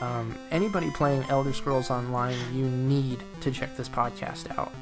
[0.00, 4.72] Um, anybody playing Elder Scrolls Online, you need to check this podcast out.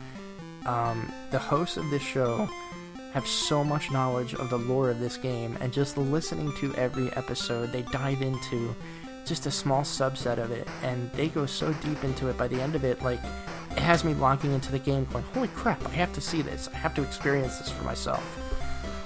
[0.66, 2.48] Um, the hosts of this show
[3.12, 7.12] have so much knowledge of the lore of this game, and just listening to every
[7.16, 8.74] episode, they dive into
[9.26, 12.60] just a small subset of it, and they go so deep into it by the
[12.60, 13.20] end of it, like,
[13.72, 16.68] it has me logging into the game going, holy crap, I have to see this.
[16.72, 18.24] I have to experience this for myself.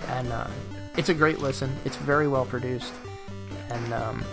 [0.09, 0.49] And uh,
[0.97, 1.75] it's a great listen.
[1.85, 2.93] It's very well produced.
[3.71, 4.25] And um,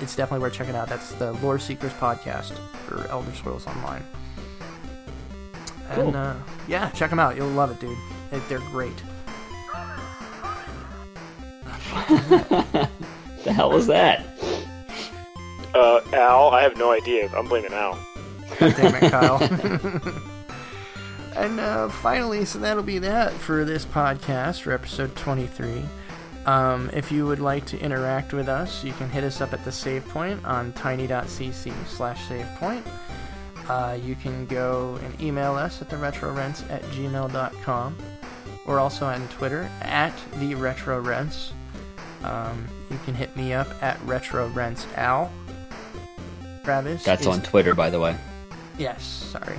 [0.00, 0.88] it's definitely worth checking out.
[0.88, 4.04] That's the Lore Seekers podcast for Elder Scrolls Online.
[5.92, 6.08] Cool.
[6.08, 6.34] And uh,
[6.68, 7.34] yeah, check them out.
[7.34, 7.98] You'll love it, dude.
[8.48, 8.94] They're great.
[13.44, 14.24] The hell was that?
[15.74, 17.30] Uh, Al, I have no idea.
[17.36, 17.98] I'm blaming Al.
[18.58, 19.38] God Damn it, Kyle.
[21.36, 25.84] and uh, finally, so that'll be that for this podcast for episode 23.
[26.46, 29.64] Um, if you would like to interact with us, you can hit us up at
[29.64, 32.84] the save point on tiny.cc slash save point.
[33.68, 37.96] Uh, you can go and email us at the retrorents at gmail.com.
[38.66, 41.52] We're also on Twitter at the retro rents.
[42.24, 45.30] Um, you can hit me up at retro rents al.
[46.64, 47.02] Travis.
[47.04, 48.16] That's is- on Twitter, by the way.
[48.78, 49.58] Yes, sorry.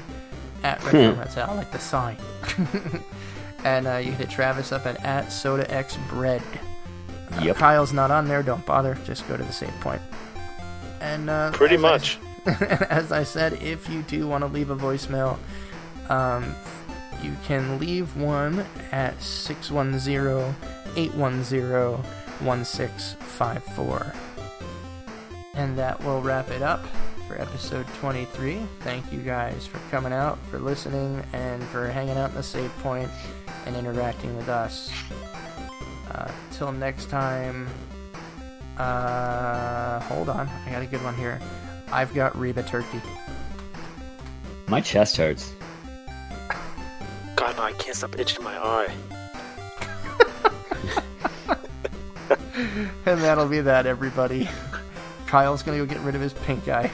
[0.63, 2.17] At retro rents al, like the sign.
[3.63, 6.41] and uh, you can hit Travis up at at soda x bread.
[7.33, 7.55] Uh, Yep.
[7.57, 8.43] Kyle's not on there.
[8.43, 8.97] Don't bother.
[9.05, 10.01] Just go to the save point.
[10.99, 12.19] And uh, Pretty as I- much.
[12.89, 15.37] as I said, if you do want to leave a voicemail,
[16.09, 16.55] um,
[17.23, 19.13] you can leave one at
[22.41, 24.15] 610-810-1654.
[25.53, 26.85] And that will wrap it up
[27.27, 28.59] for episode 23.
[28.81, 32.71] Thank you guys for coming out, for listening, and for hanging out in the save
[32.79, 33.09] point
[33.65, 34.91] and interacting with us.
[36.11, 37.67] Uh, till next time,
[38.77, 41.39] uh, hold on, I got a good one here.
[41.91, 43.01] I've got Reba Turkey.
[44.67, 45.53] My chest hurts.
[47.35, 48.93] God, no, I can't stop itching my eye.
[53.05, 54.49] And that'll be that, everybody.
[55.25, 56.91] Kyle's gonna go get rid of his pink eye.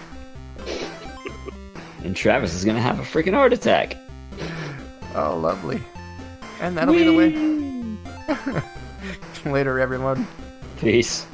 [2.03, 3.97] And Travis is gonna have a freaking heart attack.
[5.15, 5.81] Oh, lovely.
[6.61, 8.61] And that'll be the way.
[9.51, 10.27] Later, everyone.
[10.80, 11.26] Peace.